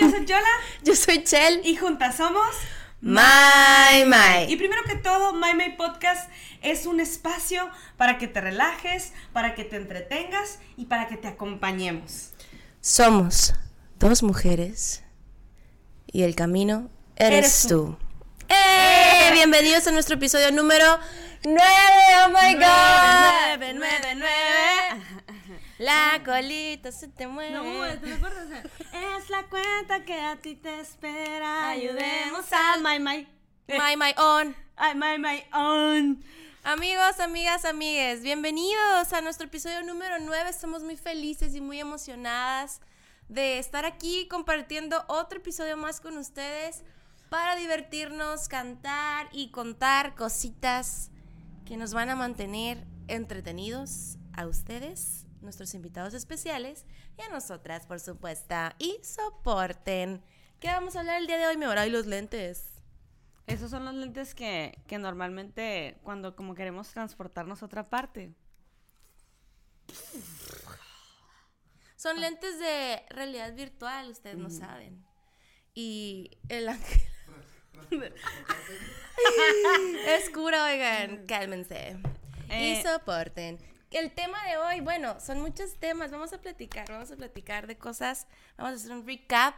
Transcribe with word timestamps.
Yo 0.00 0.10
soy 0.10 0.24
Yola. 0.26 0.48
yo 0.82 0.94
soy 0.94 1.24
Chel. 1.24 1.60
Y 1.64 1.76
juntas 1.76 2.16
somos 2.16 2.48
My 3.00 4.04
My. 4.06 4.52
Y 4.52 4.56
primero 4.56 4.82
que 4.84 4.96
todo, 4.96 5.32
My 5.32 5.54
My 5.54 5.76
Podcast 5.76 6.30
es 6.62 6.86
un 6.86 7.00
espacio 7.00 7.68
para 7.96 8.18
que 8.18 8.26
te 8.26 8.40
relajes, 8.40 9.12
para 9.32 9.54
que 9.54 9.64
te 9.64 9.76
entretengas 9.76 10.58
y 10.76 10.86
para 10.86 11.06
que 11.06 11.16
te 11.16 11.28
acompañemos. 11.28 12.32
Somos 12.80 13.54
dos 13.98 14.22
mujeres 14.22 15.04
y 16.06 16.22
el 16.22 16.34
camino 16.34 16.90
eres, 17.16 17.66
tú. 17.68 17.96
¡Eh! 18.48 19.30
Bienvenidos 19.32 19.86
a 19.86 19.92
nuestro 19.92 20.16
episodio 20.16 20.50
número 20.52 20.98
9. 21.44 21.60
¡Oh 22.24 22.28
my 22.28 22.54
god! 22.54 23.58
9, 23.58 23.74
9, 23.74 24.14
9. 24.16 25.15
La 25.78 26.22
colita 26.24 26.90
se 26.90 27.08
te 27.08 27.26
mueve. 27.26 27.52
No, 27.52 27.62
¿te 28.00 28.14
acuerdas? 28.14 28.48
Es 28.92 29.28
la 29.28 29.42
cuenta 29.48 30.04
que 30.04 30.18
a 30.18 30.36
ti 30.36 30.54
te 30.54 30.80
espera. 30.80 31.68
Ayudemos 31.68 32.50
al 32.50 32.82
My 32.82 32.98
My. 32.98 33.28
My 33.68 33.96
My 33.96 34.14
on. 34.16 34.56
Ay, 34.76 34.94
My 34.94 35.18
My 35.18 35.44
on. 35.52 36.24
Amigos, 36.64 37.20
amigas, 37.20 37.64
amigues, 37.64 38.22
bienvenidos 38.22 39.12
a 39.12 39.20
nuestro 39.20 39.46
episodio 39.46 39.82
número 39.82 40.18
9. 40.18 40.48
Estamos 40.48 40.82
muy 40.82 40.96
felices 40.96 41.54
y 41.54 41.60
muy 41.60 41.78
emocionadas 41.78 42.80
de 43.28 43.58
estar 43.58 43.84
aquí 43.84 44.26
compartiendo 44.28 45.04
otro 45.08 45.38
episodio 45.38 45.76
más 45.76 46.00
con 46.00 46.16
ustedes 46.16 46.84
para 47.28 47.54
divertirnos, 47.54 48.48
cantar 48.48 49.28
y 49.30 49.50
contar 49.50 50.14
cositas 50.14 51.10
que 51.66 51.76
nos 51.76 51.92
van 51.92 52.08
a 52.08 52.16
mantener 52.16 52.82
entretenidos 53.08 54.16
a 54.32 54.46
ustedes, 54.46 55.25
nuestros 55.40 55.74
invitados 55.74 56.14
especiales 56.14 56.84
y 57.18 57.22
a 57.22 57.28
nosotras, 57.28 57.86
por 57.86 58.00
supuesto. 58.00 58.54
Y 58.78 58.98
soporten. 59.02 60.22
¿Qué 60.60 60.68
vamos 60.68 60.96
a 60.96 61.00
hablar 61.00 61.20
el 61.20 61.26
día 61.26 61.38
de 61.38 61.46
hoy? 61.46 61.56
Me 61.56 61.86
y 61.86 61.90
los 61.90 62.06
lentes. 62.06 62.72
Esos 63.46 63.70
son 63.70 63.84
los 63.84 63.94
lentes 63.94 64.34
que, 64.34 64.82
que 64.88 64.98
normalmente 64.98 65.98
cuando 66.02 66.34
como 66.34 66.54
queremos 66.54 66.88
transportarnos 66.88 67.62
a 67.62 67.66
otra 67.66 67.88
parte. 67.88 68.34
Son 71.96 72.20
lentes 72.20 72.58
de 72.58 73.02
realidad 73.10 73.54
virtual, 73.54 74.10
ustedes 74.10 74.36
no 74.36 74.50
saben. 74.50 75.04
Y 75.74 76.30
el 76.48 76.68
ángel. 76.68 77.02
es 80.06 80.30
cura, 80.30 80.64
oigan, 80.64 81.26
cálmense. 81.26 81.98
y 82.48 82.50
Eh. 82.50 82.82
soporten. 82.82 83.58
El 83.98 84.10
tema 84.12 84.36
de 84.44 84.58
hoy, 84.58 84.80
bueno, 84.80 85.18
son 85.20 85.40
muchos 85.40 85.76
temas. 85.76 86.10
Vamos 86.10 86.30
a 86.34 86.38
platicar, 86.42 86.86
vamos 86.86 87.10
a 87.10 87.16
platicar 87.16 87.66
de 87.66 87.78
cosas. 87.78 88.26
Vamos 88.58 88.74
a 88.74 88.76
hacer 88.76 88.92
un 88.92 89.06
recap. 89.06 89.54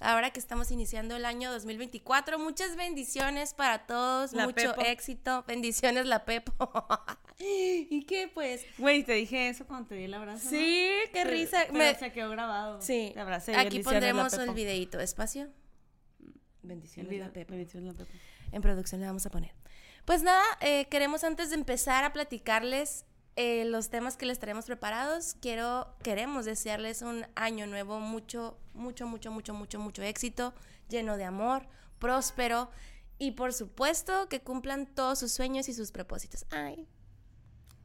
Ahora 0.00 0.30
que 0.30 0.40
estamos 0.40 0.70
iniciando 0.70 1.14
el 1.14 1.26
año 1.26 1.52
2024. 1.52 2.38
Muchas 2.38 2.74
bendiciones 2.74 3.52
para 3.52 3.86
todos. 3.86 4.32
La 4.32 4.46
mucho 4.46 4.74
Pepo. 4.74 4.80
éxito. 4.86 5.44
Bendiciones, 5.46 6.06
la 6.06 6.24
Pepo. 6.24 6.52
¿Y 7.38 8.04
qué, 8.06 8.28
pues? 8.32 8.64
Güey, 8.78 9.04
te 9.04 9.12
dije 9.12 9.50
eso 9.50 9.66
cuando 9.66 9.90
te 9.90 9.96
di 9.96 10.04
el 10.04 10.14
abrazo. 10.14 10.42
¿no? 10.44 10.50
Sí, 10.50 10.90
qué 11.12 11.24
risa. 11.24 11.58
pero 11.66 11.78
Me- 11.78 11.94
se 11.94 12.12
quedó 12.12 12.30
grabado. 12.30 12.80
Sí. 12.80 13.10
Te 13.12 13.20
abracé. 13.20 13.54
Aquí 13.56 13.80
pondremos 13.80 14.32
el 14.32 14.54
videito. 14.54 15.00
Espacio. 15.00 15.50
Bendiciones, 16.62 17.12
la 17.18 17.30
Pepo. 17.30 17.50
bendiciones, 17.52 17.92
la 17.92 17.98
Pepo. 18.06 18.10
En 18.52 18.62
producción 18.62 19.02
le 19.02 19.06
vamos 19.06 19.26
a 19.26 19.30
poner. 19.30 19.52
Pues 20.06 20.22
nada, 20.22 20.42
eh, 20.60 20.86
queremos 20.88 21.24
antes 21.24 21.50
de 21.50 21.56
empezar 21.56 22.04
a 22.04 22.12
platicarles 22.14 23.04
eh, 23.36 23.64
los 23.64 23.88
temas 23.90 24.16
que 24.16 24.26
les 24.26 24.38
traemos 24.38 24.66
preparados, 24.66 25.34
quiero, 25.40 25.94
queremos 26.02 26.44
desearles 26.44 27.02
un 27.02 27.24
año 27.34 27.66
nuevo, 27.66 27.98
mucho, 28.00 28.58
mucho, 28.74 29.06
mucho, 29.06 29.30
mucho, 29.30 29.54
mucho, 29.54 29.78
mucho 29.78 30.02
éxito, 30.02 30.52
lleno 30.88 31.16
de 31.16 31.24
amor, 31.24 31.66
próspero 31.98 32.70
y 33.18 33.30
por 33.32 33.52
supuesto 33.52 34.28
que 34.28 34.40
cumplan 34.42 34.86
todos 34.86 35.18
sus 35.20 35.32
sueños 35.32 35.68
y 35.68 35.74
sus 35.74 35.92
propósitos. 35.92 36.44
Ay, 36.50 36.86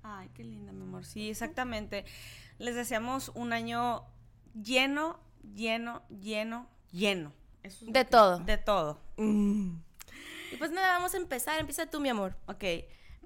Ay, 0.04 0.30
qué 0.34 0.44
linda, 0.44 0.72
mi 0.72 0.84
amor. 0.84 1.04
Sí, 1.06 1.30
exactamente. 1.30 2.06
Les 2.60 2.76
deseamos 2.76 3.30
un 3.36 3.52
año 3.52 4.06
lleno, 4.54 5.20
lleno, 5.54 6.02
lleno, 6.10 6.70
lleno. 6.92 7.34
Eso 7.62 7.76
es 7.78 7.82
lo 7.84 7.92
De 7.92 8.06
que- 8.06 8.12
todo. 8.12 8.40
De 8.40 8.58
todo. 8.58 9.00
y 9.18 10.56
pues 10.58 10.72
nada, 10.72 10.94
vamos 10.94 11.14
a 11.14 11.18
empezar, 11.18 11.60
empieza 11.60 11.88
tú 11.88 12.00
mi 12.00 12.08
amor. 12.10 12.38
Ok. 12.48 12.64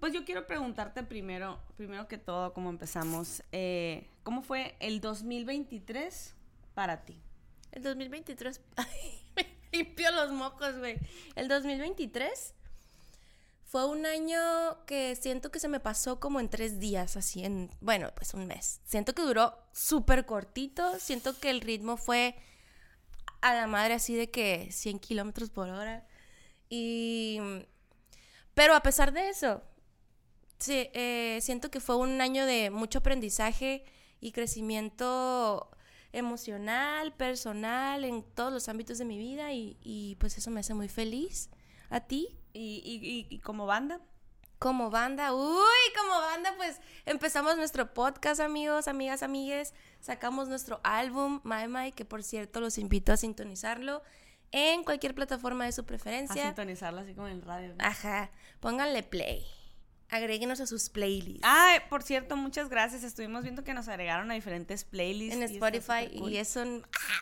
Pues 0.02 0.14
yo 0.14 0.26
quiero 0.26 0.48
preguntarte 0.48 1.04
primero, 1.04 1.60
primero 1.78 2.08
que 2.08 2.18
todo, 2.18 2.54
cómo 2.54 2.72
empezamos. 2.72 3.44
eh, 3.52 4.10
¿Cómo 4.24 4.42
fue 4.42 4.76
el 4.80 5.00
2023 5.00 6.34
para 6.74 7.06
ti? 7.06 7.22
El 7.72 7.84
2023. 7.84 8.62
Ay, 8.78 9.22
me 9.36 9.46
limpió 9.72 10.10
los 10.10 10.32
mocos, 10.32 10.80
güey. 10.80 10.98
El 11.36 11.48
2023 11.48 12.56
fue 13.64 13.86
un 13.86 14.08
año 14.08 14.40
que 14.88 15.16
siento 15.16 15.52
que 15.52 15.60
se 15.60 15.68
me 15.68 15.80
pasó 15.80 16.20
como 16.20 16.40
en 16.40 16.50
tres 16.50 16.80
días, 16.80 17.16
así 17.16 17.46
en. 17.46 17.70
Bueno, 17.80 18.10
pues 18.16 18.34
un 18.34 18.48
mes. 18.48 18.82
Siento 18.84 19.14
que 19.14 19.22
duró 19.22 19.56
súper 19.72 20.26
cortito. 20.26 20.98
Siento 20.98 21.40
que 21.40 21.52
el 21.52 21.62
ritmo 21.62 21.96
fue 21.96 22.36
a 23.42 23.54
la 23.54 23.68
madre, 23.68 23.94
así 23.94 24.16
de 24.16 24.32
que 24.32 24.72
100 24.72 24.98
kilómetros 24.98 25.52
por 25.52 25.70
hora. 25.70 26.08
Y. 26.70 27.40
Pero 28.56 28.74
a 28.74 28.82
pesar 28.82 29.14
de 29.14 29.30
eso, 29.30 29.62
sí, 30.62 30.90
eh, 30.94 31.40
siento 31.42 31.70
que 31.70 31.80
fue 31.82 31.98
un 31.98 32.22
año 32.22 32.46
de 32.46 32.70
mucho 32.70 33.00
aprendizaje 33.00 33.84
y 34.22 34.32
crecimiento 34.32 35.70
emocional, 36.14 37.14
personal, 37.14 38.04
en 38.06 38.24
todos 38.24 38.52
los 38.54 38.70
ámbitos 38.70 38.98
de 38.98 39.06
mi 39.06 39.18
vida 39.18 39.52
y, 39.54 39.78
y, 39.82 40.16
pues 40.20 40.38
eso 40.38 40.52
me 40.52 40.60
hace 40.60 40.74
muy 40.74 40.88
feliz. 40.90 41.50
¿A 41.90 42.00
ti? 42.02 42.38
¿Y, 42.54 42.82
y, 42.86 42.96
y- 43.08 43.28
y 43.36 43.40
como 43.40 43.66
banda? 43.66 44.00
Como 44.60 44.92
banda, 44.92 45.34
uy, 45.34 45.94
como 45.98 46.20
banda, 46.20 46.54
pues 46.56 46.80
empezamos 47.06 47.58
nuestro 47.58 47.94
podcast, 47.94 48.40
amigos, 48.42 48.88
amigas, 48.88 49.24
amigues. 49.24 49.74
Sacamos 50.00 50.48
nuestro 50.50 50.80
álbum, 50.84 51.42
My 51.44 51.68
My, 51.68 51.92
que 51.94 52.06
por 52.06 52.24
cierto 52.24 52.60
los 52.62 52.78
invito 52.78 53.12
a 53.12 53.18
sintonizarlo 53.18 54.04
en 54.52 54.84
cualquier 54.84 55.16
plataforma 55.16 55.66
de 55.66 55.72
su 55.72 55.82
A 55.82 55.86
preferencia. 55.86 56.44
sintonizarla 56.46 57.02
así 57.02 57.16
como 57.16 57.28
en 57.28 57.34
el 57.38 57.42
radio. 57.42 57.74
Ajá, 57.80 58.30
pónganle 58.60 59.02
play. 59.02 59.46
Agréguenos 60.12 60.60
a 60.60 60.68
sus 60.68 60.90
playlists. 60.90 61.42
Ah, 61.44 61.82
por 61.90 62.04
cierto, 62.04 62.36
muchas 62.36 62.70
gracias. 62.70 63.04
Estuvimos 63.04 63.44
viendo 63.44 63.64
que 63.64 63.74
nos 63.74 63.88
agregaron 63.88 64.30
a 64.30 64.34
diferentes 64.34 64.84
playlists. 64.84 65.36
en 65.36 65.42
y 65.42 65.46
Spotify 65.56 66.10
y 66.12 66.36
eso 66.36 66.62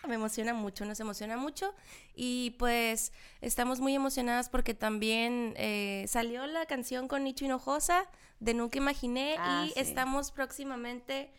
ah, 0.02 0.08
me 0.08 0.16
emociona 0.16 0.54
mucho, 0.56 0.86
nos 0.86 1.00
emociona 1.00 1.38
mucho 1.38 1.74
y 2.16 2.56
pues 2.58 3.14
estamos 3.42 3.80
muy 3.80 3.94
emocionadas 3.94 4.50
porque 4.50 4.74
también 4.74 5.54
eh, 5.58 6.06
salió 6.08 6.48
la 6.48 6.66
canción 6.66 7.08
con 7.08 7.24
Nicho 7.24 7.46
Hinojosa 7.46 8.08
de 8.40 8.56
Nunca 8.56 8.80
Imaginé 8.80 9.36
Ah, 9.38 9.66
y 9.68 9.70
sí. 9.70 9.80
estamos 9.80 10.32
próximamente 10.32 11.30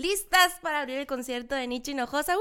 listas 0.00 0.58
para 0.62 0.80
abrir 0.80 0.98
el 0.98 1.06
concierto 1.06 1.54
de 1.54 1.66
Nicho 1.66 1.90
Hinojosa. 1.90 2.34
¡Uh! 2.34 2.40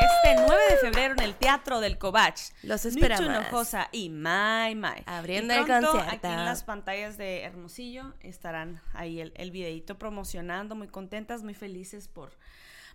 Este 0.00 0.42
9 0.46 0.62
de 0.70 0.76
febrero 0.78 1.12
en 1.12 1.20
el 1.20 1.34
Teatro 1.34 1.80
del 1.80 1.98
Covach. 1.98 2.40
Los 2.62 2.84
Nicho 2.86 2.96
esperamos. 2.96 3.26
Hinojosa 3.26 3.88
y 3.92 4.08
My 4.08 4.74
My. 4.74 5.02
Abriendo 5.04 5.52
Y 5.52 5.58
el 5.58 5.66
concierto. 5.66 5.98
Aquí 5.98 6.26
en 6.26 6.44
las 6.46 6.64
pantallas 6.64 7.18
de 7.18 7.42
Hermosillo 7.42 8.14
estarán 8.20 8.80
ahí 8.94 9.20
el, 9.20 9.34
el 9.36 9.50
videito 9.50 9.98
promocionando, 9.98 10.74
muy 10.74 10.88
contentas, 10.88 11.42
muy 11.42 11.54
felices 11.54 12.08
por... 12.08 12.32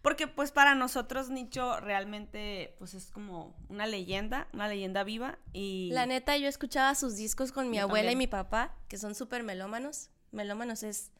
Porque 0.02 0.28
pues 0.28 0.52
para 0.52 0.74
nosotros 0.76 1.30
Nicho 1.30 1.80
realmente 1.82 2.74
pues 2.80 2.94
es 2.96 3.12
como 3.12 3.54
una 3.68 3.86
leyenda, 3.86 4.48
una 4.54 4.68
leyenda 4.68 5.04
viva 5.04 5.38
y... 5.54 5.92
La 5.92 6.08
neta, 6.08 6.38
yo 6.38 6.48
escuchaba 6.48 6.96
sus 6.96 7.18
discos 7.18 7.52
con 7.52 7.70
mi 7.70 7.78
Yo 7.78 7.84
abuela 7.84 8.10
también. 8.10 8.18
y 8.18 8.24
mi 8.24 8.28
papá, 8.28 8.76
que 8.88 8.98
son 8.98 9.14
súper 9.14 9.44
melómanos. 9.44 10.10
Melómanos 10.32 10.82
es... 10.82 11.12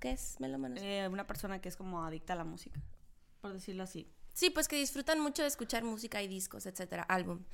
¿Qué 0.00 0.12
es 0.12 0.38
melómanos? 0.40 0.80
eh, 0.82 1.08
una 1.10 1.26
persona 1.26 1.60
que 1.60 1.68
es 1.68 1.76
como 1.76 2.04
adicta 2.04 2.32
a 2.32 2.36
la 2.36 2.44
música, 2.44 2.80
por 3.40 3.52
decirlo 3.52 3.82
así. 3.82 4.08
Sí, 4.32 4.50
pues 4.50 4.68
que 4.68 4.76
disfrutan 4.76 5.20
mucho 5.20 5.42
de 5.42 5.48
escuchar 5.48 5.84
música 5.84 6.22
y 6.22 6.28
discos, 6.28 6.66
etcétera, 6.66 7.04
álbum. 7.04 7.44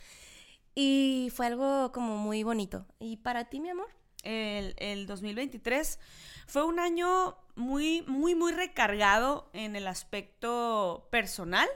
Y 0.75 1.31
fue 1.35 1.47
algo 1.47 1.93
como 1.93 2.17
muy 2.17 2.43
bonito. 2.43 2.87
¿Y 2.99 3.19
para 3.19 3.45
ti, 3.47 3.61
mi 3.61 3.71
amor? 3.71 3.89
el, 4.23 4.75
el 4.79 5.07
2023 5.07 5.99
fue 6.47 6.65
un 6.65 6.79
año 6.79 7.37
muy, 7.55 8.03
muy, 8.03 8.35
muy 8.35 8.53
recargado 8.53 9.51
en 9.53 9.77
el 9.77 9.87
aspecto 9.87 11.09
personal 11.11 11.69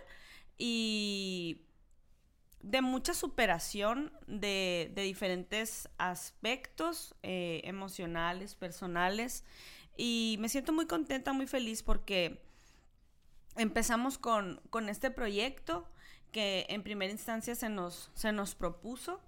y 0.59 1.63
de 2.61 2.81
mucha 2.81 3.15
superación 3.15 4.13
de, 4.27 4.91
de 4.95 5.03
diferentes 5.03 5.89
aspectos 5.99 7.15
eh, 7.23 7.61
emocionales, 7.65 8.55
personales. 8.55 9.45
Y 9.97 10.37
me 10.41 10.49
siento 10.49 10.73
muy 10.73 10.87
contenta, 10.87 11.33
muy 11.33 11.47
feliz 11.47 11.83
porque 11.83 12.43
empezamos 13.57 14.19
con, 14.19 14.61
con 14.71 14.89
este 14.89 15.11
proyecto 15.11 15.89
que 16.33 16.67
en 16.69 16.83
primera 16.83 17.13
instancia 17.13 17.55
se 17.55 17.69
nos, 17.69 18.11
se 18.15 18.33
nos 18.33 18.55
propuso 18.55 19.21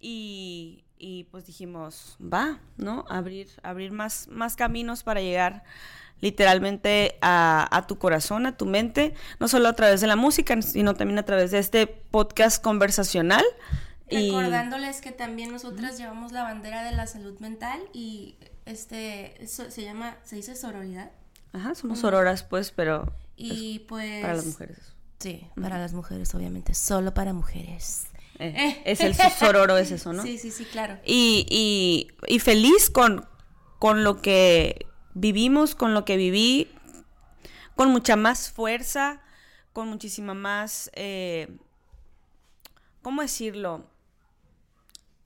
y, 0.00 0.84
y 0.96 1.24
pues 1.24 1.46
dijimos, 1.46 2.16
va, 2.20 2.60
¿no? 2.76 3.04
Abrir, 3.08 3.48
abrir 3.62 3.92
más, 3.92 4.28
más 4.28 4.56
caminos 4.56 5.02
para 5.02 5.20
llegar 5.20 5.64
literalmente 6.20 7.18
a, 7.20 7.68
a, 7.76 7.86
tu 7.86 7.98
corazón, 7.98 8.46
a 8.46 8.56
tu 8.56 8.66
mente, 8.66 9.14
no 9.38 9.46
solo 9.46 9.68
a 9.68 9.74
través 9.74 10.00
de 10.00 10.06
la 10.06 10.16
música, 10.16 10.60
sino 10.62 10.94
también 10.94 11.18
a 11.18 11.24
través 11.24 11.50
de 11.50 11.58
este 11.58 11.86
podcast 11.86 12.62
conversacional. 12.62 13.44
Recordándoles 14.10 15.00
que 15.00 15.12
también 15.12 15.52
nosotras 15.52 15.98
llevamos 15.98 16.32
la 16.32 16.42
bandera 16.42 16.82
de 16.82 16.92
la 16.92 17.06
salud 17.06 17.38
mental 17.40 17.78
y 17.92 18.36
este 18.70 19.42
eso 19.42 19.70
se 19.70 19.82
llama, 19.82 20.16
se 20.24 20.36
dice 20.36 20.54
sororidad. 20.54 21.10
Ajá, 21.52 21.74
somos 21.74 22.00
sororas 22.00 22.42
pues, 22.42 22.70
pero 22.70 23.12
y 23.36 23.80
pues 23.80 24.22
para 24.22 24.34
las 24.34 24.46
mujeres. 24.46 24.78
Sí, 25.18 25.46
para 25.60 25.78
las 25.78 25.92
mujeres 25.94 26.34
obviamente, 26.34 26.74
solo 26.74 27.12
para 27.14 27.32
mujeres. 27.32 28.06
Eh, 28.38 28.82
es 28.84 29.00
el 29.00 29.14
sororo, 29.14 29.76
es 29.76 29.90
eso, 29.90 30.12
¿no? 30.12 30.22
Sí, 30.26 30.38
sí, 30.38 30.50
sí, 30.50 30.64
claro. 30.64 30.98
Y, 31.04 31.46
y, 31.50 32.08
y 32.32 32.38
feliz 32.38 32.88
con, 32.88 33.26
con 33.78 34.04
lo 34.04 34.22
que 34.22 34.86
vivimos, 35.14 35.74
con 35.74 35.92
lo 35.94 36.04
que 36.04 36.16
viví, 36.16 36.70
con 37.74 37.90
mucha 37.90 38.16
más 38.16 38.50
fuerza, 38.50 39.22
con 39.72 39.88
muchísima 39.88 40.34
más, 40.34 40.90
eh, 40.94 41.48
¿cómo 43.02 43.22
decirlo? 43.22 43.84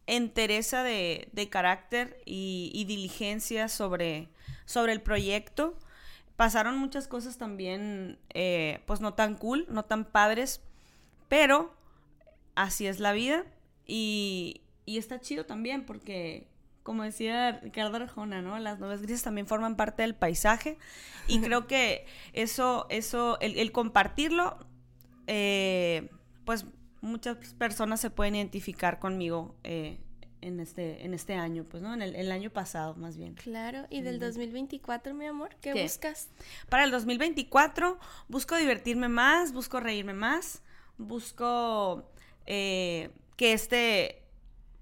Entereza 0.07 0.83
de, 0.83 1.29
de 1.33 1.49
carácter 1.49 2.19
y, 2.25 2.71
y, 2.75 2.85
diligencia 2.85 3.69
sobre, 3.69 4.29
sobre 4.65 4.93
el 4.93 5.01
proyecto. 5.01 5.77
Pasaron 6.37 6.79
muchas 6.79 7.09
cosas 7.09 7.39
también, 7.39 8.19
eh, 8.35 8.81
pues 8.87 9.01
no 9.01 9.15
tan 9.15 9.37
cool, 9.37 9.67
no 9.69 9.85
tan 9.85 10.05
padres, 10.05 10.61
pero 11.29 11.75
así 12.55 12.87
es 12.87 13.01
la 13.01 13.13
vida 13.13 13.45
y, 13.87 14.63
y 14.85 14.99
está 14.99 15.21
chido 15.21 15.47
también 15.47 15.85
porque 15.87 16.47
como 16.83 17.05
decía 17.05 17.61
Ricardo 17.63 17.97
Arjona, 17.97 18.43
¿no? 18.43 18.59
Las 18.59 18.81
nubes 18.81 19.03
grises 19.03 19.23
también 19.23 19.47
forman 19.47 19.77
parte 19.77 20.03
del 20.03 20.15
paisaje 20.15 20.79
y 21.29 21.41
creo 21.41 21.67
que 21.69 22.07
eso, 22.33 22.87
eso, 22.91 23.39
el, 23.41 23.57
el 23.59 23.71
compartirlo, 23.73 24.59
eh, 25.27 26.11
pues 26.45 26.67
muchas 27.03 27.37
personas 27.55 28.01
se 28.01 28.09
pueden 28.09 28.37
identificar 28.37 28.99
conmigo 28.99 29.55
eh, 29.65 29.99
en 30.41 30.61
este, 30.61 31.05
en 31.05 31.13
este 31.13 31.35
año, 31.35 31.65
pues, 31.65 31.83
¿no? 31.83 31.93
En 31.93 32.01
el, 32.01 32.15
el, 32.15 32.33
año 32.33 32.51
pasado, 32.51 32.95
más 32.95 33.17
bien. 33.17 33.35
Claro, 33.35 33.87
y 33.91 34.01
del 34.01 34.19
2024, 34.19 35.13
mi 35.13 35.27
amor, 35.27 35.51
¿qué, 35.61 35.73
¿Qué, 35.73 35.83
buscas? 35.83 36.31
Para 36.69 36.85
el 36.85 36.91
2024 36.91 37.99
busco 38.29 38.57
divertirme 38.57 39.09
más, 39.09 39.53
busco 39.53 39.81
reírme 39.81 40.15
más, 40.15 40.63
busco 40.97 42.11
eh, 42.47 43.11
que 43.37 43.53
este 43.53 44.23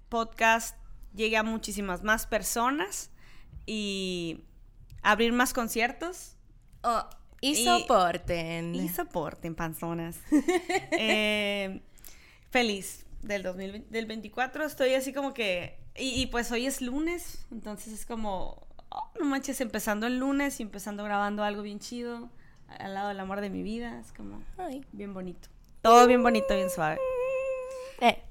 podcast 0.09 0.77
llegue 1.13 1.37
a 1.37 1.43
muchísimas 1.43 2.03
más 2.03 2.27
personas 2.27 3.11
y 3.65 4.43
abrir 5.01 5.33
más 5.33 5.53
conciertos. 5.53 6.37
Oh, 6.83 7.03
y, 7.39 7.63
soporten. 7.65 8.75
Y, 8.75 8.89
soporten, 8.89 9.55
panzonas. 9.55 10.19
eh, 10.91 11.81
feliz 12.51 13.05
del 13.23 13.43
2024. 13.43 14.65
Estoy 14.65 14.93
así 14.93 15.13
como 15.13 15.33
que. 15.33 15.79
Y, 15.95 16.21
y, 16.21 16.27
pues 16.27 16.51
hoy 16.51 16.67
es 16.67 16.81
lunes, 16.81 17.45
entonces 17.51 17.93
es 17.93 18.05
como. 18.05 18.67
Oh, 18.89 19.11
no 19.19 19.25
manches, 19.25 19.61
empezando 19.61 20.05
el 20.05 20.19
lunes 20.19 20.59
y 20.59 20.63
empezando 20.63 21.03
grabando 21.03 21.43
algo 21.43 21.61
bien 21.61 21.79
chido 21.79 22.29
al 22.67 22.93
lado 22.93 23.07
del 23.09 23.19
amor 23.19 23.41
de 23.41 23.49
mi 23.49 23.63
vida. 23.63 23.99
Es 23.99 24.13
como. 24.13 24.43
Ay. 24.57 24.85
Bien 24.91 25.13
bonito. 25.13 25.49
Todo 25.81 26.05
bien 26.07 26.21
bonito, 26.21 26.53
bien 26.53 26.69
suave. 26.69 26.99
Eh. 28.01 28.21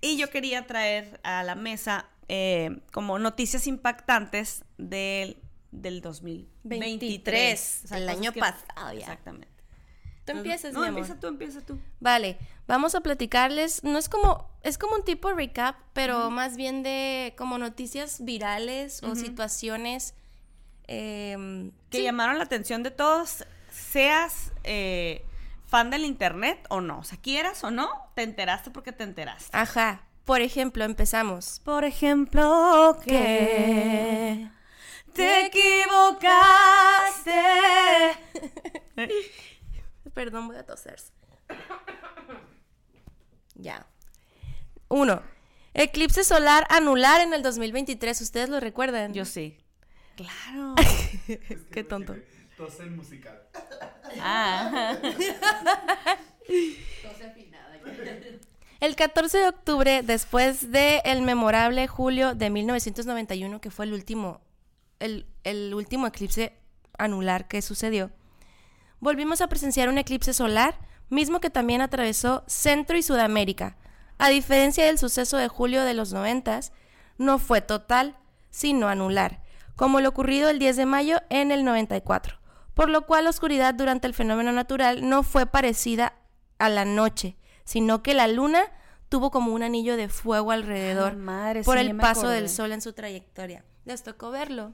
Y 0.00 0.16
yo 0.16 0.30
quería 0.30 0.66
traer 0.66 1.20
a 1.22 1.42
la 1.42 1.54
mesa 1.54 2.08
eh, 2.28 2.78
como 2.92 3.18
noticias 3.18 3.66
impactantes 3.66 4.64
del, 4.78 5.38
del 5.70 6.00
2023. 6.00 7.82
o 7.84 7.88
sea, 7.88 7.98
el 7.98 8.08
año 8.08 8.32
que, 8.32 8.40
pasado 8.40 8.92
ya. 8.92 9.00
Exactamente. 9.00 9.53
Tú 10.24 10.32
empiezas, 10.32 10.72
no, 10.72 10.80
mi 10.80 10.86
amor. 10.86 11.00
empieza 11.00 11.20
tú, 11.20 11.26
empieza 11.26 11.60
tú. 11.60 11.78
Vale, 12.00 12.38
vamos 12.66 12.94
a 12.94 13.00
platicarles, 13.00 13.84
no 13.84 13.98
es 13.98 14.08
como, 14.08 14.48
es 14.62 14.78
como 14.78 14.96
un 14.96 15.04
tipo 15.04 15.32
recap, 15.32 15.76
pero 15.92 16.18
uh 16.18 16.22
-huh. 16.28 16.30
más 16.30 16.56
bien 16.56 16.82
de 16.82 17.34
como 17.36 17.58
noticias 17.58 18.24
virales 18.24 19.02
uh 19.02 19.08
-huh. 19.08 19.12
o 19.12 19.16
situaciones 19.16 20.14
eh, 20.86 21.70
que 21.90 21.98
sí. 21.98 22.02
llamaron 22.04 22.38
la 22.38 22.44
atención 22.44 22.82
de 22.82 22.90
todos, 22.90 23.44
seas 23.70 24.52
eh, 24.64 25.24
fan 25.66 25.90
del 25.90 26.04
internet 26.04 26.66
o 26.68 26.80
no, 26.80 27.00
o 27.00 27.04
sea, 27.04 27.18
quieras 27.18 27.64
o 27.64 27.70
no, 27.70 27.90
te 28.14 28.22
enteraste 28.22 28.70
porque 28.70 28.92
te 28.92 29.04
enteraste. 29.04 29.56
Ajá, 29.56 30.06
por 30.24 30.40
ejemplo, 30.40 30.84
empezamos. 30.84 31.60
Por 31.64 31.84
ejemplo, 31.84 32.98
que 33.04 34.48
te 35.12 35.46
equivocaste. 35.46 37.32
Perdón, 40.14 40.48
voy 40.48 40.56
a 40.56 40.64
toser. 40.64 41.00
Ya. 43.56 43.86
Uno. 44.88 45.22
Eclipse 45.74 46.24
solar 46.24 46.66
anular 46.70 47.20
en 47.20 47.34
el 47.34 47.42
2023. 47.44 48.20
¿Ustedes 48.20 48.48
lo 48.48 48.58
recuerdan? 48.58 49.14
Yo 49.14 49.24
sí. 49.24 49.56
Claro. 50.16 50.74
es 51.28 51.38
que 51.38 51.66
Qué 51.70 51.84
tonto. 51.84 52.16
Tose 52.56 52.86
musical. 52.86 53.42
Ah. 54.20 54.96
Tose 55.00 55.36
afinada. 57.30 57.80
El 58.80 58.96
14 58.96 59.38
de 59.38 59.48
octubre, 59.48 60.02
después 60.02 60.70
del 60.70 61.00
el 61.04 61.22
memorable 61.22 61.86
julio 61.86 62.34
de 62.34 62.50
1991, 62.50 63.60
que 63.60 63.70
fue 63.70 63.86
el 63.86 63.92
último, 63.92 64.40
el, 65.00 65.26
el 65.42 65.74
último 65.74 66.06
eclipse 66.06 66.52
anular 66.98 67.48
que 67.48 67.62
sucedió, 67.62 68.10
volvimos 69.04 69.42
a 69.42 69.48
presenciar 69.48 69.90
un 69.90 69.98
eclipse 69.98 70.32
solar, 70.32 70.78
mismo 71.10 71.38
que 71.38 71.50
también 71.50 71.82
atravesó 71.82 72.42
Centro 72.46 72.96
y 72.96 73.02
Sudamérica. 73.02 73.76
A 74.16 74.30
diferencia 74.30 74.86
del 74.86 74.98
suceso 74.98 75.36
de 75.36 75.46
julio 75.46 75.84
de 75.84 75.92
los 75.92 76.14
90, 76.14 76.60
no 77.18 77.38
fue 77.38 77.60
total, 77.60 78.16
sino 78.48 78.88
anular, 78.88 79.42
como 79.76 80.00
lo 80.00 80.08
ocurrido 80.08 80.48
el 80.48 80.58
10 80.58 80.76
de 80.76 80.86
mayo 80.86 81.18
en 81.28 81.50
el 81.50 81.64
94, 81.64 82.38
por 82.72 82.88
lo 82.88 83.04
cual 83.06 83.24
la 83.24 83.30
oscuridad 83.30 83.74
durante 83.74 84.06
el 84.06 84.14
fenómeno 84.14 84.52
natural 84.52 85.06
no 85.06 85.22
fue 85.22 85.44
parecida 85.44 86.14
a 86.58 86.70
la 86.70 86.86
noche, 86.86 87.36
sino 87.64 88.02
que 88.02 88.14
la 88.14 88.26
luna 88.26 88.64
tuvo 89.10 89.30
como 89.30 89.52
un 89.52 89.62
anillo 89.62 89.98
de 89.98 90.08
fuego 90.08 90.50
alrededor 90.50 91.12
Ay, 91.12 91.18
madre, 91.18 91.62
por 91.62 91.78
sí, 91.78 91.84
el 91.84 91.96
paso 91.98 92.28
del 92.28 92.48
sol 92.48 92.72
en 92.72 92.80
su 92.80 92.94
trayectoria. 92.94 93.64
Les 93.84 94.02
tocó 94.02 94.30
verlo. 94.30 94.72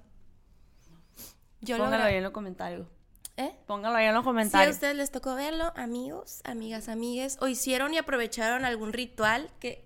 Yo 1.62 1.78
Póngalo 1.78 2.04
ahí 2.04 2.14
en 2.14 2.22
los 2.22 2.32
comentarios. 2.32 2.86
¿Eh? 3.40 3.54
Póngalo 3.66 3.96
ahí 3.96 4.06
en 4.06 4.14
los 4.14 4.22
Si 4.22 4.28
a 4.28 4.30
comentarios. 4.30 4.74
ustedes 4.74 4.96
les 4.96 5.10
tocó 5.10 5.34
verlo, 5.34 5.72
amigos, 5.76 6.40
amigas, 6.44 6.88
amigues, 6.88 7.38
o 7.40 7.48
hicieron 7.48 7.94
y 7.94 7.98
aprovecharon 7.98 8.64
algún 8.64 8.92
ritual 8.92 9.50
que 9.60 9.84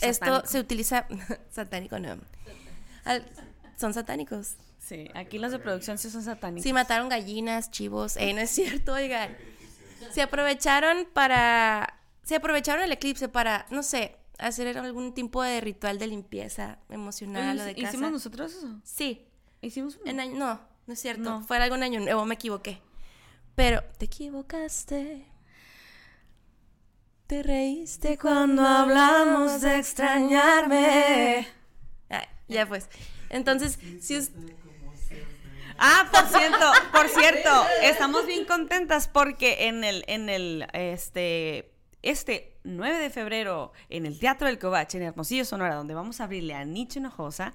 esto 0.00 0.42
se 0.46 0.58
utiliza 0.60 1.06
satánico 1.50 1.98
no. 1.98 2.18
Al- 3.04 3.24
son 3.76 3.94
satánicos. 3.94 4.56
Sí, 4.78 5.08
aquí 5.14 5.38
los 5.38 5.52
de 5.52 5.58
producción 5.58 5.96
sí 5.98 6.10
son 6.10 6.22
satánicos. 6.22 6.62
Sí, 6.64 6.72
mataron 6.72 7.08
gallinas, 7.08 7.70
chivos. 7.70 8.16
Eh, 8.16 8.32
no 8.34 8.40
es 8.40 8.50
cierto, 8.50 8.92
oigan. 8.94 9.36
Se 10.10 10.22
aprovecharon 10.22 11.06
para. 11.12 11.98
Se 12.22 12.36
aprovecharon 12.36 12.82
el 12.84 12.92
eclipse 12.92 13.28
para, 13.28 13.66
no 13.70 13.82
sé, 13.82 14.16
hacer 14.38 14.76
algún 14.78 15.14
tipo 15.14 15.42
de 15.42 15.60
ritual 15.60 15.98
de 15.98 16.06
limpieza 16.06 16.78
emocional 16.88 17.58
o 17.60 17.64
de 17.64 17.74
casa. 17.74 17.88
¿Hicimos 17.88 18.12
nosotros 18.12 18.52
eso? 18.54 18.80
Sí. 18.84 19.26
¿Hicimos? 19.62 19.98
En 20.04 20.20
año- 20.20 20.36
no, 20.38 20.60
no 20.86 20.92
es 20.92 21.00
cierto. 21.00 21.22
No. 21.22 21.42
Fue 21.42 21.58
algún 21.58 21.82
año 21.82 22.00
nuevo, 22.00 22.24
me 22.24 22.34
equivoqué. 22.34 22.80
Pero 23.60 23.82
te 23.98 24.06
equivocaste. 24.06 25.26
Te 27.26 27.42
reíste 27.42 28.16
Cuando 28.16 28.66
hablamos 28.66 29.60
de 29.60 29.76
extrañarme. 29.76 31.46
Ya 32.48 32.66
pues. 32.66 32.88
Entonces, 33.28 33.78
si 34.00 34.16
us- 34.16 34.30
Ah, 35.78 36.08
por 36.10 36.26
cierto, 36.38 36.72
por 36.90 37.08
cierto, 37.10 37.50
estamos 37.82 38.24
bien 38.24 38.46
contentas 38.46 39.08
porque 39.08 39.66
en 39.68 39.84
el, 39.84 40.04
en 40.06 40.30
el, 40.30 40.66
este, 40.72 41.70
este 42.00 42.56
9 42.64 42.96
de 42.98 43.10
febrero, 43.10 43.72
en 43.90 44.06
el 44.06 44.18
Teatro 44.18 44.46
del 44.46 44.58
Covache, 44.58 44.96
en 44.96 45.04
Hermosillo, 45.04 45.44
Sonora, 45.44 45.74
donde 45.74 45.92
vamos 45.92 46.22
a 46.22 46.24
abrirle 46.24 46.54
a 46.54 46.64
Nietzsche 46.64 46.98
Hinojosa, 46.98 47.52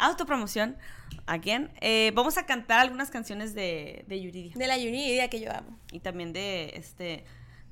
autopromoción, 0.00 0.78
¿a 1.26 1.40
quién? 1.40 1.70
Eh, 1.80 2.12
vamos 2.14 2.36
a 2.38 2.46
cantar 2.46 2.80
algunas 2.80 3.10
canciones 3.10 3.54
de, 3.54 4.04
de 4.08 4.20
Yuridia 4.22 4.52
de 4.56 4.66
la 4.66 4.76
Yuridia 4.78 5.28
que 5.28 5.40
yo 5.40 5.50
amo. 5.52 5.78
y 5.92 6.00
también 6.00 6.32
de, 6.32 6.72
este, 6.76 7.24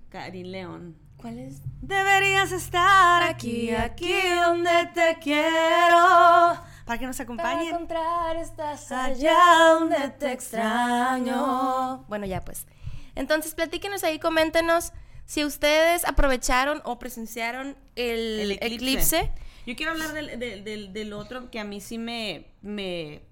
Karin 0.08 0.50
León. 0.52 0.96
¿Cuál 1.16 1.38
es? 1.38 1.62
Deberías 1.80 2.50
estar 2.50 3.22
aquí, 3.22 3.70
aquí 3.70 4.12
donde 4.44 4.70
te 4.92 5.18
quiero. 5.20 6.58
Para 6.84 6.99
que 6.99 7.06
nos 7.06 7.16
Para 7.16 7.25
acompañen. 7.25 7.68
encontrar 7.68 8.37
estás 8.37 8.90
Allá 8.90 9.37
donde 9.78 10.08
te 10.18 10.32
extraño. 10.32 12.04
Bueno, 12.08 12.26
ya 12.26 12.40
pues. 12.40 12.66
Entonces, 13.14 13.54
platíquenos 13.54 14.02
ahí, 14.04 14.18
coméntenos 14.18 14.92
Si 15.25 15.44
ustedes 15.44 16.04
aprovecharon 16.04 16.82
o 16.84 16.99
presenciaron 16.99 17.76
el, 17.94 18.40
El 18.40 18.50
eclipse. 18.52 18.75
eclipse. 19.20 19.32
Yo 19.66 19.76
quiero 19.76 19.92
hablar 19.92 20.12
del, 20.12 20.38
del- 20.40 20.64
del- 20.64 20.92
del 20.92 21.12
otro 21.12 21.49
que 21.52 21.61
a 21.61 21.64
mí 21.64 21.80
sí 21.80 21.96
me, 21.99 22.46
me 22.62 23.22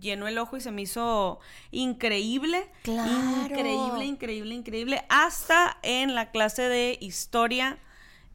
llenó 0.00 0.28
el 0.28 0.38
ojo 0.38 0.56
y 0.56 0.60
se 0.60 0.70
me 0.70 0.82
hizo 0.82 1.40
increíble. 1.70 2.70
Claro. 2.82 3.46
Increíble, 3.46 4.04
increíble, 4.04 4.54
increíble. 4.54 5.04
Hasta 5.08 5.78
en 5.82 6.14
la 6.14 6.30
clase 6.30 6.62
de 6.62 6.98
historia 7.00 7.78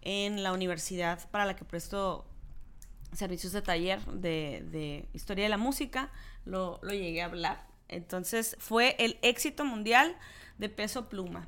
en 0.02 0.44
la 0.44 0.54
universidad 0.54 1.30
para 1.30 1.46
la 1.46 1.56
que 1.56 1.66
presto 1.66 2.26
servicios 3.14 3.54
de 3.54 3.62
taller 3.62 4.00
de, 4.06 4.64
de 4.72 5.10
historia 5.14 5.46
de 5.46 5.50
la 5.50 5.58
música, 5.58 6.12
lo, 6.46 6.80
lo 6.82 6.94
llegué 6.94 7.22
a 7.22 7.26
hablar. 7.26 7.68
Entonces 7.88 8.56
fue 8.60 8.96
el 9.00 9.18
éxito 9.22 9.66
mundial 9.66 10.16
de 10.58 10.70
peso 10.70 11.10
pluma. 11.10 11.48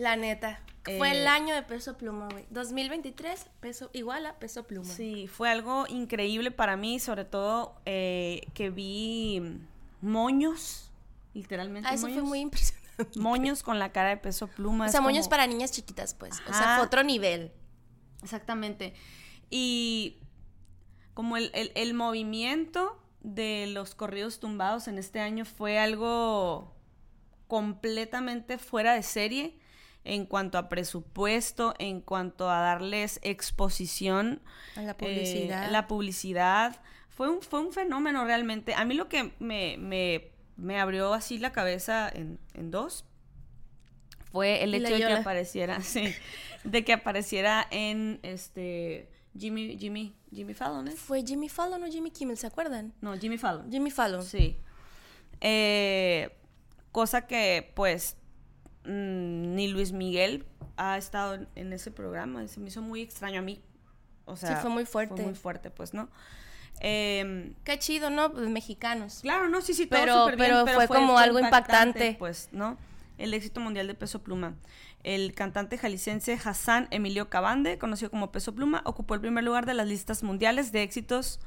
La 0.00 0.16
neta. 0.16 0.60
Fue 0.96 1.10
el 1.10 1.18
Eh, 1.24 1.28
año 1.28 1.54
de 1.54 1.62
peso 1.62 1.98
pluma, 1.98 2.28
güey. 2.30 2.46
2023, 2.50 3.46
peso 3.60 3.90
igual 3.92 4.24
a 4.24 4.38
peso 4.38 4.64
pluma. 4.66 4.88
Sí, 4.88 5.26
fue 5.28 5.50
algo 5.50 5.86
increíble 5.88 6.50
para 6.50 6.76
mí, 6.78 6.98
sobre 6.98 7.24
todo 7.26 7.76
eh, 7.84 8.40
que 8.54 8.70
vi 8.70 9.42
moños, 10.00 10.90
literalmente. 11.34 11.86
Ah, 11.88 11.94
eso 11.94 12.08
fue 12.08 12.22
muy 12.22 12.40
impresionante. 12.40 12.80
Moños 13.16 13.62
con 13.62 13.78
la 13.78 13.92
cara 13.92 14.08
de 14.10 14.16
peso 14.16 14.46
pluma. 14.48 14.86
O 14.86 14.88
sea, 14.88 15.00
moños 15.02 15.24
como- 15.26 15.30
para 15.30 15.46
niñas 15.46 15.70
chiquitas, 15.72 16.14
pues. 16.14 16.40
O 16.48 16.52
sea, 16.54 16.76
fue 16.76 16.86
otro 16.86 17.02
nivel. 17.02 17.52
Exactamente. 18.22 18.94
Y 19.50 20.16
como 21.14 21.36
el, 21.36 21.50
el- 21.54 21.72
el 21.74 21.92
movimiento 21.94 22.98
de 23.22 23.66
los 23.68 23.94
corridos 23.94 24.40
tumbados 24.40 24.88
en 24.88 24.96
este 24.96 25.20
año 25.20 25.44
fue 25.44 25.78
algo 25.78 26.74
completamente 27.48 28.56
fuera 28.58 28.94
de 28.94 29.02
serie 29.02 29.58
en 30.04 30.24
cuanto 30.26 30.58
a 30.58 30.68
presupuesto, 30.68 31.74
en 31.78 32.00
cuanto 32.00 32.50
a 32.50 32.60
darles 32.60 33.20
exposición. 33.22 34.40
A 34.76 34.82
la 34.82 34.92
eh, 34.92 34.94
publicidad. 34.94 35.70
la 35.70 35.86
publicidad. 35.86 36.80
Fue 37.08 37.28
un, 37.28 37.42
fue 37.42 37.60
un 37.60 37.72
fenómeno 37.72 38.24
realmente. 38.24 38.74
A 38.74 38.84
mí 38.84 38.94
lo 38.94 39.08
que 39.08 39.32
me, 39.38 39.76
me- 39.78 40.30
me 40.56 40.78
abrió 40.80 41.12
así 41.14 41.38
la 41.38 41.52
cabeza 41.52 42.08
en, 42.12 42.38
en 42.54 42.70
dos 42.70 43.04
fue 44.32 44.62
el 44.62 44.74
hecho 44.74 44.92
de 44.92 44.98
que 45.00 45.12
apareciera, 45.12 45.80
sí, 45.82 46.14
de 46.64 46.84
que 46.84 46.92
apareciera 46.92 47.66
en 47.70 48.20
este 48.22 49.10
Jimmy, 49.36 49.76
Jimmy, 49.78 50.14
Jimmy 50.32 50.54
Fallon, 50.54 50.86
¿es? 50.88 50.94
¿Fue 51.00 51.22
Jimmy 51.24 51.48
Fallon 51.48 51.82
o 51.82 51.86
Jimmy 51.86 52.10
Kimmel? 52.10 52.36
¿Se 52.36 52.46
acuerdan? 52.46 52.92
No, 53.00 53.16
Jimmy 53.18 53.38
Fallon. 53.38 53.70
Jimmy 53.70 53.90
Fallon. 53.90 54.22
Sí. 54.22 54.56
Eh, 55.40 56.30
cosa 56.92 57.26
que, 57.26 57.72
pues, 57.74 58.16
mm, 58.90 59.54
ni 59.54 59.68
Luis 59.68 59.92
Miguel 59.92 60.44
ha 60.76 60.96
estado 60.98 61.34
en, 61.34 61.48
en 61.54 61.72
ese 61.72 61.90
programa. 61.90 62.46
Se 62.48 62.60
me 62.60 62.68
hizo 62.68 62.82
muy 62.82 63.00
extraño 63.02 63.38
a 63.40 63.42
mí. 63.42 63.60
O 64.24 64.36
sea, 64.36 64.56
fue 64.56 64.70
muy 64.70 64.84
fuerte. 64.86 65.16
Fue 65.16 65.24
muy 65.24 65.34
fuerte, 65.34 65.70
pues, 65.70 65.92
¿no? 65.94 66.08
Em, 66.80 67.54
Qué 67.64 67.78
chido, 67.78 68.10
¿no? 68.10 68.32
Pues 68.32 68.48
mexicanos. 68.48 69.20
claro, 69.22 69.48
no, 69.48 69.60
sí, 69.60 69.74
sí, 69.74 69.86
todo 69.86 70.00
Pero- 70.00 70.26
bien, 70.26 70.38
pero 70.38 70.64
fue 70.64 70.86
como 70.88 71.18
algo 71.18 71.38
impactante. 71.38 72.16
Pues, 72.18 72.48
¿no? 72.52 72.78
El 73.18 73.34
éxito 73.34 73.60
mundial 73.60 73.86
de 73.86 73.94
Peso 73.94 74.22
Pluma. 74.22 74.54
El 75.02 75.34
cantante 75.34 75.76
jalisciense 75.78 76.38
Hassan 76.42 76.86
Emilio 76.90 77.28
Cabande, 77.28 77.78
conocido 77.78 78.10
como 78.10 78.32
Peso 78.32 78.54
Pluma, 78.54 78.82
ocupó 78.86 79.14
el 79.14 79.20
primer 79.20 79.44
lugar 79.44 79.66
de 79.66 79.74
las 79.74 79.86
listas 79.86 80.22
mundiales 80.22 80.72
de 80.72 80.82
éxitos 80.82 81.40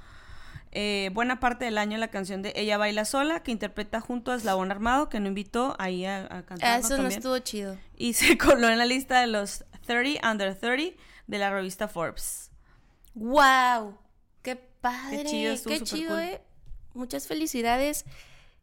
eh, 0.74 1.10
buena 1.14 1.40
parte 1.40 1.66
del 1.66 1.78
año 1.78 1.98
la 1.98 2.10
canción 2.10 2.42
de 2.42 2.52
Ella 2.56 2.78
Baila 2.78 3.06
Sola, 3.06 3.42
que 3.44 3.52
interpreta 3.52 4.02
junto 4.02 4.32
a 4.32 4.36
Eslabón 4.36 4.72
Armado, 4.72 5.08
que 5.10 5.20
no 5.20 5.28
invitó 5.28 5.76
ahí 5.80 6.06
a, 6.06 6.24
a 6.26 6.44
cantar. 6.46 6.60
Ah. 6.64 6.78
Eso 6.78 6.90
no 6.90 6.96
También. 7.04 7.18
estuvo 7.20 7.40
chido. 7.40 7.78
Y 7.96 8.14
se 8.14 8.38
coló 8.38 8.70
en 8.70 8.78
la 8.78 8.86
lista 8.86 9.22
de 9.22 9.28
los 9.28 9.64
30 9.86 10.30
Under 10.30 10.56
30 10.58 10.98
de 11.28 11.38
la 11.38 11.50
revista 11.52 11.88
Forbes. 11.88 12.52
¡Wow! 13.16 13.98
¡Qué 14.42 14.56
padre! 14.56 15.18
Qué 15.24 15.26
chido, 15.26 15.54
estuvo 15.54 15.74
Qué 15.74 15.82
chido, 15.82 16.10
cool. 16.16 16.20
eh. 16.24 16.42
Muchas 16.94 17.28
felicidades 17.28 18.06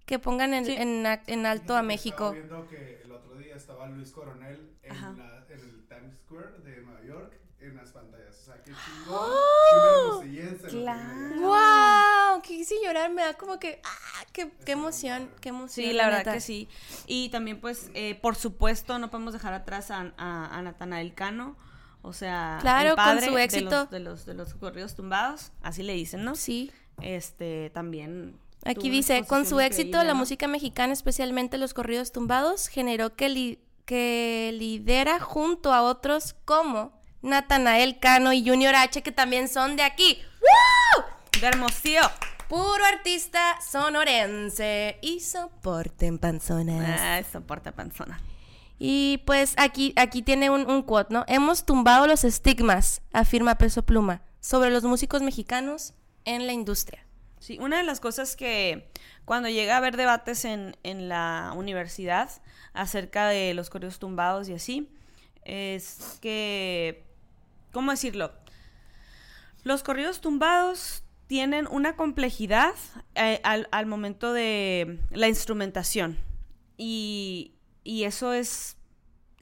que 0.07 0.19
pongan 0.19 0.55
en, 0.55 0.65
Sí. 0.67 0.75
en, 0.77 1.05
en 1.27 1.47
alto 1.47 1.77
a 1.77 1.83
México. 1.83 2.33
Estaba 2.35 2.63
viendo 2.63 2.69
que 2.69 3.01
el 3.05 3.13
otro 3.13 3.37
día 3.37 3.55
estaba 3.57 3.87
Luis 3.89 4.11
Coronel 4.11 4.77
en, 4.83 4.95
la- 5.19 5.45
en 5.49 5.61
el 5.61 5.87
Times 5.89 6.17
Square 6.19 6.59
de 6.65 6.83
Nueva 6.83 7.03
York 7.05 7.33
en 7.61 7.77
las 7.77 7.91
pantallas. 7.91 8.37
O 8.41 8.45
sea, 8.45 8.63
qué 8.63 8.73
chingón. 8.73 9.19
¡Oh! 9.21 10.21
que 10.23 10.69
Claro. 10.69 11.41
¡Wow! 11.41 12.43
Quise 12.43 12.75
llorar, 12.85 13.11
me 13.11 13.23
da 13.23 13.35
como 13.35 13.59
que. 13.59 13.81
¡Ah! 13.85 14.25
¡Qué, 14.33 14.51
qué 14.65 14.73
emoción! 14.73 15.31
¡Qué 15.41 15.51
emoción! 15.51 15.87
Sí, 15.87 15.93
la 15.93 16.05
verdad 16.07 16.19
neta. 16.19 16.33
que 16.35 16.41
sí. 16.41 16.69
Y 17.07 17.29
también, 17.31 17.61
pues, 17.61 17.91
eh, 17.95 18.15
por 18.21 18.37
supuesto, 18.37 18.99
no 18.99 19.11
podemos 19.11 19.33
dejar 19.33 19.53
atrás 19.53 19.91
a, 19.91 20.13
a, 20.17 20.59
a 20.59 20.63
Natanael 20.63 21.15
Cano. 21.15 21.57
O 22.03 22.13
sea, 22.15 22.59
Claro, 22.63 22.91
el 22.91 22.95
con 22.97 23.05
padre 23.05 23.27
su 23.29 23.35
de 23.35 23.45
éxito. 23.45 23.71
los- 23.71 23.91
De 23.91 24.01
los, 24.01 24.25
de 24.27 24.35
los, 24.35 24.55
corridos 24.55 24.95
tumbados, 24.95 25.53
así 25.63 25.83
le 25.83 25.93
dicen, 25.93 26.25
¿no? 26.25 26.35
Sí. 26.35 26.73
Este, 27.03 27.71
también. 27.71 28.39
Aquí 28.65 28.89
dice, 28.91 29.25
con 29.27 29.45
su 29.47 29.59
éxito, 29.61 29.99
la 29.99 30.13
¿no? 30.13 30.17
música 30.17 30.47
mexicana, 30.47 30.93
especialmente 30.93 31.57
los 31.59 31.73
corridos 31.75 32.13
tumbados, 32.13 32.69
generó 32.69 33.17
que, 33.17 33.29
li- 33.31 33.59
que 33.87 34.51
lidera 34.55 35.19
junto 35.21 35.73
a 35.73 35.83
otros 35.83 36.35
como 36.45 37.00
Natanael 37.23 37.99
Cano 37.99 38.33
y 38.33 38.47
Junior 38.47 38.75
H, 38.75 39.03
que 39.03 39.13
también 39.13 39.49
son 39.49 39.77
de 39.77 39.83
aquí. 39.83 40.21
¡Woo! 40.41 41.05
De 41.41 41.47
Hermosillo. 41.47 42.03
Puro 42.49 42.85
artista 42.85 43.59
sonorense 43.61 44.99
y 45.03 45.21
soporten 45.21 46.19
panzonas. 46.19 47.01
Ah, 47.01 47.21
soporta 47.31 47.73
panzona. 47.73 48.21
Y 48.79 49.23
pues 49.27 49.55
aquí, 49.57 49.93
aquí 49.97 50.23
tiene 50.23 50.51
un, 50.51 50.69
un 50.69 50.83
quote, 50.83 51.13
¿no? 51.13 51.25
Hemos 51.29 51.65
tumbado 51.65 52.07
los 52.07 52.25
estigmas, 52.25 53.03
afirma 53.13 53.57
Peso 53.57 53.83
Pluma, 53.85 54.23
sobre 54.41 54.71
los 54.71 54.83
músicos 54.85 55.23
mexicanos 55.23 55.93
en 56.25 56.47
la 56.47 56.53
industria. 56.53 57.07
Sí, 57.39 57.59
una 57.61 57.79
de 57.79 57.85
las 57.85 58.01
cosas 58.01 58.37
que 58.37 58.91
cuando 59.25 59.49
llega 59.49 59.75
a 59.75 59.77
haber 59.77 59.97
debates 59.97 60.45
en, 60.45 60.77
en 60.83 61.09
la 61.09 61.53
universidad 61.55 62.31
acerca 62.73 63.29
de 63.29 63.55
los 63.55 63.71
corridos 63.71 63.99
tumbados 63.99 64.49
y 64.49 64.55
así, 64.55 64.91
es 65.45 66.19
que, 66.21 67.07
¿cómo 67.73 67.91
decirlo? 67.91 68.33
Los 69.63 69.83
corridos 69.83 70.21
tumbados 70.21 71.05
tienen 71.27 71.67
una 71.71 71.97
complejidad 71.97 72.75
eh, 73.15 73.41
al, 73.45 73.69
al 73.73 73.87
momento 73.87 74.33
de 74.33 75.01
la 75.11 75.29
instrumentación. 75.29 76.19
Y, 76.77 77.55
y 77.85 78.05
eso 78.05 78.33
es 78.33 78.77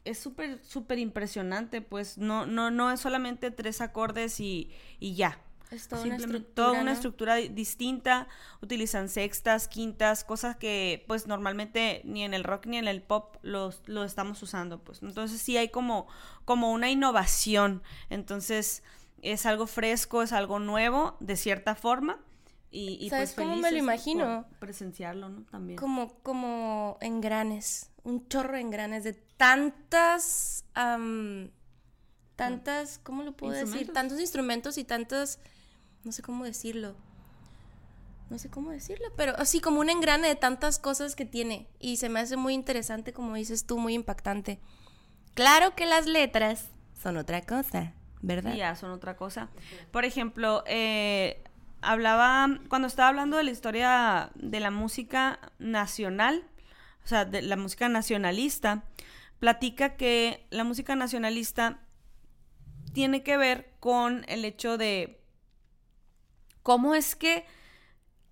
es 0.09 0.19
súper, 0.19 0.59
súper 0.65 0.99
impresionante, 0.99 1.83
pues 1.83 2.17
no, 2.17 2.47
no, 2.47 2.71
no 2.71 2.91
es 2.91 3.01
solamente 3.01 3.51
tres 3.51 3.81
acordes 3.83 4.41
y, 4.41 4.71
y 4.99 5.15
ya. 5.15 5.39
Es 5.71 5.87
toda 5.89 6.03
una 6.03 6.17
estructura, 6.17 6.55
toda 6.55 6.73
una 6.73 6.85
¿no? 6.85 6.91
estructura 6.93 7.35
di- 7.37 7.49
distinta, 7.49 8.29
utilizan 8.63 9.09
sextas, 9.09 9.69
quintas, 9.69 10.25
cosas 10.25 10.57
que 10.57 11.05
pues 11.07 11.27
normalmente 11.27 12.01
ni 12.05 12.25
en 12.25 12.35
el 12.35 12.45
rock 12.45 12.67
ni 12.67 12.79
en 12.79 12.89
el 12.89 13.03
pop 13.03 13.37
los, 13.43 13.83
lo 13.87 14.05
estamos 14.05 14.43
usando, 14.43 14.79
pues. 14.81 15.03
Entonces 15.03 15.41
sí 15.41 15.57
hay 15.57 15.69
como, 15.69 16.07
como 16.45 16.73
una 16.73 16.91
innovación, 16.91 17.83
entonces 18.11 18.83
es 19.23 19.47
algo 19.47 19.67
fresco, 19.67 20.23
es 20.23 20.33
algo 20.33 20.59
nuevo, 20.59 21.17
de 21.21 21.37
cierta 21.37 21.75
forma, 21.75 22.21
y, 22.71 22.99
y 23.01 23.11
¿Sabes 23.11 23.33
pues 23.33 23.47
cómo 23.47 23.57
me 23.57 23.71
lo 23.71 23.79
imagino? 23.79 24.47
presenciarlo, 24.59 25.29
¿no? 25.29 25.43
También. 25.51 25.79
Como, 25.79 26.19
como 26.23 26.99
engranes, 27.01 27.91
un 28.05 28.29
chorro 28.29 28.55
de 28.55 28.61
engranes 28.61 29.05
de 29.05 29.15
tantas, 29.15 30.65
tantas, 32.37 33.01
¿cómo 33.03 33.23
lo 33.23 33.33
puedo 33.33 33.53
decir? 33.53 33.93
Tantos 33.93 34.21
instrumentos 34.21 34.79
y 34.79 34.85
tantas, 34.85 35.41
no 36.09 36.13
sé 36.13 36.23
cómo 36.23 36.45
decirlo. 36.45 36.97
No 38.31 38.39
sé 38.39 38.49
cómo 38.49 38.71
decirlo, 38.71 39.09
pero 39.15 39.35
así 39.37 39.61
como 39.61 39.81
un 39.81 39.91
engrane 39.91 40.27
de 40.27 40.37
tantas 40.37 40.79
cosas 40.79 41.15
que 41.15 41.27
tiene. 41.27 41.69
Y 41.81 41.99
se 41.99 42.09
me 42.09 42.21
hace 42.21 42.39
muy 42.39 42.55
interesante, 42.55 43.13
como 43.13 43.35
dices 43.35 43.67
tú, 43.67 43.77
muy 43.77 43.93
impactante. 43.93 44.59
Claro 45.35 45.75
que 45.75 45.85
las 45.85 46.07
letras 46.07 46.71
son 46.99 47.19
otra 47.19 47.43
cosa, 47.43 47.93
¿verdad? 48.23 48.55
Ya 48.55 48.75
son 48.75 48.91
otra 48.91 49.17
cosa. 49.17 49.51
Por 49.91 50.07
ejemplo, 50.07 50.65
eh, 50.67 51.45
hablaba, 51.83 52.59
cuando 52.71 52.89
estaba 52.89 53.11
hablando 53.11 53.37
de 53.37 53.45
la 53.45 53.51
historia 53.51 54.31
de 54.35 54.61
la 54.61 54.71
música 54.71 55.41
nacional, 55.59 56.43
o 57.05 57.07
sea, 57.07 57.27
de 57.27 57.43
la 57.43 57.57
música 57.57 57.91
nacionalista, 57.91 58.83
platica 59.41 59.97
que 59.97 60.47
la 60.49 60.65
música 60.65 60.97
nacionalista 60.97 61.81
tiene 62.95 63.23
que 63.23 63.37
ver 63.37 63.75
con 63.79 64.25
el 64.27 64.47
hecho 64.47 64.79
de 64.79 65.18
cómo 66.69 66.95
es 66.95 67.17
que 67.17 67.47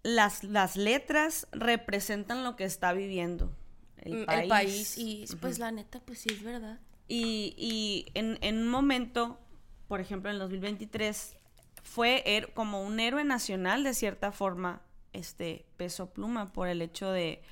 las, 0.03 0.45
las 0.45 0.77
letras 0.77 1.49
representan 1.53 2.45
lo 2.45 2.55
que 2.55 2.65
está 2.65 2.93
viviendo 2.93 3.51
el 3.97 4.13
Mm, 4.13 4.25
país. 4.27 4.43
El 4.43 4.49
país. 4.51 4.99
Y 4.99 5.25
pues 5.41 5.59
la 5.59 5.71
neta, 5.71 6.01
pues 6.01 6.19
sí 6.19 6.29
es 6.31 6.43
verdad. 6.43 6.79
Y, 7.09 7.55
y 7.57 8.11
en, 8.13 8.37
en 8.43 8.59
un 8.59 8.69
momento, 8.69 9.41
por 9.89 10.03
ejemplo, 10.03 10.29
en 10.29 10.35
el 10.35 10.41
2023, 10.41 11.35
fue 11.83 12.47
como 12.53 12.83
un 12.83 13.01
héroe 13.01 13.25
nacional 13.25 13.85
de 13.85 13.95
cierta 13.95 14.33
forma, 14.33 14.83
este 15.15 15.65
Peso 15.79 16.11
Pluma, 16.13 16.53
por 16.53 16.69
el 16.69 16.83
hecho 16.83 17.11
de, 17.11 17.43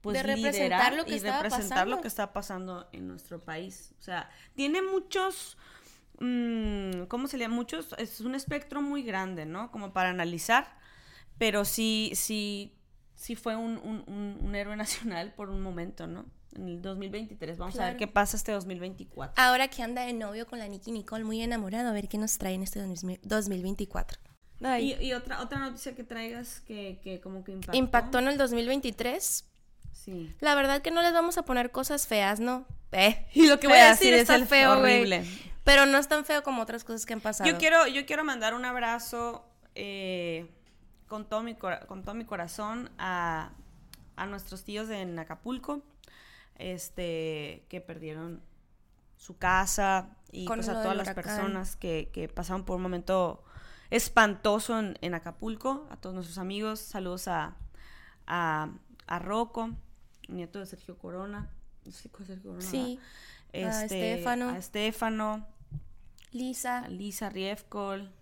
pues 0.00 0.16
De 0.16 0.22
representar 0.24 0.92
liderar 0.92 0.94
lo 0.94 1.04
que 1.04 1.10
y 1.14 1.18
representar 1.20 1.50
pasando. 1.50 1.96
lo 1.96 2.02
que 2.02 2.08
está 2.08 2.32
pasando 2.32 2.88
en 2.92 3.06
nuestro 3.06 3.40
país. 3.40 3.92
O 4.00 4.02
sea, 4.02 4.30
tiene 4.56 4.82
muchos, 4.82 5.56
mm, 6.20 7.04
¿cómo 7.08 7.28
se 7.28 7.36
le 7.38 7.44
llama? 7.44 7.54
Muchos, 7.56 7.94
es 7.98 8.20
un 8.20 8.34
espectro 8.34 8.82
muy 8.82 9.02
grande, 9.02 9.46
¿no? 9.46 9.70
Como 9.70 9.92
para 9.92 10.10
analizar, 10.10 10.66
pero 11.38 11.64
sí, 11.64 12.12
sí, 12.14 12.74
sí 13.14 13.36
fue 13.36 13.56
un, 13.56 13.78
un- 13.78 14.04
un- 14.06 14.38
un 14.42 14.54
héroe 14.54 14.76
nacional 15.16 15.32
por 15.34 15.50
un 15.50 15.60
momento, 15.60 16.06
¿no? 16.06 16.26
En 16.56 16.66
el 16.68 16.82
2023. 16.82 17.58
Vamos 17.58 17.74
a 17.76 17.78
ver 17.78 17.86
Claro. 17.90 17.98
qué 17.98 18.06
pasa 18.08 18.36
este 18.36 18.52
2024. 18.52 19.34
Ahora 19.42 19.68
que 19.68 19.82
anda 19.82 20.02
de 20.06 20.12
novio 20.14 20.46
con 20.46 20.58
la 20.58 20.66
Nicky 20.66 20.90
Nicole, 20.92 21.22
muy 21.24 21.40
enamorado, 21.42 21.88
a 21.88 21.92
ver 21.92 22.08
qué 22.08 22.18
nos 22.18 22.38
trae 22.38 22.54
en 22.54 22.62
este 22.62 22.80
2000 22.80 23.20
2024. 23.22 24.18
Ay, 24.62 24.94
Y, 24.98 25.06
y 25.08 25.12
otra, 25.12 25.40
otra 25.42 25.58
noticia 25.60 25.94
que 25.94 26.02
traigas 26.04 26.60
que, 26.60 26.98
que 27.04 27.20
como 27.20 27.44
que 27.44 27.52
impactó. 27.52 27.76
impactó 27.78 28.18
en 28.18 28.28
el 28.28 28.38
2023. 28.38 29.44
Sí. 30.04 30.34
La 30.40 30.54
verdad 30.54 30.80
que 30.80 30.90
no 30.90 31.02
les 31.02 31.12
vamos 31.12 31.38
a 31.38 31.42
poner 31.42 31.70
cosas 31.70 32.06
feas, 32.06 32.40
¿no? 32.40 32.66
Eh, 32.92 33.26
y 33.34 33.46
lo 33.48 33.58
que 33.58 33.66
voy 33.66 33.78
a 33.78 33.90
decir 33.90 34.14
sí, 34.14 34.20
es 34.20 34.30
el 34.30 34.46
feo, 34.46 34.78
güey. 34.78 34.98
horrible. 34.98 35.24
Pero 35.64 35.86
no 35.86 35.98
es 35.98 36.08
tan 36.08 36.24
feo 36.24 36.42
como 36.42 36.62
otras 36.62 36.84
cosas 36.84 37.04
que 37.04 37.12
han 37.12 37.20
pasado. 37.20 37.50
Yo 37.50 37.58
quiero, 37.58 37.86
yo 37.86 38.06
quiero 38.06 38.24
mandar 38.24 38.54
un 38.54 38.64
abrazo 38.64 39.44
eh, 39.74 40.50
con, 41.08 41.28
todo 41.28 41.42
mi, 41.42 41.54
con 41.54 42.04
todo 42.04 42.14
mi 42.14 42.24
corazón 42.24 42.90
a, 42.96 43.50
a 44.16 44.26
nuestros 44.26 44.64
tíos 44.64 44.88
en 44.88 45.18
Acapulco, 45.18 45.82
este, 46.56 47.64
que 47.68 47.80
perdieron 47.80 48.42
su 49.18 49.36
casa 49.36 50.16
y 50.30 50.44
Con 50.44 50.58
pues, 50.58 50.68
a 50.68 50.82
todas 50.82 50.96
las 50.96 51.12
personas 51.14 51.76
que, 51.76 52.10
que 52.12 52.28
pasaron 52.28 52.64
por 52.64 52.76
un 52.76 52.82
momento 52.82 53.42
espantoso 53.90 54.78
en, 54.78 54.98
en 55.00 55.14
Acapulco, 55.14 55.86
a 55.90 55.96
todos 55.96 56.14
nuestros 56.14 56.38
amigos, 56.38 56.80
saludos 56.80 57.28
a, 57.28 57.56
a, 58.26 58.70
a 59.06 59.18
Rocco, 59.18 59.70
nieto 60.28 60.58
de 60.58 60.66
Sergio 60.66 60.96
Corona. 60.96 61.50
Sergio 61.84 62.60
Sí. 62.60 62.98
A 63.52 63.82
Este, 63.82 64.12
Estefano. 64.14 64.50
A 64.50 64.58
Estefano, 64.58 65.46
Lisa, 66.32 66.80
a 66.84 66.88
Lisa 66.88 67.30
Riefcol, 67.30 68.12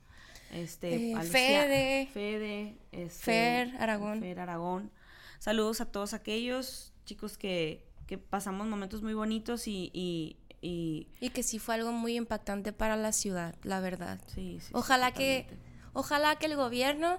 este, 0.53 1.11
Eh, 1.11 1.15
a 1.15 1.19
Lucía- 1.25 1.33
Fede. 1.33 2.09
Fede, 2.13 2.79
este, 2.93 3.25
Fer 3.25 3.77
Aragón. 3.79 4.21
Fer 4.21 4.39
Aragón. 4.41 4.93
Saludos 5.41 5.81
a 5.81 5.87
todos 5.87 6.15
aquellos 6.15 6.93
chicos 7.05 7.37
que, 7.37 7.85
que 8.07 8.19
pasamos 8.19 8.67
momentos 8.69 9.03
muy 9.03 9.15
bonitos 9.15 9.67
y, 9.67 9.91
y, 9.93 10.37
y- 10.63 11.09
y 11.21 11.31
que 11.31 11.43
sí 11.43 11.59
fue 11.59 11.75
algo 11.75 11.91
muy 11.93 12.17
impactante 12.17 12.73
para 12.73 12.97
la 12.97 13.11
ciudad, 13.13 13.57
la 13.65 13.81
verdad. 13.81 14.21
sí, 14.29 14.59
sí, 14.61 14.67
sí, 14.69 14.73
Ojalá 14.75 15.13
que, 15.13 15.47
ojalá 15.93 16.37
que 16.37 16.47
el 16.47 16.55
gobierno 16.57 17.19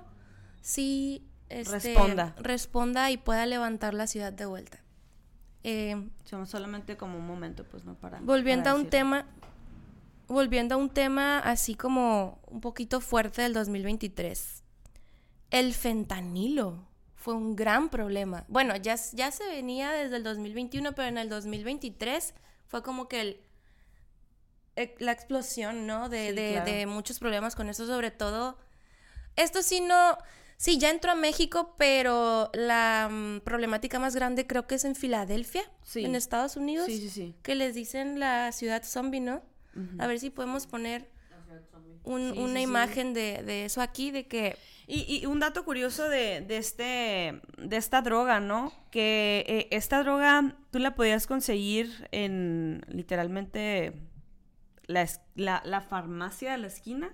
sí 0.61 1.26
este, 1.49 1.93
Responda. 1.93 2.35
responda 2.37 3.11
y 3.11 3.17
pueda 3.17 3.45
levantar 3.45 3.93
la 3.93 4.07
ciudad 4.07 4.33
de 4.33 4.45
vuelta. 4.45 4.79
Eh, 5.63 6.09
Somos 6.25 6.49
solamente 6.49 6.97
como 6.97 7.17
un 7.17 7.25
momento, 7.27 7.63
pues 7.65 7.83
no 7.85 7.95
para. 7.95 8.19
volviendo 8.21 8.65
para 8.65 8.75
a 8.77 8.79
un 8.79 8.89
tema, 8.89 9.25
volviendo 10.27 10.75
a 10.75 10.77
un 10.77 10.89
tema 10.89 11.39
así 11.39 11.75
como 11.75 12.39
un 12.47 12.61
poquito 12.61 13.01
fuerte 13.01 13.41
del 13.41 13.53
2023. 13.53 14.63
El 15.49 15.73
fentanilo 15.73 16.87
fue 17.15 17.33
un 17.33 17.55
gran 17.55 17.89
problema. 17.89 18.45
Bueno, 18.47 18.75
ya, 18.75 18.95
ya 19.13 19.31
se 19.31 19.45
venía 19.47 19.91
desde 19.91 20.17
el 20.17 20.23
2021, 20.23 20.93
pero 20.93 21.07
en 21.07 21.17
el 21.17 21.29
2023 21.29 22.33
fue 22.67 22.83
como 22.83 23.07
que 23.07 23.21
el, 23.21 23.41
e- 24.75 24.95
la 24.99 25.11
explosión, 25.13 25.87
¿no? 25.87 26.09
De, 26.09 26.29
Sí, 26.29 26.35
de- 26.35 26.51
claro. 26.53 26.71
de 26.71 26.85
muchos 26.85 27.19
problemas 27.19 27.55
con 27.55 27.69
eso, 27.69 27.85
sobre 27.87 28.11
todo. 28.11 28.57
Esto 29.35 29.61
sí 29.63 29.81
no. 29.81 30.17
Sí, 30.57 30.79
ya 30.79 30.89
entró 30.89 31.11
a 31.11 31.15
México, 31.15 31.75
pero 31.77 32.49
la 32.53 33.09
mm, 33.11 33.41
problemática 33.41 33.99
más 33.99 34.15
grande 34.15 34.47
creo 34.47 34.65
que 34.65 34.75
es 34.75 34.85
en 34.85 34.95
Filadelfia, 34.95 35.61
Sí. 35.83 36.03
en 36.03 36.15
Estados 36.15 36.57
Unidos 36.57 36.87
Sí, 36.87 36.97
sí, 36.97 37.09
sí. 37.09 37.35
que 37.43 37.53
les 37.55 37.75
dicen 37.75 38.19
la 38.19 38.51
ciudad 38.51 38.83
zombie, 38.83 39.21
¿no? 39.21 39.43
A 39.99 40.07
ver 40.07 40.19
si 40.19 40.31
podemos 40.31 40.65
poner 40.65 41.07
un- 42.03 42.33
Sí, 42.33 42.39
una 42.39 42.53
sí, 42.53 42.57
sí. 42.57 42.63
imagen 42.63 43.13
de, 43.13 43.43
de 43.43 43.65
eso 43.65 43.81
aquí, 43.81 44.09
de 44.11 44.27
que 44.27 44.57
Y, 44.89 45.19
y 45.21 45.25
un 45.25 45.39
dato 45.41 45.65
curioso 45.65 46.07
de, 46.07 46.39
de 46.39 46.55
este, 46.57 47.41
de 47.57 47.75
esta 47.75 48.01
droga, 48.01 48.39
¿no? 48.39 48.71
Que 48.89 49.43
eh, 49.45 49.67
esta 49.71 50.01
droga 50.01 50.55
tú 50.71 50.79
la 50.79 50.95
podías 50.95 51.27
conseguir 51.27 52.07
en 52.13 52.81
literalmente 52.87 53.91
la, 54.85 55.05
la, 55.35 55.61
la 55.65 55.81
farmacia 55.81 56.53
de 56.53 56.57
la 56.59 56.67
esquina, 56.67 57.13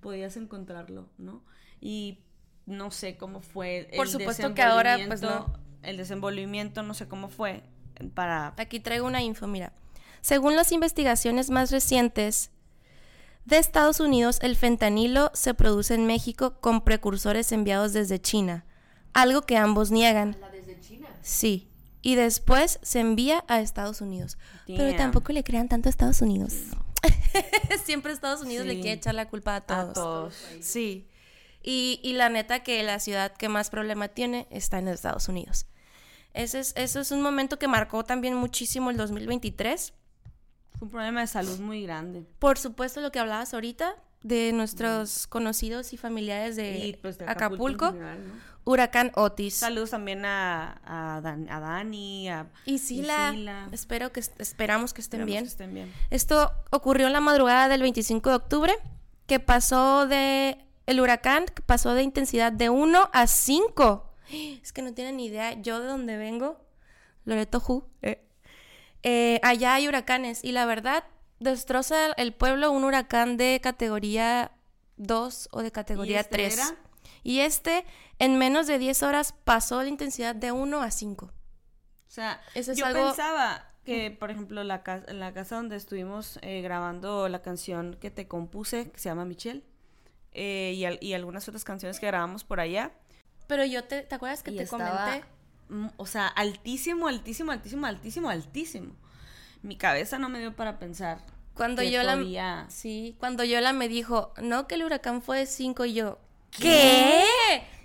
podías 0.00 0.36
encontrarlo, 0.36 1.10
¿no? 1.18 1.42
Y 1.80 2.20
no 2.66 2.90
sé 2.90 3.16
cómo 3.16 3.40
fue 3.40 3.88
el 3.90 3.96
Por 3.96 4.08
supuesto 4.08 4.54
que 4.54 4.62
ahora, 4.62 4.96
pues, 5.06 5.20
desenvolvimiento- 5.20 5.58
El 5.82 5.96
desenvolvimiento, 5.96 6.82
no 6.82 6.94
sé 6.94 7.08
cómo 7.08 7.28
fue 7.28 7.62
para... 8.14 8.54
aquí 8.56 8.78
traigo 8.80 9.06
una 9.06 9.22
info, 9.22 9.46
mira. 9.46 9.72
Según 10.20 10.54
las 10.54 10.70
investigaciones 10.72 11.50
más 11.50 11.70
recientes 11.72 12.50
de 13.44 13.58
Estados 13.58 13.98
Unidos, 13.98 14.38
el 14.42 14.54
fentanilo 14.56 15.30
se 15.34 15.54
produce 15.54 15.94
en 15.94 16.06
México 16.06 16.60
con 16.60 16.82
precursores 16.82 17.50
enviados 17.50 17.92
desde 17.92 18.20
China, 18.20 18.64
algo 19.12 19.42
que 19.42 19.56
ambos 19.56 19.90
niegan. 19.90 20.36
La 20.40 20.50
desde 20.50 20.78
China. 20.80 21.08
Sí. 21.22 21.68
Y 22.02 22.14
después 22.14 22.78
se 22.82 23.00
envía 23.00 23.44
a 23.48 23.60
Estados 23.60 24.00
Unidos. 24.00 24.38
Pero 24.66 24.96
tampoco 24.96 25.32
le 25.32 25.42
crean 25.44 25.68
tanto 25.68 25.88
a 25.88 25.90
Estados 25.90 26.20
Unidos. 26.22 26.54
Siempre 27.84 28.12
Estados 28.12 28.42
Unidos 28.42 28.66
le 28.66 28.74
quiere 28.76 28.92
echar 28.92 29.14
la 29.14 29.28
culpa 29.28 29.56
a 29.56 29.60
todos. 29.62 29.90
A 29.90 29.92
todos. 29.92 30.34
Sí. 30.60 31.08
Y, 31.62 32.00
y 32.02 32.14
la 32.14 32.28
neta 32.28 32.62
que 32.62 32.82
la 32.82 32.98
ciudad 32.98 33.32
que 33.32 33.48
más 33.48 33.70
problema 33.70 34.08
tiene 34.08 34.46
está 34.50 34.78
en 34.78 34.88
Estados 34.88 35.28
Unidos. 35.28 35.66
Ese 36.34 36.60
es, 36.60 36.72
eso 36.76 37.00
es 37.00 37.10
un 37.10 37.22
momento 37.22 37.58
que 37.58 37.68
marcó 37.68 38.04
también 38.04 38.34
muchísimo 38.34 38.90
el 38.90 38.96
2023. 38.96 39.92
Fue 40.78 40.86
un 40.86 40.90
problema 40.90 41.20
de 41.20 41.26
salud 41.26 41.58
muy 41.60 41.82
grande. 41.82 42.24
Por 42.38 42.58
supuesto, 42.58 43.00
lo 43.00 43.12
que 43.12 43.18
hablabas 43.20 43.52
ahorita 43.54 43.94
de 44.22 44.52
nuestros 44.52 45.26
conocidos 45.26 45.92
y 45.92 45.96
familiares 45.96 46.56
de, 46.56 46.78
Y 46.86 46.92
pues 46.94 47.18
de 47.18 47.26
Acapulco, 47.28 47.86
en 47.88 47.92
general, 47.94 48.28
¿no? 48.28 48.34
huracán 48.64 49.10
Otis. 49.16 49.54
Saludos 49.56 49.90
también 49.90 50.24
a, 50.24 50.80
a, 50.84 51.20
Dan- 51.20 51.48
a 51.50 51.58
Dani, 51.60 52.28
a 52.30 52.46
Y 52.64 52.78
Sila, 52.78 53.32
Sila. 53.32 53.68
espero 53.72 54.12
que 54.12 54.20
esperamos 54.20 54.94
que 54.94 55.00
estén 55.00 55.26
bien. 55.26 55.44
que 55.44 55.48
estén 55.48 55.74
bien. 55.74 55.92
Esto 56.10 56.52
ocurrió 56.70 57.08
en 57.08 57.12
la 57.12 57.20
madrugada 57.20 57.68
del 57.68 57.82
25 57.82 58.30
de 58.30 58.36
octubre, 58.36 58.74
que 59.26 59.40
pasó 59.40 60.06
de 60.06 60.58
el 60.86 61.00
huracán 61.00 61.46
pasó 61.66 61.94
de 61.94 62.02
intensidad 62.02 62.52
de 62.52 62.70
1 62.70 63.10
a 63.12 63.26
5. 63.26 64.08
Es 64.62 64.72
que 64.72 64.82
no 64.82 64.94
tienen 64.94 65.16
ni 65.18 65.26
idea, 65.26 65.54
yo 65.60 65.80
de 65.80 65.86
donde 65.86 66.16
vengo, 66.16 66.60
Loreto 67.24 67.60
Ju, 67.60 67.84
eh, 68.02 68.24
eh, 69.02 69.40
allá 69.42 69.74
hay 69.74 69.88
huracanes 69.88 70.42
y 70.44 70.52
la 70.52 70.64
verdad 70.66 71.04
destroza 71.40 72.12
el 72.12 72.32
pueblo 72.32 72.70
un 72.70 72.84
huracán 72.84 73.36
de 73.36 73.60
categoría 73.62 74.52
2 74.96 75.48
o 75.52 75.62
de 75.62 75.72
categoría 75.72 76.20
este 76.20 76.36
3. 76.36 76.54
era? 76.54 76.76
Y 77.24 77.40
este 77.40 77.84
en 78.18 78.38
menos 78.38 78.66
de 78.66 78.78
10 78.78 79.02
horas 79.02 79.34
pasó 79.44 79.80
de 79.80 79.88
intensidad 79.88 80.34
de 80.34 80.52
1 80.52 80.80
a 80.82 80.90
5. 80.90 81.26
O 81.26 81.30
sea, 82.06 82.40
Eso 82.54 82.72
es 82.72 82.78
yo 82.78 82.86
algo- 82.86 83.08
pensaba 83.08 83.68
que, 83.84 84.10
por 84.12 84.30
ejemplo, 84.30 84.62
la 84.62 84.82
casa, 84.84 85.12
la 85.12 85.32
casa 85.32 85.56
donde 85.56 85.74
estuvimos 85.76 86.38
eh, 86.42 86.62
grabando 86.62 87.28
la 87.28 87.42
canción 87.42 87.96
que 88.00 88.10
te 88.12 88.28
compuse, 88.28 88.90
que 88.92 88.98
se 89.00 89.08
llama 89.08 89.24
Michelle, 89.24 89.64
eh, 90.34 90.72
y, 90.76 90.84
al- 90.84 90.98
y 91.00 91.14
algunas 91.14 91.46
otras 91.48 91.64
canciones 91.64 92.00
que 92.00 92.06
grabamos 92.06 92.44
por 92.44 92.60
allá, 92.60 92.90
Pero 93.46 93.64
yo 93.64 93.84
te, 93.84 94.02
¿te 94.02 94.14
acuerdas 94.14 94.42
que 94.42 94.50
y 94.52 94.56
te 94.56 94.62
estaba, 94.62 95.04
comenté? 95.06 95.26
mm, 95.68 95.88
o 95.96 96.06
sea, 96.06 96.26
altísimo, 96.28 97.08
altísimo, 97.08 97.52
altísimo, 97.52 97.86
altísimo, 97.86 98.30
altísimo. 98.30 98.94
Mi 99.62 99.76
cabeza 99.76 100.18
no 100.18 100.28
me 100.28 100.38
dio 100.40 100.54
para 100.56 100.78
pensar. 100.78 101.18
Cuando 101.54 101.82
yo 101.82 102.02
la 102.02 102.16
podía- 102.16 102.66
Sí, 102.70 103.14
cuando 103.20 103.44
Yola 103.44 103.72
me 103.74 103.88
dijo, 103.88 104.32
"No, 104.40 104.66
que 104.66 104.76
el 104.76 104.84
huracán 104.84 105.20
fue 105.22 105.38
de 105.40 105.46
5" 105.46 105.84
y 105.84 105.92
yo, 105.92 106.18
¿qué? 106.50 107.24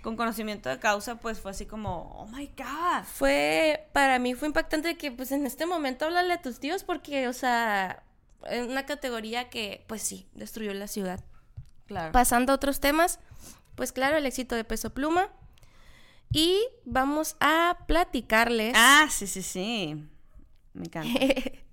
Con 0.02 0.16
conocimiento 0.16 0.68
de 0.70 0.78
causa, 0.78 1.16
pues 1.16 1.38
fue 1.40 1.50
así 1.50 1.66
como, 1.66 2.12
oh 2.16 2.26
my 2.28 2.46
god. 2.56 3.04
Fue 3.04 3.88
para 3.92 4.18
mí 4.18 4.34
fue 4.34 4.48
impactante 4.48 4.96
que 4.96 5.10
pues 5.12 5.32
en 5.32 5.44
este 5.46 5.66
momento 5.66 6.06
háblale 6.06 6.32
a 6.34 6.40
tus 6.42 6.60
tíos 6.60 6.82
porque, 6.84 7.28
o 7.28 7.32
sea, 7.32 8.02
en 8.46 8.70
una 8.70 8.86
categoría 8.86 9.50
que 9.50 9.84
pues 9.86 10.00
sí, 10.02 10.26
destruyó 10.34 10.72
la 10.72 10.86
ciudad. 10.88 11.20
Claro. 11.88 12.12
Pasando 12.12 12.52
a 12.52 12.56
otros 12.56 12.78
temas, 12.78 13.18
pues 13.74 13.90
claro, 13.92 14.16
el 14.16 14.26
éxito 14.26 14.54
de 14.54 14.62
Peso 14.62 14.90
Pluma 14.90 15.28
y 16.30 16.60
vamos 16.84 17.34
a 17.40 17.78
platicarles 17.88 18.74
Ah, 18.76 19.08
sí, 19.10 19.26
sí, 19.26 19.42
sí. 19.42 20.04
Me 20.74 20.84
encanta. 20.84 21.18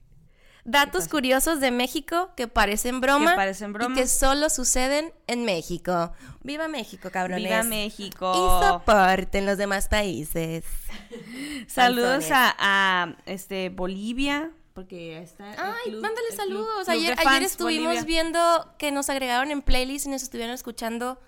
datos 0.66 1.08
curiosos 1.08 1.60
de 1.60 1.70
México 1.70 2.32
que 2.36 2.48
parecen 2.48 3.00
broma, 3.00 3.32
Que 3.32 3.36
parecen 3.38 3.72
broma. 3.74 3.94
y 3.94 4.00
que 4.00 4.08
solo 4.08 4.50
suceden 4.50 5.14
en 5.28 5.46
México. 5.46 6.12
¡Viva 6.42 6.68
México, 6.68 7.12
cabrones! 7.12 7.44
Viva 7.44 7.64
Y 7.64 7.68
México. 7.68 8.62
soporten 8.64 9.46
los 9.46 9.58
demás 9.60 9.88
países. 9.88 10.64
Saludos 11.68 12.32
a, 12.32 12.56
a, 12.58 13.16
este 13.26 13.70
Bolivia, 13.70 14.52
porque 14.76 15.18
está 15.20 15.56
Ay, 15.58 15.90
club- 15.90 16.02
mándale 16.02 16.32
saludos. 16.36 16.84
club 16.86 16.96
ayer, 16.96 17.16
ayer 17.26 17.44
estuvimos 17.44 17.86
Bolivia. 17.96 18.04
viendo 18.06 18.76
que 18.78 18.92
nos 18.92 19.10
agregaron 19.10 19.50
en 19.50 19.62
playlist 19.64 20.06
y 20.06 20.10
nos 20.10 20.22
estuvieron 20.22 20.54
escuchando 20.54 21.20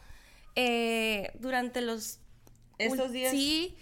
eh, 0.56 1.32
durante 1.40 1.82
los 1.82 2.20
Estos 2.78 3.12
días. 3.12 3.32
Sí. 3.32 3.76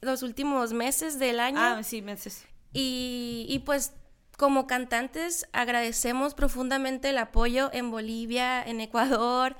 los 0.00 0.22
últimos 0.22 0.72
meses 0.72 1.18
del 1.18 1.40
año. 1.40 1.58
Ah, 1.60 1.82
sí, 1.82 2.00
meses. 2.02 2.46
Y, 2.72 3.46
y 3.48 3.58
pues 3.60 3.92
como 4.38 4.66
cantantes 4.66 5.44
agradecemos 5.52 6.32
profundamente 6.34 7.10
el 7.10 7.18
apoyo 7.18 7.68
en 7.74 7.90
Bolivia, 7.90 8.62
en 8.62 8.80
Ecuador, 8.80 9.56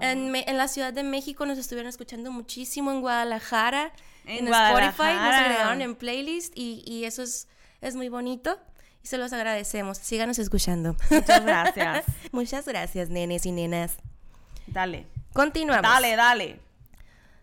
En, 0.00 0.30
Me- 0.32 0.44
en 0.48 0.56
la 0.56 0.66
Ciudad 0.66 0.92
de 0.92 1.04
México 1.04 1.46
nos 1.46 1.58
estuvieron 1.58 1.88
escuchando 1.88 2.32
muchísimo, 2.32 2.90
en 2.90 3.00
Guadalajara, 3.00 3.92
En 4.24 4.48
en, 4.48 4.52
Spotify, 4.54 5.12
nos 5.14 5.34
agregaron 5.34 5.82
en 5.82 5.94
playlist 5.94 6.52
y, 6.56 6.82
y 6.86 7.04
eso 7.04 7.22
es, 7.22 7.46
es 7.80 7.94
muy 7.94 8.08
bonito 8.08 8.58
y 9.04 9.06
se 9.06 9.18
los 9.18 9.32
agradecemos. 9.32 9.98
Síganos 9.98 10.38
escuchando. 10.38 10.96
Muchas 11.10 11.44
gracias. 11.44 12.04
Muchas 12.32 12.66
gracias, 12.66 13.10
nenes 13.10 13.46
y 13.46 13.52
nenas. 13.52 13.98
Dale. 14.66 15.06
Continuamos. 15.32 15.82
Dale, 15.82 16.16
dale. 16.16 16.60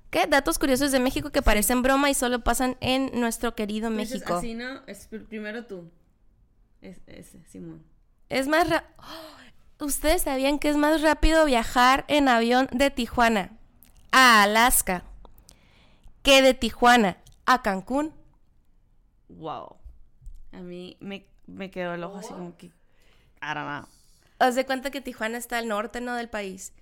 ¿Qué? 0.09 0.25
Datos 0.27 0.59
curiosos 0.59 0.91
de 0.91 0.99
México 0.99 1.29
que 1.29 1.41
parecen 1.41 1.81
broma 1.83 2.09
y 2.09 2.13
solo 2.13 2.43
pasan 2.43 2.75
en 2.81 3.11
nuestro 3.19 3.55
querido 3.55 3.87
Entonces, 3.87 4.15
México. 4.19 4.33
Así, 4.35 4.55
¿no? 4.55 4.81
Es 4.87 5.09
pr- 5.09 5.25
primero 5.27 5.65
tú. 5.65 5.89
Es, 6.81 6.97
Simón. 7.49 7.83
Es 8.27 8.47
más 8.47 8.69
ra- 8.69 8.83
¡Oh! 8.97 9.05
¿Ustedes 9.85 10.23
sabían 10.23 10.59
que 10.59 10.69
es 10.69 10.77
más 10.77 11.01
rápido 11.01 11.45
viajar 11.45 12.05
en 12.07 12.27
avión 12.27 12.67
de 12.71 12.91
Tijuana 12.91 13.51
a 14.11 14.43
Alaska 14.43 15.03
que 16.23 16.41
de 16.43 16.53
Tijuana 16.53 17.17
a 17.45 17.61
Cancún? 17.63 18.13
Wow. 19.29 19.75
A 20.51 20.57
mí 20.57 20.97
me, 20.99 21.25
me 21.47 21.71
quedó 21.71 21.93
el 21.93 22.03
ojo 22.03 22.17
así 22.17 22.29
como 22.29 22.55
que... 22.57 22.67
I 22.67 23.53
don't 23.53 23.67
know. 23.67 23.87
Haz 24.39 24.55
de 24.55 24.65
cuenta 24.65 24.91
que 24.91 25.01
Tijuana 25.01 25.37
está 25.37 25.57
al 25.57 25.67
norte, 25.67 26.01
¿no? 26.01 26.15
Del 26.15 26.29
país. 26.29 26.73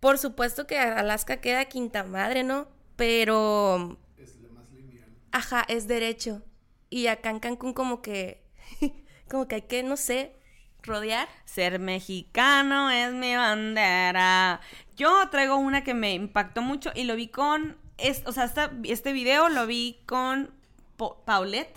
Por 0.00 0.18
supuesto 0.18 0.66
que 0.66 0.78
Alaska 0.78 1.40
queda 1.40 1.64
quinta 1.66 2.04
madre, 2.04 2.44
¿no? 2.44 2.68
Pero, 2.96 3.96
Es 4.16 4.36
lo 4.36 4.50
más 4.50 4.70
lineal. 4.72 5.08
ajá, 5.32 5.64
es 5.68 5.86
derecho. 5.88 6.42
Y 6.90 7.06
acá 7.08 7.30
en 7.30 7.40
Cancún 7.40 7.72
como 7.74 8.00
que, 8.02 8.42
como 9.30 9.46
que 9.48 9.56
hay 9.56 9.62
que, 9.62 9.82
no 9.82 9.96
sé, 9.96 10.36
rodear. 10.82 11.28
Ser 11.44 11.78
mexicano 11.80 12.90
es 12.90 13.12
mi 13.12 13.34
bandera. 13.36 14.60
Yo 14.96 15.28
traigo 15.30 15.56
una 15.56 15.82
que 15.84 15.94
me 15.94 16.14
impactó 16.14 16.62
mucho 16.62 16.90
y 16.94 17.04
lo 17.04 17.14
vi 17.16 17.28
con... 17.28 17.76
es- 17.98 18.22
o 18.26 18.32
sea, 18.32 18.44
esta- 18.44 18.72
este 18.84 19.12
video 19.12 19.48
lo 19.48 19.66
vi 19.66 20.00
con 20.06 20.52
Po- 20.96 21.22
Paulette. 21.24 21.76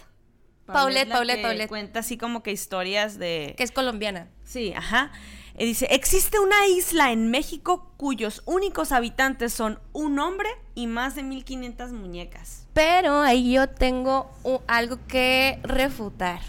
Paulette, 0.65 1.07
la 1.09 1.15
Paulette, 1.15 1.41
Paulette. 1.41 1.69
Cuenta 1.69 1.99
así 1.99 2.17
como 2.17 2.43
que 2.43 2.51
historias 2.51 3.17
de... 3.19 3.53
Que 3.57 3.63
es 3.63 3.71
colombiana. 3.71 4.29
Sí, 4.43 4.73
ajá. 4.75 5.11
Y 5.57 5.65
dice, 5.65 5.87
existe 5.91 6.39
una 6.39 6.65
isla 6.67 7.11
en 7.11 7.29
México 7.29 7.91
cuyos 7.97 8.41
únicos 8.45 8.91
habitantes 8.93 9.53
son 9.53 9.79
un 9.91 10.17
hombre 10.19 10.49
y 10.75 10.87
más 10.87 11.15
de 11.15 11.23
1500 11.23 11.91
muñecas. 11.91 12.67
Pero 12.73 13.19
ahí 13.21 13.51
yo 13.53 13.67
tengo 13.67 14.31
algo 14.67 14.97
que 15.07 15.59
refutar. 15.63 16.39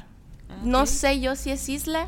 No 0.62 0.82
ok. 0.82 0.86
sé 0.86 1.20
yo 1.20 1.34
si 1.34 1.50
es 1.50 1.68
isla. 1.68 2.06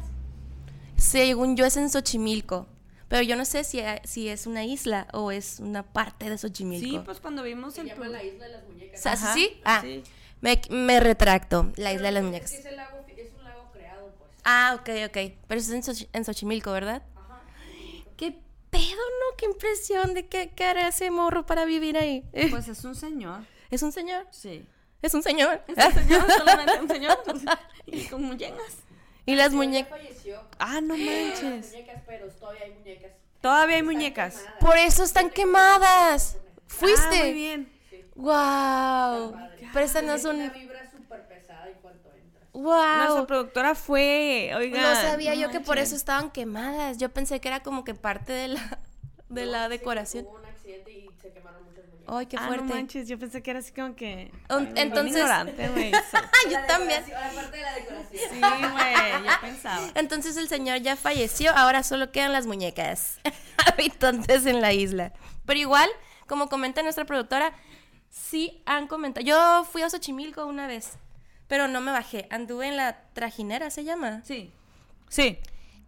Según 0.96 1.56
yo 1.56 1.66
es 1.66 1.76
en 1.76 1.90
Xochimilco. 1.90 2.66
Pero 3.08 3.22
yo 3.22 3.36
no 3.36 3.44
sé 3.44 3.64
si, 3.64 3.80
si 4.04 4.28
es 4.28 4.46
una 4.46 4.64
isla 4.64 5.06
o 5.12 5.30
es 5.30 5.60
una 5.60 5.82
parte 5.82 6.30
de 6.30 6.38
Xochimilco. 6.38 6.88
Sí, 6.88 7.00
pues 7.04 7.20
cuando 7.20 7.42
vimos 7.42 7.76
el... 7.78 7.90
pro- 7.90 8.06
isla 8.06 8.46
de 8.46 8.52
las 8.52 8.64
muñecas. 8.68 9.00
¿sí? 9.34 9.56
Ah, 9.64 9.80
sí. 9.82 10.02
Me, 10.44 10.60
me 10.70 11.00
retracto. 11.00 11.72
La 11.76 11.92
isla 11.92 12.08
de 12.08 12.12
las 12.12 12.22
muñecas. 12.24 12.52
Es, 12.52 12.64
el 12.66 12.76
lago, 12.76 12.98
es 13.16 13.32
un 13.32 13.44
lago 13.44 13.70
creado, 13.72 14.12
pues. 14.18 14.30
Ah, 14.44 14.76
ok, 14.78 14.88
ok. 15.08 15.32
Pero 15.48 15.60
es 15.60 15.70
en, 15.70 15.82
Xochi- 15.82 16.08
en 16.12 16.24
Xochimilco, 16.24 16.70
¿verdad? 16.70 17.02
¿Qué 18.16 18.38
pedo, 18.70 18.82
no? 19.20 19.36
Qué 19.38 19.46
impresión 19.46 20.14
de 20.14 20.26
qué, 20.26 20.50
qué 20.54 20.64
hará 20.64 20.88
ese 20.88 21.10
morro 21.10 21.46
para 21.46 21.64
vivir 21.64 21.96
ahí. 21.96 22.24
Pues 22.50 22.68
es 22.68 22.84
un 22.84 22.94
señor. 22.94 23.40
¿Es 23.70 23.82
un 23.82 23.90
señor? 23.92 24.26
Sí. 24.30 24.64
Es 25.02 25.14
un 25.14 25.22
señor. 25.22 25.62
Es 25.66 25.84
un 25.86 25.92
señor, 25.94 26.30
solamente 26.38 26.80
un 26.80 26.88
señor. 26.88 27.18
Y 27.86 28.04
con 28.06 28.22
muñecas. 28.22 28.74
y 29.26 29.34
las 29.36 29.52
muñecas. 29.52 29.90
falleció. 29.98 30.40
Ah, 30.58 30.80
no 30.80 30.94
Las 30.96 31.06
manches. 31.06 31.72
muñecas, 31.72 32.02
pero 32.06 32.28
todavía 32.28 32.64
hay 32.64 32.72
muñecas. 32.72 33.10
Todavía 33.40 33.76
hay 33.76 33.80
Están 33.82 33.94
muñecas. 33.94 34.34
quemadas. 34.36 34.58
Por 34.60 34.76
eso 34.78 35.04
están 35.04 35.30
quemadas. 35.30 36.36
¿Fuiste? 36.66 37.18
Ah, 37.20 37.24
muy 37.24 37.32
bien. 37.32 37.72
Wow. 38.16 39.32
Padre. 39.32 39.68
Préstanos 39.72 40.22
Tiene 40.22 40.38
un. 40.38 40.44
una 40.44 40.52
vibra 40.54 40.90
súper 40.90 41.26
pesada 41.26 41.68
en 41.68 41.74
cuanto 41.80 42.08
entras. 42.14 42.44
Nuestra 42.54 43.14
Wow. 43.14 43.26
productora 43.26 43.74
fue, 43.74 44.52
oiga. 44.56 44.80
No 44.80 44.94
sabía 45.00 45.34
yo 45.34 45.50
que 45.50 45.60
por 45.60 45.78
eso 45.78 45.96
estaban 45.96 46.30
quemadas. 46.30 46.98
Yo 46.98 47.08
pensé 47.10 47.40
que 47.40 47.48
era 47.48 47.60
como 47.62 47.84
que 47.84 47.94
parte 47.94 48.32
de 48.32 48.48
la 48.48 48.78
de 49.28 49.46
la 49.46 49.60
No, 49.62 49.64
sí, 49.64 49.78
decoración. 49.78 50.26
Hubo 50.26 50.36
un 50.38 50.44
accidente 50.44 50.92
y 50.92 51.08
se 51.20 51.32
quemaron 51.32 51.64
muchas 51.64 51.84
muñecas. 51.88 52.14
Ay, 52.14 52.26
qué 52.26 52.36
ah, 52.38 52.46
fuerte. 52.46 52.64
no 52.66 52.74
manches, 52.74 53.08
yo 53.08 53.18
pensé 53.18 53.42
que 53.42 53.50
era 53.50 53.58
así 53.58 53.72
como 53.72 53.96
que... 53.96 54.30
Un- 54.50 54.76
entonces- 54.76 55.16
ignorante, 55.16 55.68
güey. 55.70 55.92
Ah, 56.12 56.30
yo 56.44 56.50
La 56.52 56.66
también. 56.66 57.02
Aparte 57.02 57.56
de 57.56 57.62
la 57.62 57.74
decoración. 57.74 58.22
Sí, 58.30 58.40
güey, 58.40 59.24
yo 59.24 59.30
pensaba. 59.40 59.88
Entonces 59.96 60.36
el 60.36 60.46
señor 60.48 60.78
ya 60.82 60.94
falleció, 60.94 61.50
ahora 61.56 61.82
solo 61.82 62.12
quedan 62.12 62.32
las 62.32 62.46
muñecas 62.46 63.18
habitantes 63.72 64.46
en 64.46 64.60
la 64.60 64.72
isla. 64.72 65.12
Pero 65.46 65.58
igual, 65.58 65.88
como 66.28 66.48
comenta 66.48 66.82
nuestra 66.82 67.04
productora, 67.06 67.52
sí 68.14 68.62
han 68.66 68.86
comentado. 68.86 69.26
Yo 69.26 69.64
fui 69.70 69.82
a 69.82 69.90
Xochimilco 69.90 70.46
una 70.46 70.66
vez, 70.66 70.92
pero 71.48 71.66
no 71.68 71.80
me 71.80 71.90
bajé. 71.90 72.26
Anduve 72.30 72.68
en 72.68 72.76
la 72.76 73.00
trajinera, 73.12 73.70
se 73.70 73.84
llama. 73.84 74.22
Sí. 74.24 74.52
Sí. 75.08 75.38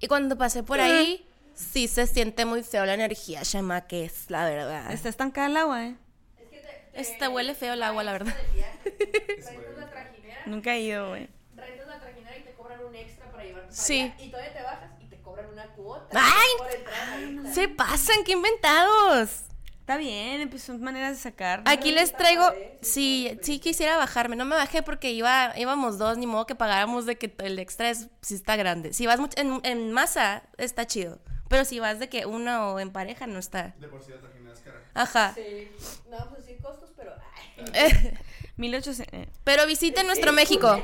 Y 0.01 0.09
cuando 0.09 0.37
pasé 0.37 0.63
por 0.63 0.81
ahí, 0.81 1.27
sí 1.55 1.89
se 1.89 2.07
siente 2.07 2.45
muy 2.45 2.63
feo 2.63 2.85
la 2.85 2.95
energía, 2.95 3.43
llama 3.43 3.87
que 3.87 4.05
es 4.05 4.29
la 4.31 4.45
verdad. 4.45 4.93
Está 4.93 5.09
estancada 5.09 5.47
el 5.47 5.57
agua, 5.57 5.85
¿eh? 5.87 5.97
Es 6.39 6.49
que 6.51 6.57
te, 6.57 6.63
te 6.93 7.01
Este 7.01 7.29
huele 7.29 7.55
feo 7.55 7.73
el 7.75 7.83
agua, 7.83 8.03
la 8.05 8.13
verdad. 8.13 8.35
la 9.79 9.91
trajinera, 9.91 10.43
Nunca 10.47 10.75
he 10.75 10.81
ido, 10.81 11.09
güey. 11.11 11.29
rentas 11.55 11.87
la 11.87 12.01
trajinera 12.01 12.37
y 12.37 12.43
te 12.43 12.53
cobran 12.55 12.85
un 12.85 12.95
extra 12.95 13.31
para 13.31 13.45
llevarte 13.45 13.75
Sí. 13.75 14.01
allá, 14.01 14.17
Y 14.25 14.31
todavía 14.31 14.53
te 14.53 14.63
bajas 14.63 14.91
y 15.01 15.07
te 15.07 15.17
cobran 15.23 15.47
una 15.51 15.67
cuota. 15.69 16.09
¡Ay! 16.21 16.49
Por 16.59 16.71
entrar 16.75 17.09
ahí. 17.09 17.55
Se 17.55 17.69
pasan, 17.69 18.25
qué 18.25 18.33
inventados. 18.33 19.43
Está 19.87 19.99
bien, 19.99 20.51
pues 20.51 20.65
son 20.65 20.81
maneras 20.83 21.13
de 21.13 21.23
sacar. 21.23 21.63
Aquí 21.65 21.93
les 21.93 22.13
traigo, 22.13 22.43
sí, 22.83 23.39
sí 23.41 23.61
quisiera 23.61 23.97
bajarme, 23.97 24.35
no 24.35 24.45
me 24.45 24.57
bajé 24.57 24.83
porque 24.83 25.13
iba, 25.13 25.53
íbamos 25.57 25.97
dos, 25.97 26.19
ni 26.19 26.27
modo 26.27 26.45
que 26.45 26.57
pagáramos 26.57 27.07
de 27.07 27.17
que 27.19 27.33
el 27.39 27.57
extra 27.61 27.91
es, 27.91 28.09
sí 28.21 28.35
está 28.35 28.57
grande. 28.57 28.93
Si 28.95 29.07
vas 29.07 29.21
mucho- 29.21 29.39
en, 29.41 29.61
en 29.63 29.93
masa, 29.93 30.43
está 30.59 30.89
chido, 30.89 31.21
pero 31.49 31.65
si 31.65 31.79
vas 31.79 32.01
de 32.01 32.09
que 32.09 32.27
uno 32.27 32.73
o 32.73 32.81
en 32.81 32.91
pareja, 32.91 33.29
no 33.29 33.39
está. 33.39 33.77
De 33.79 33.87
por 33.87 34.03
sí 34.03 34.11
la 34.11 34.53
es 34.53 34.59
cara. 34.59 34.83
Ajá. 34.93 35.35
Sí, 35.37 35.71
no 36.11 36.17
vamos 36.17 36.33
a 36.33 36.37
decir 36.39 36.59
costos, 36.61 36.91
pero. 36.97 37.13
ay, 37.55 38.19
1800... 38.57 39.15
eh. 39.21 39.29
Pero 39.45 39.69
visiten 39.69 40.09
nuestro 40.09 40.33
México. 40.33 40.83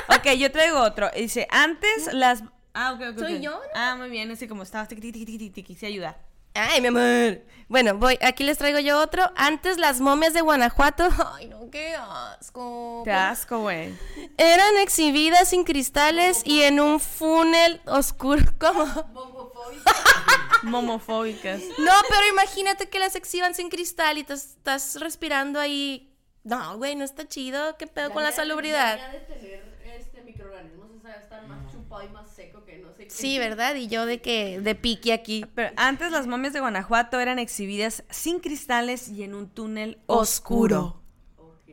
Ok, 0.08 0.26
yo 0.38 0.50
traigo 0.50 0.80
otro. 0.80 1.10
Dice, 1.14 1.46
antes 1.50 2.14
las... 2.14 2.42
Ah, 2.72 2.94
ok, 2.94 3.00
ok. 3.12 3.18
¿Soy 3.18 3.40
yo, 3.42 3.50
no? 3.50 3.60
Ah, 3.74 3.94
muy 3.94 4.08
bien, 4.08 4.30
así 4.30 4.48
como 4.48 4.62
estaba... 4.62 4.86
tiqui, 4.88 5.02
tiqui, 5.02 5.26
tiqui, 5.26 5.50
tiqui, 5.50 5.62
quise 5.62 5.84
ayudar. 5.86 6.27
Ay, 6.54 6.80
mi 6.80 6.88
amor. 6.88 7.48
Bueno, 7.68 7.98
voy, 7.98 8.18
aquí 8.22 8.44
les 8.44 8.56
traigo 8.56 8.78
yo 8.78 8.98
otro. 8.98 9.30
Antes 9.36 9.76
las 9.76 10.00
momias 10.00 10.32
de 10.32 10.40
Guanajuato, 10.40 11.08
ay 11.34 11.48
no, 11.48 11.70
qué 11.70 11.94
asco. 11.94 13.02
Te 13.04 13.12
asco, 13.12 13.60
güey. 13.60 13.94
Eran 14.38 14.78
exhibidas 14.78 15.50
sin 15.50 15.64
cristales 15.64 16.40
y 16.44 16.62
en 16.62 16.80
un 16.80 16.98
funnel 16.98 17.82
oscuro. 17.86 18.42
¿Cómo? 18.58 18.84
Homofóbica. 18.84 19.92
Momofóbicas. 20.62 21.60
No, 21.78 21.92
pero 22.08 22.28
imagínate 22.30 22.88
que 22.88 22.98
las 22.98 23.14
exhiban 23.16 23.54
sin 23.54 23.68
cristal 23.68 24.16
y 24.16 24.24
te 24.24 24.32
estás 24.32 24.98
respirando 24.98 25.60
ahí. 25.60 26.14
No, 26.44 26.78
güey, 26.78 26.96
no 26.96 27.04
está 27.04 27.28
chido. 27.28 27.76
¿Qué 27.76 27.86
pedo 27.86 28.10
con 28.12 28.22
la 28.22 28.32
salubridad? 28.32 28.98
de 29.12 29.20
tener 29.20 29.78
este 29.84 30.22
microorganismos, 30.22 30.90
o 30.96 31.00
sea, 31.00 31.16
estar 31.16 31.46
más 31.46 31.70
chupado 31.70 32.02
y 32.02 32.08
más 32.08 32.30
seco 32.34 32.64
que 32.64 32.78
no 32.78 32.90
sé 32.94 32.96
qué. 32.96 32.97
Sí, 33.08 33.38
¿verdad? 33.38 33.74
Y 33.74 33.88
yo 33.88 34.06
de 34.06 34.20
que 34.20 34.60
de 34.60 34.74
piqui 34.74 35.10
aquí. 35.10 35.46
Pero 35.54 35.72
antes 35.76 36.12
las 36.12 36.26
momias 36.26 36.52
de 36.52 36.60
Guanajuato 36.60 37.18
eran 37.20 37.38
exhibidas 37.38 38.04
sin 38.10 38.40
cristales 38.40 39.08
y 39.08 39.22
en 39.22 39.34
un 39.34 39.48
túnel 39.48 39.98
Oscuro. 40.06 40.80
oscuro. 40.80 41.02
Ok. 41.36 41.70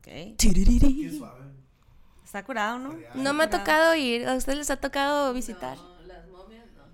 Ok. 0.00 0.36
Qué 0.38 1.14
suave. 1.16 1.42
Está 2.24 2.44
curado, 2.44 2.78
¿no? 2.78 2.96
No 3.14 3.34
me 3.34 3.44
ha 3.44 3.50
tocado 3.50 3.94
ir. 3.94 4.26
¿A 4.26 4.34
ustedes 4.34 4.58
les 4.58 4.70
ha 4.70 4.76
tocado 4.76 5.32
visitar? 5.34 5.76
No, 5.76 6.02
las 6.06 6.26
momias 6.28 6.66
no. 6.74 6.84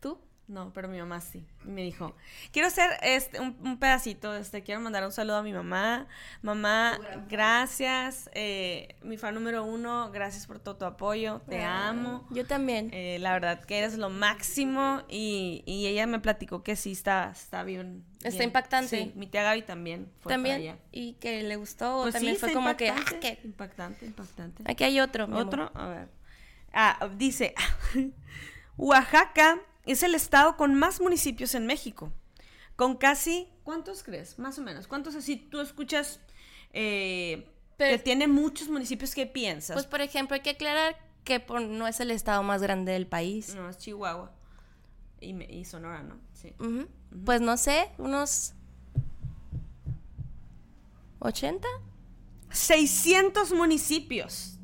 ¿Tú? 0.00 0.18
No, 0.52 0.70
pero 0.74 0.86
mi 0.86 0.98
mamá 0.98 1.18
sí. 1.22 1.46
Me 1.64 1.82
dijo, 1.82 2.14
quiero 2.52 2.68
hacer 2.68 2.90
este, 3.02 3.40
un, 3.40 3.56
un 3.64 3.78
pedacito, 3.78 4.34
este, 4.36 4.62
quiero 4.62 4.82
mandar 4.82 5.02
un 5.02 5.10
saludo 5.12 5.36
a 5.38 5.42
mi 5.42 5.52
mamá. 5.54 6.06
Mamá, 6.42 6.98
gracias. 7.30 8.28
eh, 8.34 8.96
mi 9.02 9.16
fan 9.16 9.34
número 9.34 9.64
uno, 9.64 10.10
gracias 10.10 10.46
por 10.46 10.58
todo 10.58 10.76
tu 10.76 10.84
apoyo. 10.84 11.40
Te 11.48 11.62
amo. 11.64 12.26
Yo 12.30 12.44
también. 12.46 12.90
Eh, 12.92 13.16
la 13.20 13.32
verdad 13.32 13.64
que 13.64 13.78
eres 13.78 13.96
lo 13.96 14.10
máximo 14.10 15.02
y, 15.08 15.62
y 15.64 15.86
ella 15.86 16.06
me 16.06 16.20
platicó 16.20 16.62
que 16.62 16.76
sí 16.76 16.92
está, 16.92 17.30
está 17.32 17.64
bien. 17.64 18.04
Está 18.18 18.28
bien. 18.30 18.42
impactante. 18.50 18.88
Sí, 19.04 19.12
mi 19.16 19.26
tía 19.26 19.42
Gaby 19.44 19.62
también 19.62 20.04
fue 20.20 20.24
para 20.24 20.34
también. 20.34 20.56
allá. 20.56 20.76
Y 20.92 21.14
que 21.14 21.42
le 21.44 21.56
gustó. 21.56 22.02
Pues 22.02 22.12
también 22.12 22.34
sí, 22.34 22.40
fue 22.40 22.52
como 22.52 22.76
que. 22.76 22.90
Ah, 22.90 22.96
impactante, 22.98 23.20
que- 23.20 23.46
Impactante, 23.46 24.04
impactante. 24.06 24.62
Aquí 24.70 24.84
hay 24.84 25.00
otro. 25.00 25.26
mi 25.26 25.32
amor. 25.32 25.46
Otro, 25.46 25.72
a 25.74 25.88
ver. 25.88 26.08
Ah, 26.74 27.08
dice, 27.16 27.54
Oaxaca 28.76 29.58
es 29.86 30.02
el 30.02 30.14
estado 30.14 30.56
con 30.56 30.74
más 30.74 31.00
municipios 31.00 31.54
en 31.54 31.66
México. 31.66 32.12
Con 32.76 32.96
casi, 32.96 33.48
¿cuántos 33.64 34.02
crees? 34.02 34.38
Más 34.38 34.58
o 34.58 34.62
menos. 34.62 34.86
¿Cuántos 34.86 35.14
así 35.14 35.36
tú 35.36 35.60
escuchas 35.60 36.20
eh, 36.72 37.46
Pero- 37.76 37.96
que 37.98 38.02
tiene 38.02 38.26
muchos 38.28 38.68
municipios, 38.68 39.14
¿qué 39.14 39.26
piensas? 39.26 39.74
Pues, 39.74 39.86
por 39.86 40.00
ejemplo, 40.00 40.34
hay 40.34 40.40
que 40.40 40.50
aclarar 40.50 40.96
que 41.24 41.38
por- 41.38 41.60
no 41.62 41.86
es 41.86 42.00
el 42.00 42.10
estado 42.10 42.42
más 42.42 42.62
grande 42.62 42.92
del 42.92 43.06
país. 43.06 43.54
no, 43.54 43.68
es 43.68 43.76
Chihuahua 43.78 44.32
y, 45.20 45.64
Sonora, 45.64 46.02
¿no? 46.02 46.18
Sí. 46.32 46.54
Pues 47.24 47.40
no 47.40 47.56
sé, 47.56 47.90
unos 47.98 48.54
80. 51.20 51.68
600 52.50 53.52
municipios. 53.52 54.58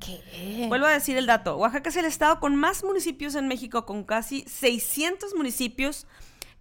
¿Qué? 0.00 0.66
Vuelvo 0.68 0.86
a 0.86 0.92
decir 0.92 1.16
el 1.16 1.26
dato. 1.26 1.56
Oaxaca 1.56 1.90
es 1.90 1.96
el 1.96 2.06
estado 2.06 2.40
con 2.40 2.56
más 2.56 2.82
municipios 2.82 3.34
en 3.34 3.48
México, 3.48 3.84
con 3.86 4.04
casi 4.04 4.42
600 4.42 5.34
municipios, 5.34 6.06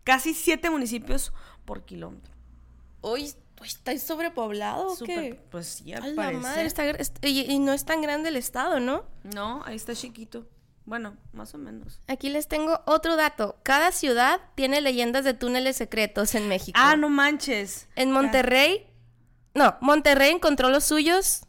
casi 0.04 0.34
7 0.34 0.70
municipios 0.70 1.34
por 1.66 1.84
kilómetro. 1.84 2.34
Hoy 3.02 3.34
está 3.64 3.98
sobrepoblado 3.98 4.96
qué? 5.06 5.40
Pues 5.50 5.68
sí, 5.68 5.94
al 5.94 6.20
A 6.20 6.32
la 6.32 6.40
madre, 6.40 6.66
está 6.66 6.84
y, 7.28 7.52
y 7.52 7.60
no 7.60 7.74
es 7.74 7.86
tan 7.86 8.02
grande 8.02 8.30
el 8.30 8.36
estado, 8.36 8.80
¿no? 8.80 9.06
No, 9.24 9.64
ahí 9.66 9.76
está 9.76 9.96
chiquito. 9.96 10.46
Bueno, 10.86 11.16
más 11.34 11.54
o 11.54 11.60
menos. 11.60 12.02
Aquí 12.08 12.30
les 12.30 12.48
tengo 12.48 12.82
otro 12.86 13.16
dato. 13.16 13.58
Cada 13.62 13.92
ciudad 13.92 14.42
tiene 14.56 14.82
leyendas 14.82 15.24
de 15.24 15.36
túneles 15.36 15.78
secretos 15.78 16.34
en 16.34 16.48
México. 16.48 16.80
Ah, 16.82 16.96
no 16.96 17.10
manches. 17.10 17.88
En 17.96 18.12
Monterrey, 18.12 18.88
no, 19.54 19.78
Monterrey 19.82 20.32
encontró 20.32 20.70
los 20.70 20.86
suyos, 20.86 21.44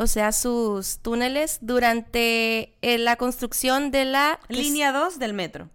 o 0.00 0.06
sea, 0.06 0.32
sus 0.32 0.98
túneles, 1.00 1.58
durante 1.60 2.74
eh, 2.80 2.96
la 2.96 3.16
construcción 3.16 3.90
de 3.90 4.06
la... 4.06 4.40
Línea 4.48 4.92
2 4.92 5.18
del 5.18 5.34
metro. 5.34 5.68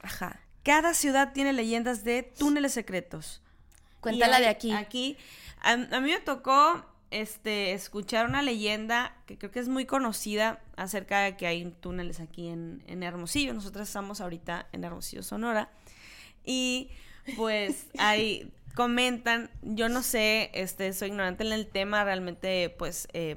Ajá. 0.00 0.38
Cada 0.62 0.94
ciudad 0.94 1.32
tiene 1.32 1.52
leyendas 1.52 2.04
de 2.04 2.22
túneles 2.22 2.72
secretos. 2.72 3.42
Cuéntala 4.00 4.38
de 4.38 4.46
hay- 4.46 4.50
aquí. 4.52 4.72
Aquí, 4.72 5.16
a, 5.60 5.72
a 5.72 6.00
mí 6.00 6.12
me 6.12 6.20
tocó 6.20 6.86
este, 7.10 7.72
escuchar 7.72 8.26
una 8.28 8.42
leyenda 8.42 9.16
que 9.26 9.38
creo 9.38 9.50
que 9.50 9.58
es 9.58 9.68
muy 9.68 9.86
conocida 9.86 10.60
acerca 10.76 11.22
de 11.22 11.36
que 11.36 11.48
hay 11.48 11.64
túneles 11.80 12.20
aquí 12.20 12.48
en, 12.48 12.84
en 12.86 13.02
Hermosillo. 13.02 13.54
Nosotros 13.54 13.88
estamos 13.88 14.20
ahorita 14.20 14.68
en 14.70 14.84
Hermosillo, 14.84 15.24
Sonora. 15.24 15.70
Y 16.44 16.90
pues 17.36 17.86
ahí 17.98 18.52
comentan, 18.76 19.50
yo 19.62 19.88
no 19.88 20.02
sé, 20.02 20.50
este, 20.54 20.92
soy 20.92 21.08
ignorante 21.08 21.44
en 21.44 21.52
el 21.52 21.66
tema, 21.66 22.04
realmente 22.04 22.70
pues 22.78 23.08
eh, 23.12 23.36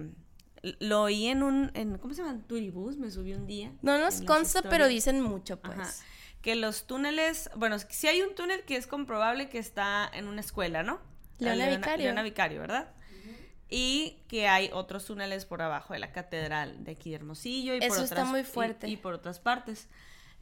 lo 0.80 1.04
oí 1.04 1.28
en 1.28 1.44
un, 1.44 1.72
en, 1.74 1.98
¿cómo 1.98 2.14
se 2.14 2.22
llama? 2.24 2.42
Turibús, 2.48 2.98
me 2.98 3.10
subí 3.12 3.34
un 3.34 3.48
día. 3.48 3.72
No 3.82 3.98
nos 3.98 4.22
consta, 4.22 4.62
pero 4.64 4.88
dicen 4.88 5.22
mucho, 5.22 5.60
pues. 5.62 5.78
Ajá. 5.80 5.94
Que 6.42 6.56
los 6.56 6.86
túneles, 6.88 7.50
bueno, 7.56 7.78
si 7.80 8.08
hay 8.08 8.22
un 8.22 8.36
túnel 8.36 8.64
que 8.64 8.76
es 8.76 8.88
comprobable 8.88 9.50
que 9.50 9.58
está 9.60 10.10
en 10.14 10.28
una 10.28 10.42
escuela, 10.42 10.84
¿no? 10.84 11.00
La 11.40 11.56
Leona 11.56 11.78
Vicario. 11.78 12.06
Leona 12.06 12.24
Vicario, 12.24 12.60
¿verdad? 12.62 12.92
Y 13.70 14.24
que 14.30 14.48
hay 14.48 14.70
otros 14.72 15.06
túneles 15.06 15.46
por 15.46 15.62
abajo 15.62 15.94
de 15.94 16.00
la 16.00 16.12
catedral 16.14 16.84
de 16.86 16.92
aquí 16.92 17.10
de 17.10 17.18
Hermosillo 17.18 17.76
y 17.76 17.80
por 17.80 17.88
Eso 17.88 18.04
está 18.04 18.16
otras 18.16 18.28
muy 18.30 18.40
y- 18.42 18.44
fuerte. 18.46 18.88
Y, 18.88 18.96
por 18.98 19.14
otras 19.14 19.40
partes. 19.40 19.90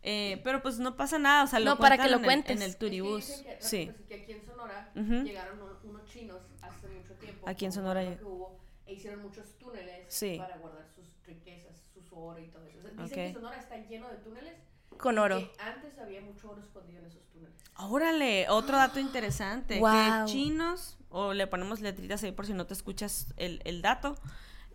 Eh, 0.03 0.39
pero 0.43 0.61
pues 0.61 0.77
no 0.77 0.95
pasa 0.95 1.17
nada, 1.17 1.43
o 1.43 1.47
sea, 1.47 1.59
lo 1.59 1.71
No, 1.71 1.77
para 1.79 1.97
que 1.97 2.03
lo 2.03 2.17
en 2.17 2.19
el- 2.19 2.25
cuentes. 2.25 2.55
En 2.55 2.61
el, 2.61 2.69
Es 2.69 2.75
que 2.75 2.79
turibús. 2.85 3.25
que, 3.25 3.57
Sí. 3.59 3.85
pues, 3.91 4.07
que 4.07 4.13
aquí 4.21 4.31
en 4.33 4.45
Sonora 4.45 4.91
llegaron 4.93 5.59
un- 5.59 5.89
unos 5.89 6.05
chinos 6.07 6.38
hace 6.61 6.88
mucho 6.88 7.13
tiempo. 7.15 7.49
Aquí 7.49 7.65
en 7.65 7.71
por 7.71 7.75
Sonora 7.75 8.01
problema 8.01 8.15
ya- 8.15 8.19
que 8.19 8.25
hubo, 8.25 8.59
e 8.86 8.93
hicieron 8.93 9.21
muchos 9.21 9.58
túneles 9.58 10.06
Sí. 10.13 10.36
para 10.38 10.58
guardar 10.58 10.88
sus 10.95 11.06
riquezas, 11.26 11.74
sus 11.93 12.06
oro 12.12 12.39
y 12.39 12.48
todo 12.48 12.65
eso. 12.65 12.80
O 12.80 12.82
sea, 12.82 13.04
dicen 13.04 13.10
que 13.28 13.34
Sonora 13.34 13.58
está 13.60 13.78
lleno 13.78 14.10
de 14.10 14.17
túneles. 14.17 14.54
Con 14.98 15.17
oro. 15.17 15.39
Que 15.39 15.52
antes 15.62 15.98
había 16.00 16.21
mucho 16.21 16.52
oro 16.52 16.62
escondido 16.62 17.00
en 17.00 17.06
esos 17.08 17.21
túneles. 17.34 17.56
Órale, 17.78 18.48
otro 18.50 18.78
dato 18.78 19.00
interesante. 19.00 19.76
Que 19.82 20.21
chinos, 20.26 20.98
o 21.10 21.34
le 21.34 21.48
ponemos 21.48 21.82
letritas 21.82 22.24
ahí 22.24 22.32
por 22.32 22.45
si 22.45 22.54
no 22.54 22.65
te 22.65 22.74
escuchas 22.74 23.34
el, 23.38 23.62
el 23.65 23.82
dato. 23.82 24.15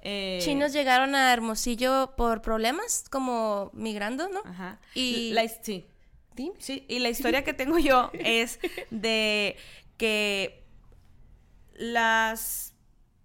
eh, 0.03 0.39
Chinos 0.43 0.73
llegaron 0.73 1.15
a 1.15 1.33
Hermosillo 1.33 2.15
por 2.17 2.43
problemas, 2.43 3.05
como 3.11 3.71
migrando, 3.75 4.29
¿no? 4.29 4.41
Ajá. 4.45 4.79
Y- 4.95 5.33
La, 5.33 5.47
sí. 5.49 5.87
Dime. 6.35 6.55
Sí, 6.59 6.85
y 6.89 6.99
la 7.01 7.09
historia 7.11 7.43
que 7.45 7.53
tengo 7.55 7.79
yo 7.79 8.11
es 8.15 8.59
de 8.91 9.57
que 9.99 10.63
las 11.75 12.70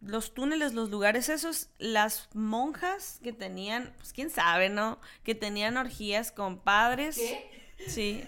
los 0.05 0.33
túneles, 0.33 0.73
los 0.73 0.89
lugares 0.89 1.29
esos, 1.29 1.69
las 1.79 2.29
monjas 2.33 3.19
que 3.23 3.33
tenían, 3.33 3.93
pues 3.97 4.13
quién 4.13 4.29
sabe, 4.29 4.69
¿no? 4.69 4.99
Que 5.23 5.35
tenían 5.35 5.77
orgías 5.77 6.31
con 6.31 6.59
padres. 6.59 7.15
¿Qué? 7.17 7.51
Sí. 7.87 8.23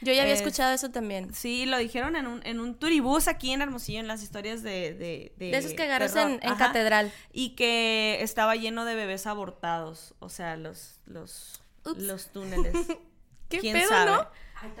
Yo 0.00 0.12
ya 0.12 0.22
había 0.22 0.34
Es- 0.34 0.40
escuchado 0.40 0.72
eso 0.74 0.90
también. 0.90 1.32
Sí, 1.34 1.66
lo 1.66 1.78
dijeron 1.78 2.16
en 2.16 2.26
un, 2.26 2.44
en 2.44 2.58
un 2.58 2.74
turibús 2.74 3.28
aquí 3.28 3.52
en 3.52 3.62
Hermosillo, 3.62 4.00
en 4.00 4.08
las 4.08 4.22
historias 4.24 4.62
de... 4.64 4.94
De, 4.94 5.32
De 5.38 5.56
esos 5.56 5.74
que 5.74 5.84
agarras 5.84 6.16
en, 6.16 6.38
catedral. 6.58 7.12
Y 7.32 7.50
que 7.50 8.18
estaba 8.22 8.56
lleno 8.56 8.84
de 8.84 8.96
bebés 8.96 9.26
abortados, 9.28 10.14
o 10.18 10.28
sea, 10.28 10.56
los, 10.56 10.98
los, 11.06 11.62
Ups. 11.84 12.02
los 12.02 12.26
túneles. 12.32 12.74
¿Qué 13.48 13.58
¿Quién 13.60 13.74
pedo, 13.76 13.88
sabe? 13.90 14.10
no? 14.10 14.26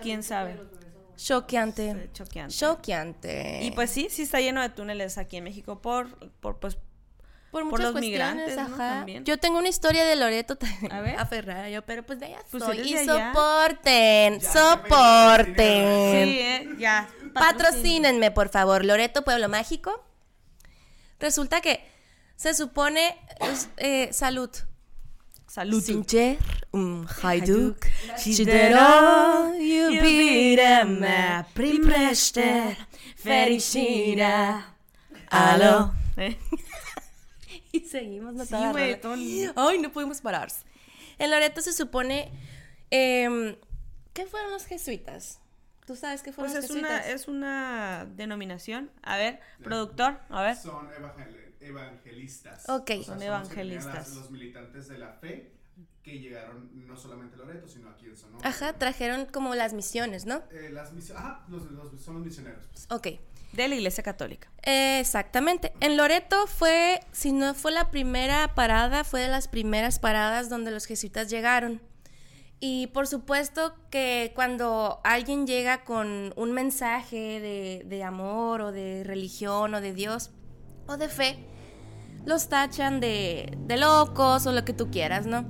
¿Quién 0.02 0.22
sabe? 0.24 0.58
Choqueante. 1.16 2.10
Choqueante. 2.12 2.54
Choqueante. 2.54 3.60
Y 3.62 3.70
pues 3.72 3.90
sí, 3.90 4.08
sí 4.10 4.22
está 4.22 4.40
lleno 4.40 4.60
de 4.62 4.68
túneles 4.70 5.18
aquí 5.18 5.36
en 5.36 5.44
México 5.44 5.80
por, 5.80 6.08
por 6.40 6.58
pues, 6.58 6.76
por 7.50 7.80
los 7.80 7.94
migrantes. 7.94 8.56
También. 8.56 9.24
Yo 9.24 9.38
tengo 9.38 9.58
una 9.58 9.68
historia 9.68 10.04
de 10.04 10.16
Loreto 10.16 10.56
también. 10.56 10.90
A 10.92 11.00
ver. 11.02 11.16
Aferrada 11.18 11.68
yo, 11.68 11.82
pero 11.82 12.02
pues 12.04 12.18
de 12.18 12.26
allá 12.26 12.38
Pues 12.50 12.64
soy. 12.64 12.80
Y 12.80 12.96
allá. 12.96 13.32
soporten, 13.32 14.40
Ya, 14.40 14.52
soporten. 14.52 15.54
sí, 16.24 16.38
eh, 16.40 16.68
ya. 16.78 17.08
Patrocínenme, 17.34 18.30
por 18.30 18.48
favor. 18.48 18.84
Loreto, 18.84 19.22
Pueblo 19.22 19.48
Mágico. 19.48 20.04
Resulta 21.20 21.60
que 21.60 21.86
se 22.36 22.54
supone. 22.54 23.16
eh, 23.76 24.08
salud. 24.12 24.50
Salud. 25.52 25.82
Sincher, 25.82 26.38
un 26.70 27.06
hajduk, 27.22 27.76
Chidero, 28.16 29.52
jubirama, 29.52 31.46
primrester, 31.52 32.74
ferishira. 33.16 34.74
Aló. 35.28 35.92
Eh, 36.16 36.38
Y 37.72 37.80
seguimos, 37.80 38.32
no 38.32 38.46
Sí, 38.46 38.54
güey, 38.70 38.98
Ay, 39.54 39.78
no 39.78 39.92
pudimos 39.92 40.22
parar. 40.22 40.48
En 41.18 41.30
Loreto 41.30 41.60
se 41.60 41.74
supone. 41.74 42.30
em, 42.90 43.54
¿Qué 44.14 44.24
fueron 44.24 44.52
los 44.52 44.64
jesuitas? 44.64 45.38
¿Tú 45.86 45.96
sabes 45.96 46.22
qué 46.22 46.32
fueron 46.32 46.50
Pues 46.54 46.62
los 46.62 46.70
es 46.70 46.76
una, 46.82 46.88
jesuitas? 46.96 47.20
es 47.20 47.28
una 47.28 48.06
denominación. 48.16 48.90
A 49.02 49.18
ver, 49.18 49.40
productor, 49.62 50.18
a 50.30 50.40
ver. 50.40 50.56
Son 50.56 50.88
evangel- 50.88 51.41
evangelistas. 51.62 52.68
Ok. 52.68 52.90
O 52.90 52.94
sea, 52.94 53.04
Son 53.14 53.22
evangelistas. 53.22 53.94
las- 53.94 54.10
los 54.16 54.30
militantes 54.30 54.88
de 54.88 54.98
la 54.98 55.12
fe 55.12 55.52
que 56.02 56.18
llegaron 56.18 56.86
no 56.86 56.96
solamente 56.96 57.36
a 57.36 57.38
Loreto, 57.38 57.68
sino 57.68 57.88
aquí 57.90 58.06
en 58.06 58.16
Sonora. 58.16 58.48
Ajá, 58.48 58.72
trajeron 58.72 59.26
como 59.26 59.54
las 59.54 59.72
misiones, 59.72 60.26
¿no? 60.26 60.42
Eh, 60.50 60.70
las 60.72 60.92
misi- 60.92 61.14
Ajá, 61.14 61.44
los, 61.48 61.70
los- 61.70 62.00
son 62.00 62.14
los 62.16 62.24
misioneros. 62.24 62.66
pues. 62.72 62.86
Ok. 62.90 63.20
De 63.52 63.68
la 63.68 63.74
iglesia 63.74 64.02
católica. 64.02 64.48
Exactamente. 64.62 65.72
En 65.80 65.96
Loreto 65.96 66.46
fue, 66.46 67.00
si 67.12 67.32
no 67.32 67.54
fue 67.54 67.70
la 67.70 67.90
primera 67.90 68.54
parada, 68.54 69.04
fue 69.04 69.20
de 69.20 69.28
las 69.28 69.46
primeras 69.46 69.98
paradas 69.98 70.48
donde 70.48 70.70
los 70.70 70.86
jesuitas 70.86 71.28
llegaron. 71.30 71.80
Y 72.60 72.86
por 72.88 73.06
supuesto 73.06 73.74
que 73.90 74.32
cuando 74.34 75.00
alguien 75.04 75.46
llega 75.46 75.84
con 75.84 76.32
un 76.36 76.52
mensaje 76.52 77.40
de, 77.40 77.82
de 77.84 78.02
amor 78.04 78.60
o 78.62 78.72
de 78.72 79.02
religión 79.04 79.74
o 79.74 79.80
de 79.80 79.92
Dios 79.92 80.30
o 80.86 80.96
de 80.96 81.08
fe, 81.08 81.44
los 82.24 82.48
tachan 82.48 83.00
de, 83.00 83.52
de 83.58 83.76
locos 83.76 84.46
o 84.46 84.52
lo 84.52 84.64
que 84.64 84.72
tú 84.72 84.90
quieras, 84.90 85.26
¿no? 85.26 85.44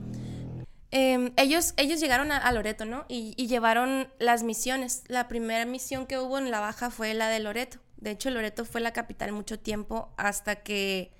Em, 0.90 1.32
ellos, 1.36 1.72
ellos 1.78 2.00
llegaron 2.00 2.32
a, 2.32 2.36
a 2.36 2.52
Loreto, 2.52 2.84
¿no? 2.84 3.04
Y, 3.08 3.34
y 3.36 3.46
llevaron 3.46 4.08
las 4.18 4.42
misiones. 4.42 5.04
La 5.08 5.26
primera 5.28 5.64
misión 5.64 6.06
que 6.06 6.18
hubo 6.18 6.36
en 6.38 6.50
la 6.50 6.60
baja 6.60 6.90
fue 6.90 7.14
la 7.14 7.28
de 7.28 7.40
Loreto. 7.40 7.78
De 7.96 8.10
hecho, 8.10 8.28
Loreto 8.30 8.64
fue 8.64 8.80
la 8.80 8.92
capital 8.92 9.32
mucho 9.32 9.58
tiempo 9.58 10.12
hasta 10.16 10.56
que 10.56 11.12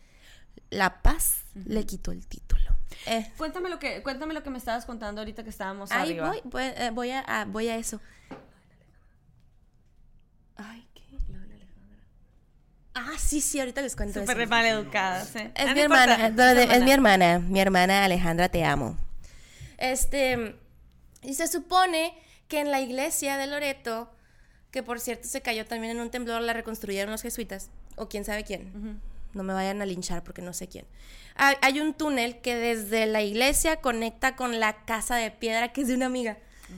La 0.71 1.01
Paz 1.01 1.45
le 1.55 1.87
quitó 1.87 2.13
el 2.13 2.27
título. 2.27 2.63
Eh, 3.07 3.33
Cuéntame 3.39 3.71
lo 3.71 3.79
que, 3.79 4.03
cuéntame 4.03 4.35
lo 4.35 4.43
que 4.43 4.51
me 4.51 4.59
estabas 4.59 4.85
contando 4.85 5.21
ahorita 5.23 5.43
que 5.43 5.51
estábamos 5.51 5.91
ahí 5.91 6.11
arriba. 6.11 6.29
voy, 6.29 6.41
voy, 6.45 6.63
eh, 6.65 6.91
voy 6.93 7.11
a, 7.11 7.21
a- 7.21 7.45
voy 7.47 7.69
a 7.69 7.77
eso. 7.77 8.01
Ay. 10.57 10.87
Ah, 12.95 13.13
sí, 13.19 13.41
sí, 13.41 13.59
ahorita 13.59 13.81
les 13.81 13.97
cuento 13.97 14.21
Súper 14.21 14.41
eso. 14.43 14.51
maleducadas, 14.51 15.35
¿eh? 15.37 15.51
Es 15.55 15.67
Ah, 15.67 15.75
mi 15.75 15.75
no 15.81 15.83
hermana, 15.85 16.27
es 16.27 16.37
de- 16.37 16.43
de- 16.55 16.63
es 16.65 16.69
hermana. 16.71 16.85
mi 16.85 16.93
hermana, 16.93 17.39
mi 17.39 17.61
hermana 17.61 18.05
Alejandra, 18.05 18.49
te 18.51 18.65
amo. 18.65 18.99
Este, 19.79 20.57
y 21.23 21.35
se 21.35 21.49
supone 21.49 22.15
que 22.49 22.61
en 22.61 22.71
la 22.71 22.81
iglesia 22.81 23.37
de 23.39 23.47
Loreto, 23.47 24.11
que 24.71 24.83
por 24.83 25.01
cierto 25.01 25.27
se 25.29 25.41
cayó 25.41 25.67
también 25.67 25.93
en 25.97 26.01
un 26.03 26.11
temblor, 26.11 26.43
la 26.43 26.53
reconstruyeron 26.53 27.11
los 27.11 27.23
jesuitas, 27.23 27.71
o 27.97 28.09
quién 28.09 28.25
sabe 28.25 28.45
quién. 28.45 29.01
No 29.35 29.43
me 29.43 29.55
vayan 29.55 29.81
a 29.81 29.87
linchar 29.87 30.23
porque 30.23 30.43
no 30.43 30.53
sé 30.53 30.69
quién. 30.69 30.85
Hay, 31.37 31.57
hay 31.63 31.81
un 31.81 31.95
túnel 31.95 32.41
que 32.43 32.55
desde 32.57 33.07
la 33.07 33.23
iglesia 33.23 33.77
conecta 33.77 34.37
con 34.37 34.61
la 34.61 34.85
casa 34.85 35.17
de 35.17 35.31
piedra 35.31 35.73
que 35.73 35.81
es 35.83 35.89
de 35.89 35.95
una 35.95 36.07
amiga. 36.07 36.37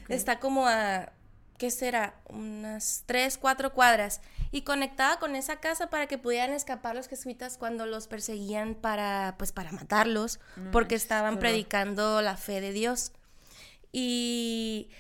Está 0.09 0.39
como 0.39 0.67
a, 0.69 1.11
¿qué 1.59 1.71
será? 1.73 2.15
Unas 2.29 3.03
tres, 3.07 3.37
cuatro 3.39 3.73
cuadras. 3.73 4.21
Y 4.55 4.63
conectaba 4.63 5.19
con 5.19 5.35
esa 5.35 5.59
casa 5.59 5.91
para 5.91 6.07
que 6.07 6.17
pudieran 6.17 6.53
escapar 6.53 6.95
los 6.95 7.09
jesuitas 7.09 7.59
cuando 7.59 7.87
los 7.87 8.07
perseguían 8.07 8.77
para, 8.77 9.35
pues, 9.37 9.51
para 9.51 9.73
matarlos, 9.73 10.39
porque 10.71 10.95
estaban 10.95 11.41
predicando 11.41 12.23
la 12.23 12.37
fe 12.37 12.61
de 12.61 12.73
Dios. 12.73 13.11
Y, 13.91 14.91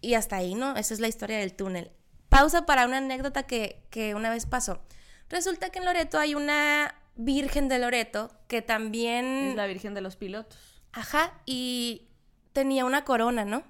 y 0.00 0.14
hasta 0.14 0.34
ahí, 0.34 0.56
¿no? 0.56 0.74
Esa 0.74 0.94
es 0.94 0.98
la 0.98 1.06
historia 1.06 1.38
del 1.38 1.54
túnel. 1.54 1.92
Pausa 2.28 2.66
para 2.66 2.86
una 2.86 2.96
anécdota 2.96 3.44
que, 3.44 3.86
que 3.90 4.16
una 4.16 4.30
vez 4.30 4.46
pasó. 4.46 4.82
Resulta 5.28 5.70
que 5.70 5.78
en 5.78 5.84
Loreto 5.84 6.18
hay 6.18 6.34
una 6.34 6.92
Virgen 7.14 7.68
de 7.68 7.78
Loreto 7.78 8.32
que 8.48 8.62
también... 8.62 9.50
Es 9.50 9.54
la 9.54 9.66
Virgen 9.66 9.94
de 9.94 10.00
los 10.00 10.16
Pilotos. 10.16 10.82
Ajá, 10.90 11.40
y 11.46 12.08
tenía 12.52 12.84
una 12.84 13.04
corona, 13.04 13.44
¿no? 13.44 13.62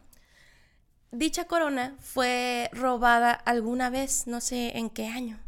Dicha 1.17 1.45
corona 1.45 1.95
fue 2.01 2.69
robada 2.73 3.33
alguna 3.33 3.91
vez, 3.91 4.27
no 4.27 4.41
sé 4.41 4.77
en 4.79 4.91
qué 4.91 5.07
año. 5.07 5.39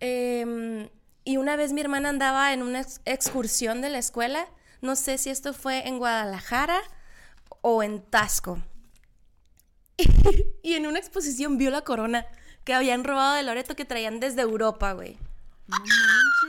Em, 0.00 0.88
y 1.24 1.36
una 1.36 1.56
vez 1.56 1.72
mi 1.72 1.80
hermana 1.80 2.08
andaba 2.08 2.52
en 2.52 2.62
una 2.62 2.80
ex- 2.80 3.00
excursión 3.04 3.80
de 3.82 3.90
la 3.90 3.98
escuela, 3.98 4.46
no 4.80 4.96
sé 4.96 5.18
si 5.18 5.30
esto 5.30 5.52
fue 5.52 5.86
en 5.86 5.98
Guadalajara 5.98 6.80
o 7.60 7.82
en 7.82 8.00
Tasco. 8.02 8.60
y 10.62 10.74
en 10.74 10.86
una 10.86 10.98
exposición 10.98 11.58
vio 11.58 11.70
la 11.70 11.82
corona 11.82 12.26
que 12.64 12.74
habían 12.74 13.04
robado 13.04 13.34
de 13.34 13.42
Loreto 13.42 13.76
que 13.76 13.84
traían 13.84 14.20
desde 14.20 14.42
Europa, 14.42 14.92
güey. 14.92 15.18
No 15.68 15.76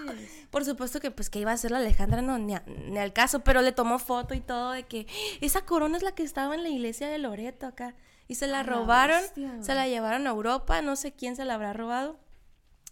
manches. 0.07 0.29
Por 0.49 0.65
supuesto 0.65 0.99
que 0.99 1.11
pues 1.11 1.29
que 1.29 1.39
iba 1.39 1.51
a 1.51 1.57
ser 1.57 1.71
la 1.71 1.77
Alejandra, 1.79 2.21
no, 2.21 2.37
ni, 2.37 2.55
a- 2.55 2.63
ni 2.67 2.97
al 2.97 3.13
caso, 3.13 3.39
pero 3.41 3.61
le 3.61 3.71
tomó 3.71 3.99
foto 3.99 4.33
y 4.33 4.39
todo 4.41 4.71
de 4.71 4.83
que 4.83 5.07
esa 5.41 5.65
corona 5.65 5.97
es 5.97 6.03
la 6.03 6.13
que 6.15 6.23
estaba 6.23 6.55
en 6.55 6.63
la 6.63 6.69
iglesia 6.69 7.07
de 7.09 7.17
Loreto 7.19 7.67
acá. 7.67 7.95
Y 8.27 8.35
se 8.35 8.47
la 8.47 8.63
robaron, 8.63 9.21
bestia, 9.21 9.51
se 9.61 9.75
la 9.75 9.87
llevaron 9.87 10.25
a 10.27 10.31
Europa, 10.31 10.81
no 10.81 10.95
sé 10.95 11.11
quién 11.13 11.35
se 11.35 11.45
la 11.45 11.55
habrá 11.55 11.73
robado. 11.73 12.19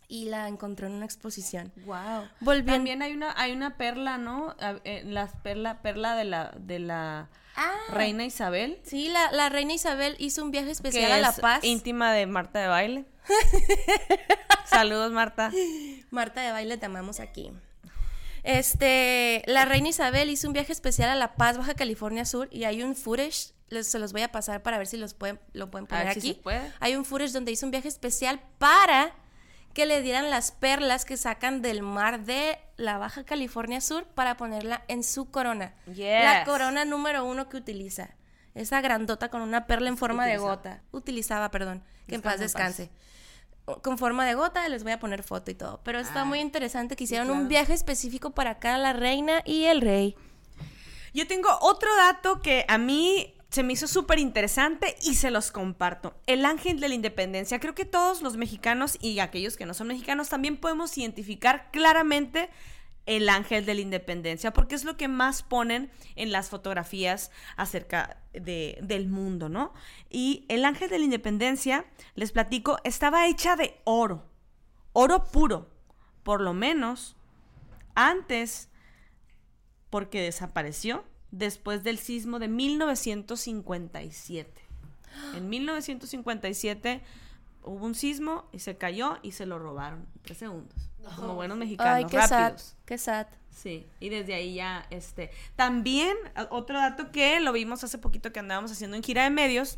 Y 0.07 0.25
la 0.25 0.49
encontró 0.49 0.87
en 0.87 0.93
una 0.93 1.05
exposición. 1.05 1.71
Wow. 1.85 2.27
También 2.65 3.01
hay 3.01 3.13
una, 3.13 3.33
hay 3.39 3.53
una 3.53 3.77
perla, 3.77 4.17
¿no? 4.17 4.55
A- 4.59 4.81
eh, 4.83 5.03
La 5.05 5.27
perla, 5.27 5.81
perla 5.81 6.15
de 6.17 6.25
la, 6.25 6.51
de 6.59 6.79
la 6.79 7.29
reina 7.91 8.25
Isabel. 8.25 8.79
Sí, 8.83 9.07
la, 9.07 9.31
la 9.31 9.47
reina 9.47 9.71
Isabel 9.73 10.17
hizo 10.19 10.43
un 10.43 10.51
viaje 10.51 10.65
Que 10.67 10.71
especial 10.73 11.11
a 11.13 11.17
La 11.19 11.29
es 11.29 11.39
Paz. 11.39 11.63
íntima 11.63 12.11
de 12.11 12.25
Marta 12.25 12.59
de 12.59 12.67
Baile. 12.67 13.05
Saludos, 14.65 15.11
Marta. 15.11 15.51
Marta 16.09 16.41
de 16.41 16.51
baile, 16.51 16.77
te 16.77 16.85
amamos 16.85 17.19
aquí. 17.21 17.51
Este, 18.43 19.43
la 19.45 19.65
reina 19.65 19.89
Isabel 19.89 20.29
hizo 20.29 20.47
un 20.47 20.53
viaje 20.53 20.71
especial 20.73 21.09
a 21.09 21.15
La 21.15 21.35
Paz, 21.35 21.57
Baja 21.57 21.73
California 21.75 22.25
Sur, 22.25 22.47
y 22.51 22.63
hay 22.63 22.83
un 22.83 22.95
footage, 22.95 23.53
les, 23.71 23.88
se 23.88 23.97
los 23.99 24.12
voy 24.13 24.21
a 24.21 24.31
pasar 24.31 24.62
para 24.62 24.77
ver 24.77 24.88
si 24.88 24.97
los 24.97 25.13
pueden, 25.13 25.39
lo 25.53 25.71
pueden 25.71 25.88
poner 25.88 26.13
si 26.13 26.19
aquí. 26.19 26.27
se 26.34 26.39
puede. 26.41 26.71
Hay 26.79 26.95
un 26.95 27.05
footage 27.05 27.31
donde 27.31 27.51
hizo 27.51 27.65
un 27.65 27.71
viaje 27.71 27.88
especial 27.88 28.39
para 28.57 29.13
que 29.73 29.86
le 29.86 30.01
dieran 30.01 30.29
las 30.29 30.51
perlas 30.51 31.05
que 31.05 31.15
sacan 31.17 31.62
del 31.62 31.81
mar 31.81 32.25
de 32.25 32.60
la 32.77 32.97
Baja 32.97 33.23
California 33.23 33.79
Sur 33.81 34.03
para 34.05 34.36
ponerla 34.38 34.84
en 34.89 35.03
su 35.03 35.31
corona. 35.31 35.73
La 35.88 35.93
Yes. 35.93 36.45
corona 36.45 36.84
número 36.86 37.23
uno 37.25 37.47
que 37.49 37.57
utiliza. 37.57 38.10
Esa 38.53 38.81
grandota 38.81 39.29
con 39.29 39.41
una 39.41 39.65
perla 39.67 39.88
en 39.88 39.97
forma 39.97 40.25
de 40.25 40.38
gota. 40.38 40.81
Utilizaba, 40.91 41.49
perdón. 41.51 41.84
Que 42.07 42.15
en 42.15 42.21
paz 42.21 42.38
Descansa 42.39 42.84
en 42.84 42.89
paz. 42.89 42.97
descanse 42.97 43.01
con 43.84 43.97
forma 43.97 44.25
de 44.25 44.34
gota, 44.34 44.67
les 44.67 44.84
voy 44.84 44.91
a 44.91 44.99
poner 44.99 45.23
foto 45.23 45.49
y 45.51 45.53
todo. 45.55 45.79
Pero 45.84 45.99
está 45.99 46.21
Ah, 46.21 46.25
muy 46.25 46.39
interesante 46.39 46.97
que 46.97 47.05
hicieron 47.05 47.29
un 47.29 47.36
claro. 47.38 47.47
viaje 47.49 47.73
específico 47.73 48.31
para 48.31 48.49
acá, 48.51 48.77
la 48.77 48.91
reina 48.91 49.41
y 49.45 49.65
el 49.65 49.79
rey. 49.79 50.15
Yo 51.13 51.27
tengo 51.27 51.47
otro 51.62 51.89
dato 51.95 52.41
que 52.41 52.65
a 52.67 52.77
mí 52.77 53.34
se 53.51 53.63
me 53.63 53.73
hizo 53.73 53.87
súper 53.87 54.17
interesante 54.17 54.95
y 55.01 55.15
se 55.15 55.29
los 55.29 55.51
comparto. 55.51 56.15
El 56.25 56.45
ángel 56.45 56.79
de 56.79 56.87
la 56.87 56.95
independencia. 56.95 57.59
Creo 57.59 57.75
que 57.75 57.85
todos 57.85 58.21
los 58.21 58.37
mexicanos 58.37 58.97
y 59.01 59.19
aquellos 59.19 59.57
que 59.57 59.65
no 59.65 59.73
son 59.73 59.89
mexicanos 59.89 60.29
también 60.29 60.55
podemos 60.57 60.97
identificar 60.97 61.69
claramente 61.71 62.49
el 63.07 63.27
ángel 63.27 63.65
de 63.65 63.73
la 63.73 63.81
independencia, 63.81 64.53
porque 64.53 64.75
es 64.75 64.85
lo 64.85 64.95
que 64.95 65.07
más 65.09 65.43
ponen 65.43 65.91
en 66.15 66.31
las 66.31 66.49
fotografías 66.49 67.31
acerca 67.57 68.21
de- 68.31 68.77
del 68.83 69.09
mundo, 69.09 69.49
¿no? 69.49 69.73
Y 70.09 70.45
el 70.47 70.63
ángel 70.63 70.89
de 70.89 70.99
la 70.99 71.05
independencia, 71.05 71.85
les 72.15 72.31
platico, 72.31 72.77
estaba 72.85 73.27
hecha 73.27 73.55
de 73.57 73.81
oro, 73.83 74.29
oro 74.93 75.25
puro, 75.25 75.69
por 76.23 76.41
lo 76.41 76.53
menos 76.53 77.17
antes 77.95 78.69
porque 79.89 80.21
desapareció 80.21 81.03
después 81.31 81.83
del 81.83 81.97
sismo 81.97 82.39
de 82.39 82.47
1957. 82.47 84.61
En 85.35 85.49
1957 85.49 87.01
hubo 87.63 87.85
un 87.85 87.95
sismo 87.95 88.47
y 88.51 88.59
se 88.59 88.77
cayó 88.77 89.17
y 89.21 89.33
se 89.33 89.45
lo 89.45 89.59
robaron 89.59 90.07
en 90.15 90.21
tres 90.23 90.37
segundos. 90.37 90.89
Como 91.15 91.35
buenos 91.35 91.57
mexicanos, 91.57 91.95
Ay, 91.95 92.05
qué 92.05 92.21
sad, 92.27 92.41
rápidos. 92.43 92.75
qué 92.85 92.97
sad. 92.97 93.27
Sí, 93.49 93.87
y 93.99 94.09
desde 94.09 94.33
ahí 94.33 94.55
ya, 94.55 94.85
este, 94.91 95.29
también 95.55 96.15
otro 96.51 96.77
dato 96.79 97.11
que 97.11 97.39
lo 97.41 97.51
vimos 97.51 97.83
hace 97.83 97.97
poquito 97.97 98.31
que 98.31 98.39
andábamos 98.39 98.71
haciendo 98.71 98.95
en 98.95 99.03
gira 99.03 99.23
de 99.23 99.29
medios, 99.29 99.77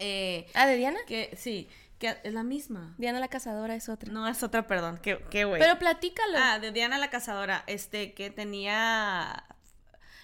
eh, 0.00 0.46
Ah, 0.54 0.66
¿de 0.66 0.76
Diana? 0.76 0.98
que 1.06 1.32
sí, 1.36 1.68
que 1.98 2.16
es 2.24 2.34
la 2.34 2.42
misma. 2.42 2.94
Diana 2.98 3.20
la 3.20 3.28
cazadora 3.28 3.76
es 3.76 3.88
otra. 3.88 4.12
No 4.12 4.26
es 4.26 4.42
otra, 4.42 4.66
perdón, 4.66 4.98
qué, 5.00 5.24
qué 5.30 5.44
güey. 5.44 5.60
Pero 5.60 5.78
platícalo. 5.78 6.38
Ah, 6.40 6.58
de 6.58 6.72
Diana 6.72 6.98
la 6.98 7.08
cazadora, 7.10 7.62
este, 7.68 8.14
que 8.14 8.30
tenía, 8.30 9.44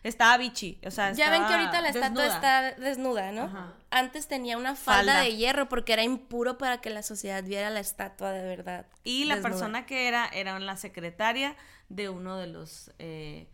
estaba 0.03 0.37
bichi, 0.39 0.79
o 0.87 0.91
sea, 0.91 1.13
ya 1.13 1.31
ven 1.31 1.45
que 1.47 1.55
ahorita 1.55 1.81
la 1.81 1.89
estatua 1.89 2.23
desnuda. 2.25 2.35
está 2.35 2.73
desnuda, 2.81 3.33
¿no? 3.33 3.43
Ajá. 3.43 3.73
Antes 3.91 4.29
tenía 4.29 4.57
una 4.57 4.75
falda, 4.77 5.15
Falda. 5.15 5.21
de 5.23 5.37
hierro 5.37 5.69
porque 5.69 5.93
era 5.95 6.03
impuro 6.03 6.59
para 6.59 6.81
que 6.81 6.91
la 6.91 7.03
sociedad 7.03 7.43
viera 7.43 7.71
la 7.71 7.81
estatua 7.81 8.33
de 8.33 8.43
verdad. 8.45 8.87
Y 9.05 9.25
la 9.25 9.37
desnuda. 9.37 9.51
persona 9.51 9.87
que 9.87 10.09
era, 10.09 10.27
era 10.29 10.59
la 10.61 10.77
secretaria 10.77 11.57
de 11.89 12.09
uno 12.11 12.37
de 12.37 12.47
los 12.49 12.93
eh, 12.99 13.49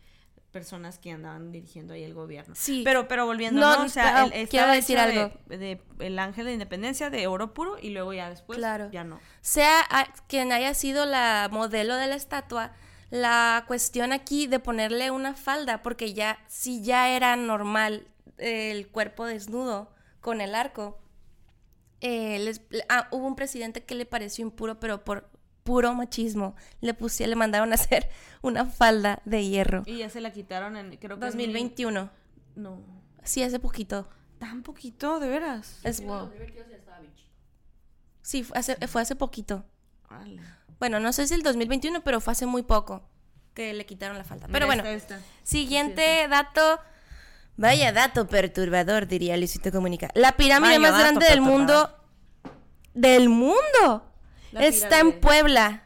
personas 0.51 0.99
que 0.99 1.11
andaban 1.11 1.51
dirigiendo 1.51 1.93
ahí 1.93 2.03
el 2.03 2.13
gobierno. 2.13 2.55
Sí. 2.55 2.81
Pero, 2.85 3.07
pero 3.09 3.25
volviendo, 3.25 3.59
No, 3.61 3.77
¿no? 3.77 3.83
O 3.85 3.89
sea, 3.89 4.23
pero 4.23 4.35
el- 4.41 4.47
quiero 4.47 4.71
decir 4.71 4.97
de- 4.97 5.01
algo. 5.03 5.33
De, 5.47 5.81
el 5.99 6.17
ángel 6.19 6.45
de 6.45 6.53
independencia 6.53 7.09
de 7.09 7.27
oro 7.27 7.53
puro 7.53 7.77
y 7.81 7.89
luego 7.89 8.13
ya 8.13 8.29
después 8.29 8.57
Claro. 8.59 8.89
ya 8.91 9.03
no. 9.03 9.19
sea 9.41 9.81
a- 9.89 10.07
quien 10.27 10.51
haya 10.53 10.73
sido 10.73 11.05
la 11.05 11.49
modelo 11.51 11.95
de 11.95 12.07
la 12.07 12.15
estatua, 12.15 12.71
la 13.09 13.63
cuestión 13.67 14.11
aquí 14.13 14.47
de 14.47 14.59
ponerle 14.59 15.11
una 15.11 15.35
falda, 15.35 15.81
porque 15.83 16.13
ya, 16.13 16.37
si 16.47 16.81
ya 16.83 17.09
era 17.09 17.35
normal 17.35 18.07
el 18.37 18.87
cuerpo 18.89 19.25
desnudo 19.25 19.91
con 20.21 20.41
el 20.41 20.55
arco, 20.55 20.99
eh, 22.01 22.39
les- 22.39 22.61
ah, 22.89 23.07
hubo 23.11 23.25
un 23.27 23.35
presidente 23.35 23.83
que 23.83 23.95
le 23.95 24.05
pareció 24.05 24.43
impuro, 24.43 24.79
pero 24.79 25.03
por 25.03 25.29
puro 25.63 25.93
machismo 25.93 26.55
le 26.81 26.93
pusieron, 26.93 27.29
le 27.31 27.35
mandaron 27.37 27.71
a 27.71 27.75
hacer 27.75 28.09
una 28.41 28.65
falda 28.65 29.21
de 29.25 29.45
hierro. 29.47 29.83
Y 29.85 29.97
ya 29.99 30.09
se 30.09 30.21
la 30.21 30.31
quitaron 30.31 30.75
en, 30.77 30.97
creo 30.97 31.17
que 31.19 31.25
en 31.25 31.31
2021. 31.31 32.01
mil- 32.55 32.63
No. 32.63 32.83
Sí, 33.23 33.41
hace 33.41 33.59
poquito. 33.59 34.07
Tan 34.37 34.61
poquito, 34.63 35.19
de 35.19 35.29
veras. 35.29 35.79
Es, 35.83 35.97
Sí, 35.97 36.03
en 36.03 36.09
el 36.09 36.15
2022 36.19 36.67
ya 36.69 36.75
estaba 36.75 36.99
bichi. 36.99 37.25
sí, 38.21 38.43
fue 38.43 38.57
hace, 38.59 38.75
fue 38.87 39.01
hace 39.01 39.15
poquito. 39.15 39.65
Bueno, 40.79 40.99
no 40.99 41.13
sé 41.13 41.27
si 41.27 41.33
el 41.33 41.43
2021, 41.43 42.03
pero 42.03 42.19
fue 42.21 42.33
hace 42.33 42.45
muy 42.45 42.63
poco 42.63 43.07
que 43.53 43.73
le 43.73 43.85
quitaron 43.85 44.17
la 44.17 44.23
falda. 44.23 44.47
Pero 44.51 44.67
Mira, 44.67 44.83
bueno, 44.83 44.97
esta, 44.97 45.15
esta. 45.17 45.27
siguiente 45.43 46.27
dato. 46.29 46.79
Vaya 47.57 47.93
dato 47.93 48.27
perturbador, 48.27 49.07
diría 49.07 49.37
Luisito 49.37 49.71
Comunica. 49.71 50.09
La 50.13 50.33
pirámide 50.33 50.77
Vaya 50.77 50.91
más 50.91 50.99
grande 50.99 51.25
del 51.27 51.41
mundo. 51.41 51.97
Del 52.93 53.29
mundo. 53.29 54.11
La 54.51 54.65
está 54.65 54.99
en. 54.99 55.19
Puebla. 55.19 55.83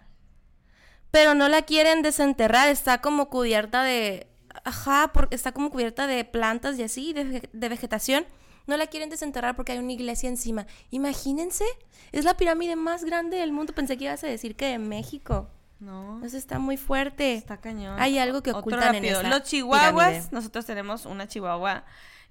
Pero 1.11 1.35
no 1.35 1.47
la 1.47 1.61
quieren 1.61 2.01
desenterrar. 2.01 2.69
Está 2.69 3.01
como 3.01 3.29
cubierta 3.29 3.83
de. 3.83 4.27
Ajá, 4.63 5.11
porque 5.13 5.35
está 5.35 5.51
como 5.51 5.69
cubierta 5.69 6.07
de 6.07 6.25
plantas 6.25 6.77
y 6.79 6.83
así, 6.83 7.13
de 7.13 7.69
vegetación. 7.69 8.25
No 8.69 8.77
la 8.77 8.85
quieren 8.85 9.09
desenterrar 9.09 9.55
porque 9.55 9.71
hay 9.71 9.79
una 9.79 9.91
iglesia 9.91 10.29
encima. 10.29 10.67
Imagínense. 10.91 11.65
Es 12.11 12.23
la 12.23 12.37
pirámide 12.37 12.75
más 12.75 13.03
grande 13.03 13.37
del 13.37 13.51
mundo. 13.51 13.73
Pensé 13.73 13.97
que 13.97 14.03
ibas 14.05 14.23
a 14.23 14.27
decir 14.27 14.55
que 14.55 14.67
de 14.67 14.77
México. 14.77 15.49
No. 15.79 16.23
Eso 16.23 16.37
está 16.37 16.59
muy 16.59 16.77
fuerte. 16.77 17.33
Está 17.33 17.57
cañón. 17.57 17.99
Hay 17.99 18.19
algo 18.19 18.43
que 18.43 18.51
ocultan 18.51 18.93
en 18.93 19.05
esa 19.05 19.23
Los 19.23 19.41
chihuahuas, 19.43 19.91
pirámide. 20.09 20.29
nosotros 20.31 20.67
tenemos 20.67 21.07
una 21.07 21.27
chihuahua 21.27 21.83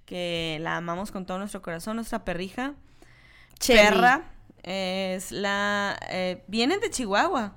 que 0.05 0.59
la 0.61 0.77
amamos 0.77 1.11
con 1.11 1.27
todo 1.27 1.39
nuestro 1.39 1.61
corazón, 1.61 1.97
nuestra 1.97 2.25
perrija. 2.25 2.75
Perra. 3.67 4.23
Es 4.63 5.33
la... 5.33 5.99
eh, 6.09 6.45
vienen 6.47 6.79
de 6.79 6.91
Chihuahua, 6.91 7.55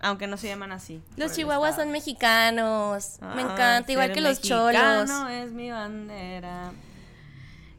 aunque 0.00 0.26
no 0.26 0.36
se 0.38 0.48
llaman 0.48 0.72
así. 0.72 1.00
Los 1.16 1.34
chihuahuas 1.34 1.76
son 1.76 1.92
mexicanos. 1.92 3.18
Me 3.36 3.42
encanta, 3.42 3.92
igual 3.92 4.12
que 4.12 4.20
los 4.20 4.40
cholos. 4.40 5.08
es 5.30 5.52
mi 5.52 5.70
bandera. 5.70 6.72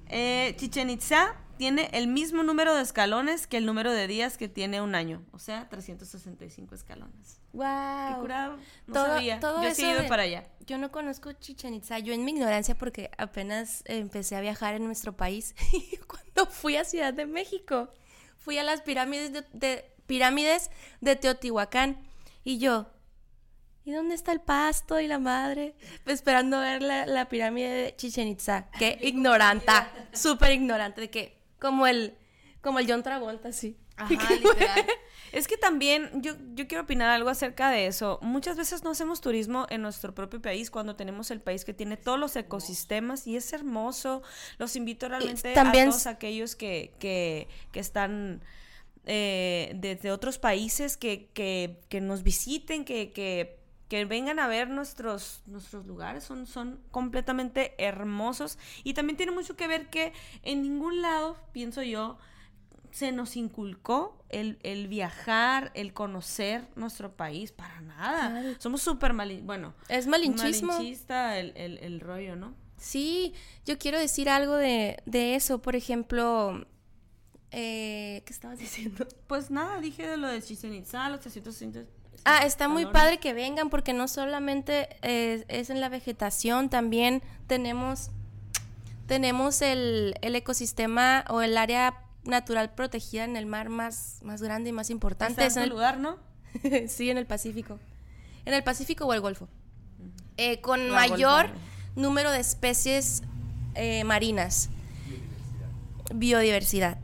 Eh, 0.09 0.53
Chichen 0.57 0.89
Itza 0.89 1.35
tiene 1.57 1.89
el 1.93 2.07
mismo 2.07 2.43
número 2.43 2.75
de 2.75 2.81
escalones 2.81 3.47
que 3.47 3.57
el 3.57 3.65
número 3.65 3.91
de 3.91 4.07
días 4.07 4.37
que 4.37 4.49
tiene 4.49 4.81
un 4.81 4.93
año, 4.93 5.23
o 5.31 5.39
sea, 5.39 5.69
365 5.69 6.75
escalones. 6.75 7.39
Qué 7.51 7.57
Wow. 7.57 8.19
curado. 8.21 8.57
No 8.87 8.93
Todo- 8.93 9.05
sabía. 9.07 9.39
todo 9.39 9.63
Yo 9.63 9.69
he 9.69 9.89
ido 9.91 10.01
de- 10.01 10.09
para 10.09 10.23
allá. 10.23 10.47
Yo 10.67 10.77
no 10.77 10.91
conozco 10.91 11.31
Chichen 11.33 11.73
Itza. 11.73 11.99
Yo 11.99 12.13
en 12.13 12.25
mi 12.25 12.31
ignorancia, 12.31 12.75
porque 12.75 13.09
apenas 13.17 13.83
empecé 13.85 14.35
a 14.35 14.41
viajar 14.41 14.73
en 14.75 14.83
nuestro 14.85 15.15
país, 15.15 15.55
cuando 16.07 16.51
fui 16.51 16.75
a 16.75 16.83
Ciudad 16.83 17.13
de 17.13 17.25
México, 17.25 17.89
fui 18.37 18.57
a 18.57 18.63
las 18.63 18.81
pirámides 18.81 19.31
de, 19.31 19.45
de 19.53 19.85
pirámides 20.07 20.69
de 21.01 21.15
Teotihuacán. 21.15 21.97
Y 22.43 22.57
yo, 22.59 22.87
¿y 23.85 23.91
dónde 23.91 24.15
está 24.15 24.31
el 24.31 24.41
pasto 24.41 24.99
y 24.99 25.07
la 25.07 25.19
madre? 25.19 25.75
Esperando 26.05 26.59
ver 26.59 26.81
la, 26.81 27.05
la 27.05 27.29
pirámide 27.29 27.69
de 27.69 27.95
Chichen 27.95 28.27
Itza. 28.27 28.69
Qué 28.77 28.99
ignoranta, 29.01 29.91
súper 30.11 30.51
ignorante, 30.51 31.01
de 31.01 31.09
que, 31.09 31.37
como 31.59 31.87
el, 31.87 32.17
como 32.61 32.79
el 32.79 32.89
John 32.89 33.03
Travolta, 33.03 33.53
sí. 33.53 33.77
Ajá, 33.97 34.33
literal. 34.33 34.85
Es 35.31 35.47
que 35.47 35.57
también 35.57 36.21
yo, 36.21 36.33
yo 36.53 36.67
quiero 36.67 36.83
opinar 36.83 37.09
algo 37.09 37.29
acerca 37.29 37.69
de 37.69 37.87
eso. 37.87 38.19
Muchas 38.21 38.57
veces 38.57 38.83
no 38.83 38.91
hacemos 38.91 39.21
turismo 39.21 39.67
en 39.69 39.81
nuestro 39.81 40.13
propio 40.13 40.41
país 40.41 40.69
cuando 40.71 40.95
tenemos 40.95 41.31
el 41.31 41.41
país 41.41 41.65
que 41.65 41.73
tiene 41.73 41.97
todos 41.97 42.19
los 42.19 42.35
ecosistemas 42.35 43.27
y 43.27 43.35
es 43.35 43.51
hermoso. 43.53 44.21
Los 44.57 44.75
invito 44.75 45.07
realmente 45.07 45.53
también 45.53 45.87
a 45.87 45.91
todos 45.91 46.07
aquellos 46.07 46.55
que, 46.55 46.93
que, 46.99 47.47
que 47.71 47.79
están 47.79 48.41
eh, 49.05 49.73
desde 49.75 50.11
otros 50.11 50.39
países 50.39 50.97
que, 50.97 51.29
que, 51.33 51.81
que 51.89 52.01
nos 52.01 52.23
visiten, 52.23 52.85
que, 52.85 53.11
que, 53.11 53.59
que 53.95 54.05
vengan 54.05 54.39
a 54.39 54.47
ver 54.47 54.69
nuestros, 54.69 55.41
nuestros 55.45 55.85
lugares. 55.85 56.23
Son, 56.23 56.45
son 56.47 56.81
completamente 56.91 57.73
hermosos. 57.77 58.57
Y 58.83 58.93
también 58.93 59.15
tiene 59.15 59.31
mucho 59.31 59.55
que 59.55 59.67
ver 59.67 59.89
que 59.89 60.11
en 60.43 60.61
ningún 60.63 61.01
lado, 61.01 61.37
pienso 61.53 61.81
yo, 61.81 62.17
se 62.91 63.11
nos 63.13 63.37
inculcó 63.37 64.21
el, 64.29 64.57
el 64.63 64.87
viajar, 64.89 65.71
el 65.75 65.93
conocer 65.93 66.67
nuestro 66.75 67.15
país, 67.15 67.51
para 67.53 67.79
nada. 67.81 68.29
Claro. 68.31 68.55
Somos 68.59 68.81
súper 68.81 69.13
mal, 69.13 69.41
bueno, 69.43 69.73
Es 69.87 70.07
malinchismo. 70.07 70.73
malinchista 70.73 71.37
el, 71.39 71.53
el, 71.55 71.77
el 71.77 71.99
rollo, 72.01 72.35
¿no? 72.35 72.53
Sí, 72.77 73.33
yo 73.65 73.77
quiero 73.77 73.97
decir 73.97 74.27
algo 74.29 74.55
de, 74.55 75.01
de 75.05 75.35
eso. 75.35 75.61
Por 75.61 75.75
ejemplo, 75.77 76.65
eh, 77.51 78.23
¿qué 78.25 78.33
estabas 78.33 78.59
diciendo? 78.59 79.07
Pues 79.27 79.51
nada, 79.51 79.79
dije 79.79 80.05
de 80.05 80.17
lo 80.17 80.27
de 80.27 80.41
Chichen 80.41 80.73
Itza, 80.73 81.07
los 81.09 81.21
360. 81.21 81.89
Ah, 82.25 82.39
está 82.45 82.67
muy 82.67 82.85
padre 82.87 83.19
que 83.19 83.33
vengan 83.33 83.69
porque 83.69 83.93
no 83.93 84.07
solamente 84.07 84.89
es, 85.03 85.45
es 85.47 85.69
en 85.69 85.79
la 85.79 85.89
vegetación, 85.89 86.69
también 86.69 87.21
tenemos, 87.47 88.09
tenemos 89.07 89.61
el, 89.61 90.15
el 90.21 90.35
ecosistema 90.35 91.23
o 91.29 91.41
el 91.41 91.55
área 91.57 92.01
natural 92.23 92.73
protegida 92.73 93.23
en 93.25 93.37
el 93.37 93.45
mar 93.45 93.69
más, 93.69 94.17
más 94.23 94.41
grande 94.41 94.71
y 94.71 94.73
más 94.73 94.89
importante. 94.89 95.45
Es 95.45 95.55
en 95.55 95.63
el- 95.63 95.69
lugar, 95.69 95.99
¿no? 95.99 96.17
sí, 96.87 97.09
en 97.11 97.17
el 97.19 97.27
Pacífico. 97.27 97.79
En 98.45 98.53
el 98.55 98.63
Pacífico 98.63 99.05
o 99.05 99.13
el 99.13 99.21
Golfo. 99.21 99.47
Eh, 100.37 100.59
con 100.61 100.89
La 100.89 100.95
mayor 100.95 101.47
Golfo. 101.49 101.61
número 101.95 102.31
de 102.31 102.39
especies 102.39 103.21
eh, 103.75 104.03
marinas. 104.03 104.69
Biodiversidad. 106.13 106.97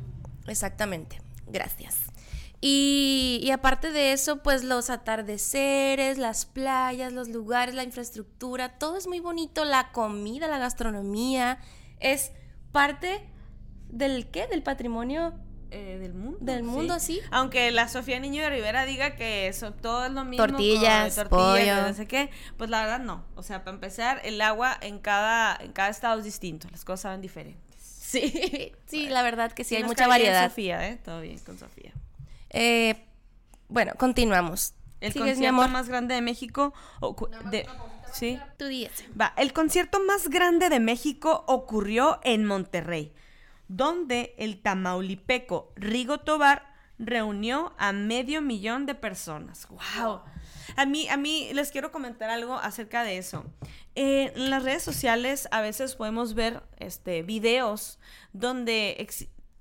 Exactamente. 0.47 1.21
Gracias. 1.47 1.95
Y, 2.63 3.39
y 3.43 3.49
aparte 3.51 3.91
de 3.91 4.13
eso, 4.13 4.43
pues 4.43 4.63
los 4.63 4.91
atardeceres, 4.91 6.17
las 6.19 6.45
playas, 6.45 7.11
los 7.11 7.27
lugares, 7.27 7.73
la 7.73 7.83
infraestructura, 7.83 8.77
todo 8.77 8.97
es 8.97 9.07
muy 9.07 9.19
bonito. 9.19 9.65
La 9.65 9.91
comida, 9.91 10.47
la 10.47 10.59
gastronomía, 10.59 11.57
es 11.99 12.31
parte 12.71 13.25
del 13.89 14.29
qué? 14.29 14.45
Del 14.47 14.61
patrimonio 14.63 15.33
Eh, 15.71 15.97
del 15.99 16.13
mundo. 16.13 16.37
del 16.41 16.63
mundo, 16.63 16.99
sí. 16.99 17.19
Aunque 17.31 17.71
la 17.71 17.87
Sofía 17.87 18.19
Niño 18.19 18.43
de 18.43 18.49
Rivera 18.49 18.85
diga 18.85 19.15
que 19.15 19.47
eso 19.47 19.71
todo 19.73 20.05
es 20.05 20.11
lo 20.11 20.23
mismo. 20.25 20.45
Tortillas, 20.45 21.15
con 21.15 21.29
tortillas, 21.29 21.77
pollo. 21.79 21.87
no 21.87 21.93
sé 21.95 22.07
qué. 22.07 22.29
Pues 22.57 22.69
la 22.69 22.81
verdad 22.81 22.99
no. 22.99 23.23
O 23.35 23.41
sea, 23.43 23.63
para 23.63 23.73
empezar, 23.75 24.21
el 24.23 24.39
agua 24.41 24.77
en 24.81 24.99
cada, 24.99 25.55
en 25.59 25.71
cada 25.71 25.89
estado 25.89 26.19
es 26.19 26.25
distinto. 26.25 26.67
Las 26.71 26.83
cosas 26.85 27.01
saben 27.01 27.21
diferentes. 27.21 27.61
Sí, 27.81 28.73
sí, 28.85 29.07
la 29.09 29.23
verdad 29.23 29.51
que 29.53 29.63
sí, 29.63 29.75
hay 29.77 29.81
nos 29.81 29.91
mucha 29.91 30.07
variedad. 30.07 30.49
Sofía, 30.49 30.89
¿eh? 30.89 30.97
Todo 31.03 31.21
bien 31.21 31.39
con 31.39 31.57
Sofía. 31.57 31.93
Eh, 32.51 33.05
bueno, 33.69 33.93
continuamos. 33.97 34.73
El 34.99 35.13
¿Sigues, 35.13 35.25
mi 35.25 35.31
concierto 35.47 35.61
amor? 35.61 35.69
más 35.71 35.89
grande 35.89 36.15
de 36.15 36.21
México. 36.21 36.73
de- 37.49 37.67
sí. 38.13 38.39
Tú. 38.57 38.65
Va, 39.19 39.33
el 39.37 39.51
concierto 39.53 39.99
más 40.05 40.29
grande 40.29 40.69
de 40.69 40.79
México 40.79 41.43
ocurrió 41.47 42.19
en 42.23 42.45
Monterrey, 42.45 43.13
donde 43.67 44.35
el 44.37 44.61
tamaulipeco 44.61 45.71
Rigo 45.75 46.19
Tobar 46.19 46.69
reunió 46.99 47.73
a 47.79 47.93
medio 47.93 48.41
millón 48.41 48.85
de 48.85 48.93
personas. 48.93 49.67
¡Wow! 49.69 50.21
A 50.75 50.85
mí, 50.85 51.09
a 51.09 51.17
mí 51.17 51.49
les 51.53 51.71
quiero 51.71 51.91
comentar 51.91 52.29
algo 52.29 52.55
acerca 52.57 53.03
de 53.03 53.17
eso. 53.17 53.43
Eh, 53.95 54.31
en 54.35 54.49
las 54.51 54.63
redes 54.63 54.83
sociales 54.83 55.47
a 55.51 55.61
veces 55.61 55.95
podemos 55.95 56.33
ver 56.35 56.61
este, 56.77 57.23
videos 57.23 57.97
donde 58.33 58.97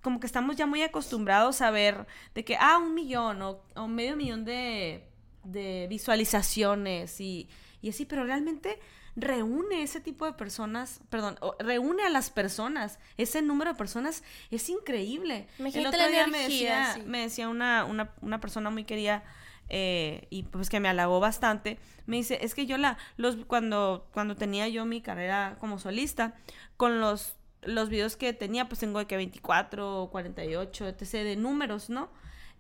como 0.02 0.20
que 0.20 0.26
estamos 0.26 0.56
ya 0.56 0.66
muy 0.66 0.82
acostumbrados 0.82 1.60
a 1.60 1.70
ver 1.70 2.06
de 2.34 2.44
que, 2.44 2.56
ah, 2.58 2.78
un 2.78 2.94
millón 2.94 3.42
o, 3.42 3.62
o 3.74 3.88
medio 3.88 4.16
millón 4.16 4.44
de, 4.44 5.04
de 5.44 5.86
visualizaciones 5.88 7.20
y, 7.20 7.48
y 7.82 7.90
así, 7.90 8.04
pero 8.06 8.24
realmente 8.24 8.78
reúne 9.16 9.82
ese 9.82 10.00
tipo 10.00 10.24
de 10.24 10.32
personas, 10.32 11.00
perdón, 11.10 11.38
reúne 11.58 12.04
a 12.04 12.10
las 12.10 12.30
personas, 12.30 12.98
ese 13.16 13.42
número 13.42 13.72
de 13.72 13.76
personas 13.76 14.22
es 14.50 14.68
increíble. 14.68 15.48
El 15.58 15.60
Imagínate 15.66 15.88
otro 15.88 15.98
la 15.98 16.08
día 16.08 16.26
me 16.26 16.38
energía, 16.44 16.78
decía, 16.78 16.94
sí. 16.94 17.02
me 17.06 17.18
decía 17.20 17.48
una, 17.48 17.84
una, 17.84 18.14
una 18.20 18.40
persona 18.40 18.70
muy 18.70 18.84
querida 18.84 19.24
eh, 19.68 20.26
y 20.30 20.44
pues 20.44 20.68
que 20.70 20.80
me 20.80 20.88
halagó 20.88 21.20
bastante, 21.20 21.78
me 22.06 22.16
dice, 22.16 22.38
es 22.42 22.54
que 22.54 22.66
yo 22.66 22.76
la, 22.78 22.98
los, 23.16 23.36
cuando, 23.46 24.08
cuando 24.12 24.36
tenía 24.36 24.68
yo 24.68 24.84
mi 24.84 25.00
carrera 25.00 25.56
como 25.60 25.78
solista, 25.78 26.34
con 26.76 27.00
los, 27.00 27.36
los 27.62 27.88
videos 27.88 28.16
que 28.16 28.32
tenía, 28.32 28.68
pues 28.68 28.80
tengo 28.80 28.98
de 28.98 29.06
que 29.06 29.16
24, 29.16 30.08
48, 30.10 30.88
etc. 30.88 31.10
de 31.12 31.36
números, 31.36 31.90
¿no? 31.90 32.10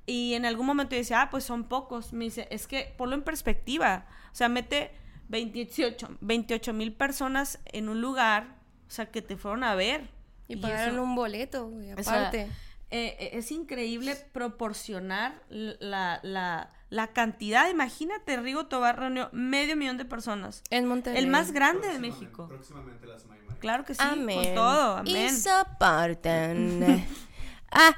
Y 0.06 0.34
en 0.34 0.44
algún 0.46 0.66
momento 0.66 0.92
yo 0.96 0.98
decía, 0.98 1.22
ah, 1.22 1.30
pues 1.30 1.44
son 1.44 1.64
pocos. 1.64 2.12
Me 2.12 2.24
dice, 2.24 2.48
es 2.50 2.66
que 2.66 2.94
ponlo 2.98 3.14
en 3.14 3.22
perspectiva. 3.22 4.06
O 4.32 4.34
sea, 4.34 4.48
mete 4.48 4.90
28 6.20 6.72
mil 6.72 6.92
personas 6.92 7.58
en 7.66 7.88
un 7.88 8.00
lugar, 8.00 8.56
o 8.88 8.90
sea, 8.90 9.06
que 9.10 9.22
te 9.22 9.36
fueron 9.36 9.64
a 9.64 9.74
ver. 9.74 10.08
Y 10.48 10.56
pagaron 10.56 10.94
eso- 10.94 11.02
un 11.04 11.14
boleto, 11.14 11.68
güey, 11.68 11.92
o 11.92 12.02
sea, 12.02 12.20
aparte. 12.28 12.42
eh, 12.90 13.16
eh, 13.20 13.30
es 13.34 13.52
increíble 13.52 14.16
proporcionar 14.32 15.40
la, 15.48 16.18
la, 16.24 16.72
la 16.88 17.06
cantidad. 17.08 17.70
Imagínate, 17.70 18.36
Rigo 18.38 18.66
Tobar 18.66 18.98
reunió 18.98 19.28
medio 19.32 19.76
millón 19.76 19.96
de 19.96 20.04
personas. 20.04 20.62
en 20.70 20.86
Monterrey. 20.86 21.22
El 21.22 21.28
más 21.30 21.52
grande 21.52 21.86
de 21.88 21.98
México. 22.00 22.48
Próximamente 22.48 23.06
las. 23.06 23.24
Claro 23.60 23.84
que 23.84 23.94
sí, 23.94 24.00
Amén. 24.02 24.44
con 24.44 24.54
todo. 24.54 25.02
Y 25.04 25.10
Amén. 25.16 25.36
soportan. 25.40 27.06
ah, 27.70 27.94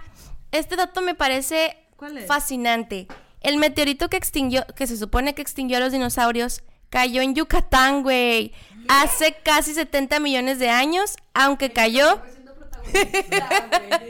este 0.51 0.77
dato 0.77 1.01
me 1.01 1.15
parece 1.15 1.77
¿Cuál 1.97 2.19
es? 2.19 2.27
fascinante. 2.27 3.07
El 3.41 3.57
meteorito 3.59 4.09
que 4.09 4.17
extinguió, 4.17 4.65
que 4.77 4.87
se 4.87 4.97
supone 4.97 5.35
que 5.35 5.43
extinguió 5.43 5.79
a 5.79 5.81
los 5.81 5.93
dinosaurios, 5.93 6.63
cayó 6.91 7.23
en 7.23 7.35
Yucatán, 7.35 8.03
güey. 8.03 8.53
Hace 8.89 9.37
casi 9.43 9.73
70 9.75 10.21
millones 10.21 10.59
de 10.59 10.69
años, 10.69 11.17
aunque 11.35 11.73
cayó. 11.73 12.21
Siendo 12.31 12.55
protagonista, 12.55 13.71
güey. 13.89 14.09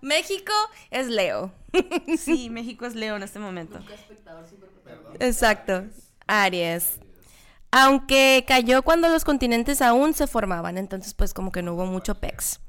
México 0.00 0.52
es 0.90 1.08
Leo. 1.08 1.52
Sí, 2.18 2.50
México 2.50 2.86
es 2.86 2.94
Leo 2.94 3.16
en 3.16 3.22
este 3.22 3.38
momento. 3.38 3.78
Nunca 3.78 3.94
espectador. 3.94 4.44
Exacto. 5.20 5.84
Aries. 6.26 6.98
Aunque 7.72 8.44
cayó 8.48 8.82
cuando 8.82 9.08
los 9.08 9.24
continentes 9.24 9.80
aún 9.80 10.12
se 10.14 10.26
formaban, 10.26 10.76
entonces 10.76 11.14
pues 11.14 11.32
como 11.32 11.52
que 11.52 11.62
no 11.62 11.74
hubo 11.74 11.86
mucho 11.86 12.16
pex. 12.16 12.60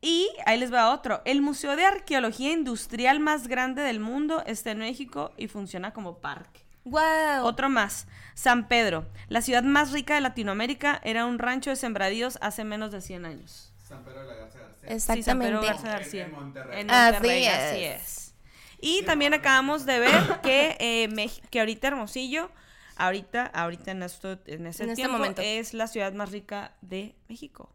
Y 0.00 0.28
ahí 0.44 0.58
les 0.58 0.72
va 0.72 0.92
otro. 0.92 1.22
El 1.24 1.40
Museo 1.40 1.76
de 1.76 1.84
Arqueología 1.86 2.52
Industrial 2.52 3.20
más 3.20 3.48
grande 3.48 3.82
del 3.82 4.00
mundo 4.00 4.42
está 4.46 4.70
en 4.72 4.78
México 4.78 5.32
y 5.36 5.48
funciona 5.48 5.92
como 5.92 6.18
parque. 6.18 6.60
Wow. 6.84 7.44
Otro 7.44 7.70
más. 7.70 8.06
San 8.34 8.68
Pedro, 8.68 9.06
la 9.28 9.40
ciudad 9.40 9.62
más 9.62 9.92
rica 9.92 10.14
de 10.14 10.20
Latinoamérica, 10.20 11.00
era 11.04 11.24
un 11.24 11.38
rancho 11.38 11.70
de 11.70 11.76
sembradíos 11.76 12.36
hace 12.42 12.64
menos 12.64 12.92
de 12.92 13.00
100 13.00 13.24
años. 13.24 13.72
San 13.78 14.04
Pedro 14.04 14.20
de 14.20 14.26
la 14.26 14.34
Garza 14.34 14.58
García. 14.58 14.98
Sí, 14.98 15.00
San 15.00 15.38
Pedro 15.38 15.60
Exactamente. 15.62 15.66
Garza 15.66 15.88
García. 15.88 16.24
En 16.26 16.32
Monterrey. 16.32 16.80
En 16.82 16.90
Así 16.90 17.12
Monterrey, 17.14 17.44
es. 17.46 17.54
así 17.54 17.84
es. 17.84 18.34
Y 18.80 19.02
también 19.04 19.32
acabamos 19.32 19.86
de 19.86 19.98
ver 19.98 20.40
que, 20.42 20.76
eh, 20.78 21.30
que 21.50 21.60
ahorita 21.60 21.88
Hermosillo, 21.88 22.50
ahorita, 22.96 23.46
ahorita 23.46 23.90
en, 23.90 24.02
esto, 24.02 24.38
en 24.46 24.66
ese 24.66 24.84
En 24.84 24.90
este 24.90 25.02
tiempo, 25.02 25.18
momento. 25.18 25.42
es 25.42 25.74
la 25.74 25.86
ciudad 25.86 26.12
más 26.12 26.30
rica 26.30 26.76
de 26.80 27.14
México. 27.28 27.70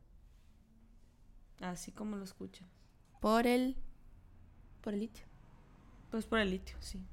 Así 1.61 1.91
como 1.91 2.15
lo 2.15 2.23
escuchan. 2.23 2.67
Por 3.19 3.47
el. 3.47 3.75
Por 4.81 4.93
el 4.93 5.01
litio. 5.01 5.25
Pues 6.11 6.25
por 6.25 6.39
el 6.39 6.49
litio, 6.51 6.75
sí. 6.79 7.03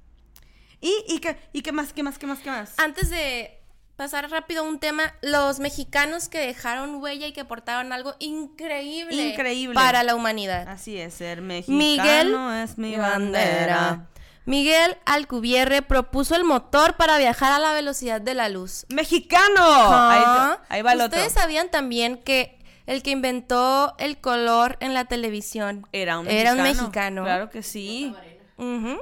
¿Y, 0.79 0.93
y, 1.07 1.19
qué, 1.19 1.37
y 1.53 1.61
qué 1.61 1.71
más, 1.71 1.91
qué 1.93 2.03
más, 2.03 2.17
qué 2.17 2.27
más, 2.27 2.39
qué 2.39 2.49
más? 2.49 2.79
Antes 2.79 3.09
de 3.09 3.59
pasar 3.95 4.29
rápido 4.29 4.63
a 4.63 4.67
un 4.67 4.79
tema, 4.79 5.13
los 5.21 5.59
mexicanos 5.59 6.29
que 6.29 6.37
dejaron 6.39 6.95
huella 7.01 7.27
y 7.27 7.33
que 7.33 7.41
aportaron 7.41 7.91
algo 7.91 8.15
increíble. 8.19 9.29
Increíble. 9.29 9.73
Para 9.73 10.03
la 10.03 10.15
humanidad. 10.15 10.67
Así 10.69 10.97
es, 10.97 11.15
ser 11.15 11.41
mexicano 11.41 11.77
Miguel 11.77 12.35
es 12.63 12.77
mi 12.77 12.95
bandera. 12.95 14.07
Miguel 14.47 14.97
Alcubierre 15.05 15.81
propuso 15.81 16.33
el 16.35 16.45
motor 16.45 16.95
para 16.95 17.17
viajar 17.17 17.51
a 17.51 17.59
la 17.59 17.73
velocidad 17.73 18.21
de 18.21 18.33
la 18.33 18.47
luz. 18.47 18.85
¡Mexicano! 18.89 19.61
Ahí, 20.69 20.81
va 20.81 20.93
el 20.93 21.01
otro. 21.01 21.17
Ustedes 21.19 21.33
sabían 21.33 21.69
también 21.69 22.17
que 22.17 22.57
el 22.85 23.03
que 23.03 23.11
inventó 23.11 23.93
el 23.99 24.17
color 24.19 24.77
en 24.79 24.93
la 24.93 25.03
televisión 25.03 25.85
Era 25.91 26.17
un 26.19 26.27
Era 26.27 26.53
mexicano. 26.55 26.61
un 26.61 26.63
mexicano. 26.77 27.23
Claro 27.23 27.49
que 27.49 27.61
sí. 27.61 28.15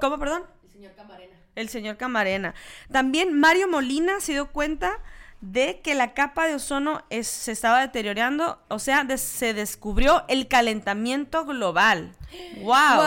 ¿Cómo, 0.02 0.18
perdón? 0.18 0.43
El 0.64 0.72
señor 0.72 0.93
Camarena. 0.96 1.36
El 1.54 1.70
señor 1.70 1.98
Camarena. 1.98 2.56
También 2.91 3.39
Mario 3.39 3.68
Molina 3.68 4.20
se 4.22 4.32
dio 4.34 4.48
cuenta 4.52 4.98
de 5.41 5.80
que 5.82 5.93
la 5.93 6.16
capa 6.16 6.48
de 6.48 6.56
ozono 6.56 7.04
es- 7.12 7.28
se 7.28 7.52
estaba 7.52 7.82
deteriorando, 7.82 8.60
o 8.68 8.80
sea, 8.80 9.06
se 9.18 9.54
descubrió 9.54 10.24
el 10.28 10.48
calentamiento 10.48 11.46
global. 11.46 12.16
¡Wow! 12.58 12.96
Wow. 12.96 13.06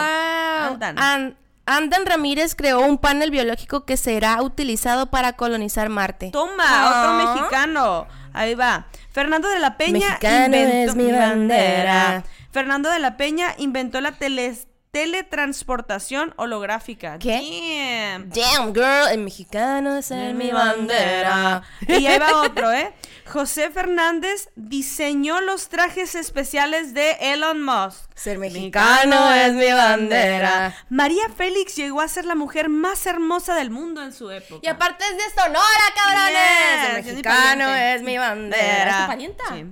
Andan. 0.79 1.37
Andan 1.77 2.05
Ramírez 2.05 2.55
creó 2.55 2.79
un 2.79 2.97
panel 2.97 3.29
biológico 3.31 3.85
que 3.85 3.95
será 3.95 4.41
utilizado 4.41 5.05
para 5.11 5.33
colonizar 5.33 5.89
Marte. 5.89 6.31
Toma, 6.31 6.63
Ah. 6.67 6.89
otro 7.23 7.33
mexicano. 7.35 8.07
Ahí 8.33 8.55
va. 8.55 8.87
Fernando 9.11 9.47
de 9.49 9.59
la 9.59 9.77
Peña 9.77 10.07
Mexicano 10.09 10.55
es 10.55 10.95
mi 10.95 11.11
bandera. 11.11 12.23
Fernando 12.51 12.89
de 12.89 12.99
la 12.99 13.17
Peña 13.17 13.53
inventó 13.57 14.01
la 14.01 14.13
tele- 14.13 14.57
teletransportación 14.91 16.33
holográfica. 16.37 17.19
¿Qué? 17.19 18.17
Damn. 18.19 18.29
Damn, 18.31 18.73
girl, 18.73 19.11
el 19.11 19.19
mexicano 19.19 19.95
es 19.97 20.09
mi 20.11 20.49
bandera. 20.51 21.61
Y 21.87 22.05
ahí 22.07 22.17
va 22.19 22.41
otro, 22.43 22.71
¿eh? 22.71 22.91
José 23.31 23.69
Fernández 23.69 24.49
diseñó 24.55 25.39
los 25.41 25.69
trajes 25.69 26.15
especiales 26.15 26.93
de 26.93 27.11
Elon 27.21 27.61
Musk. 27.63 28.09
Ser 28.15 28.37
mexicano 28.39 29.31
es 29.33 29.53
mi 29.53 29.71
bandera. 29.71 30.75
María 30.89 31.29
Félix 31.37 31.75
llegó 31.75 32.01
a 32.01 32.07
ser 32.07 32.25
la 32.25 32.35
mujer 32.35 32.69
más 32.69 33.05
hermosa 33.05 33.55
del 33.55 33.69
mundo 33.69 34.01
en 34.03 34.13
su 34.13 34.29
época. 34.31 34.59
Y 34.63 34.67
aparte 34.67 35.03
es 35.05 35.17
de 35.17 35.41
Sonora, 35.41 35.61
cabrones. 35.95 36.33
Yes, 36.33 36.89
mi 37.05 37.11
mexicano 37.11 37.75
es 37.75 38.01
mi 38.01 38.17
bandera. 38.17 38.91
¿Es 38.91 38.97
tu 39.01 39.07
parienta? 39.07 39.43
Sí. 39.49 39.65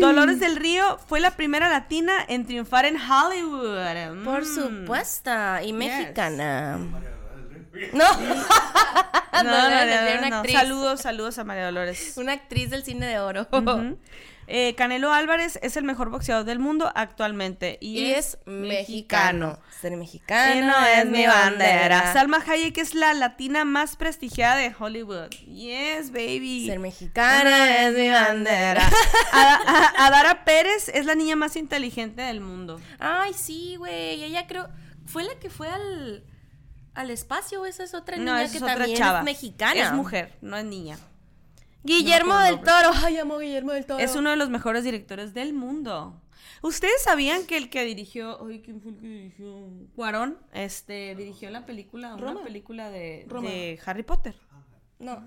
Dolores 0.00 0.40
del 0.40 0.56
Río 0.56 0.98
fue 1.08 1.20
la 1.20 1.32
primera 1.32 1.68
latina 1.68 2.12
en 2.28 2.46
triunfar 2.46 2.84
en 2.86 2.96
Hollywood. 3.00 4.24
Por 4.24 4.42
Mm. 4.42 4.54
supuesto, 4.54 5.30
y 5.62 5.72
mexicana. 5.72 6.78
No. 7.92 8.04
No, 9.32 9.42
no, 9.44 9.70
no, 9.70 9.86
no, 9.86 10.18
una 10.18 10.28
no. 10.28 10.36
actriz. 10.38 10.56
Saludos, 10.56 11.00
saludos 11.00 11.38
a 11.38 11.44
María 11.44 11.64
Dolores. 11.66 12.14
Una 12.16 12.32
actriz 12.32 12.68
del 12.70 12.84
cine 12.84 13.06
de 13.06 13.18
oro. 13.20 13.46
Eh, 14.52 14.74
Canelo 14.74 15.12
Álvarez 15.12 15.60
es 15.62 15.76
el 15.76 15.84
mejor 15.84 16.10
boxeador 16.10 16.44
del 16.44 16.58
mundo 16.58 16.90
actualmente. 16.96 17.78
Y, 17.80 18.00
Y 18.00 18.10
es 18.14 18.38
mexicano. 18.46 19.60
Ser 19.80 19.96
mexicano 19.96 20.52
Que 20.52 20.60
no 20.62 20.84
es 20.84 21.06
mi 21.06 21.24
bandera. 21.24 22.12
Salma 22.12 22.42
Hayek 22.44 22.76
es 22.78 22.94
la 22.94 23.14
latina 23.14 23.64
más 23.64 23.94
prestigiada 23.96 24.56
de 24.56 24.74
Hollywood. 24.76 25.30
Yes, 25.46 26.10
baby. 26.10 26.66
Ser 26.66 26.80
mexicano 26.80 27.48
es 27.64 27.94
mi 27.96 28.10
bandera. 28.10 28.82
A- 29.32 29.54
a- 29.94 30.06
Adara 30.08 30.44
Pérez 30.44 30.88
es 30.88 31.06
la 31.06 31.14
niña 31.14 31.36
más 31.36 31.54
inteligente 31.54 32.20
del 32.22 32.40
mundo. 32.40 32.80
Ay, 32.98 33.32
sí, 33.34 33.76
güey. 33.76 34.24
Ella 34.24 34.48
creo. 34.48 34.68
Fue 35.06 35.22
la 35.22 35.36
que 35.38 35.48
fue 35.48 35.68
al. 35.68 36.24
Al 36.94 37.10
espacio, 37.10 37.64
esa 37.66 37.84
es 37.84 37.94
otra 37.94 38.16
niña 38.16 38.32
No, 38.42 38.50
que 38.50 38.56
es 38.56 38.62
otra 38.62 38.76
también 38.76 38.96
chava. 38.98 39.18
es 39.20 39.24
mexicana. 39.24 39.80
Es 39.80 39.92
mujer, 39.92 40.36
no 40.40 40.56
es 40.56 40.64
niña. 40.64 40.98
Guillermo 41.82 42.34
No 42.34 42.40
del 42.40 42.60
Toro. 42.60 42.90
Ay, 43.04 43.18
amo 43.18 43.38
Guillermo 43.38 43.72
del 43.72 43.86
Toro. 43.86 44.00
Es 44.00 44.14
uno 44.16 44.30
de 44.30 44.36
los 44.36 44.50
mejores 44.50 44.84
directores 44.84 45.32
del 45.34 45.52
mundo. 45.54 46.20
¿Ustedes 46.62 47.02
sabían 47.02 47.46
que 47.46 47.56
el 47.56 47.70
que 47.70 47.84
dirigió, 47.84 48.44
ay, 48.46 48.60
¿quién 48.60 48.82
fue 48.82 48.90
el 48.92 48.98
que 48.98 49.06
dirigió? 49.06 49.70
Cuarón, 49.96 50.38
este, 50.52 51.14
dirigió 51.14 51.48
la 51.50 51.64
película, 51.64 52.16
Roma. 52.16 52.32
una 52.32 52.42
película 52.42 52.90
de, 52.90 53.78
Harry 53.86 54.02
Potter. 54.02 54.34
No, 54.98 55.24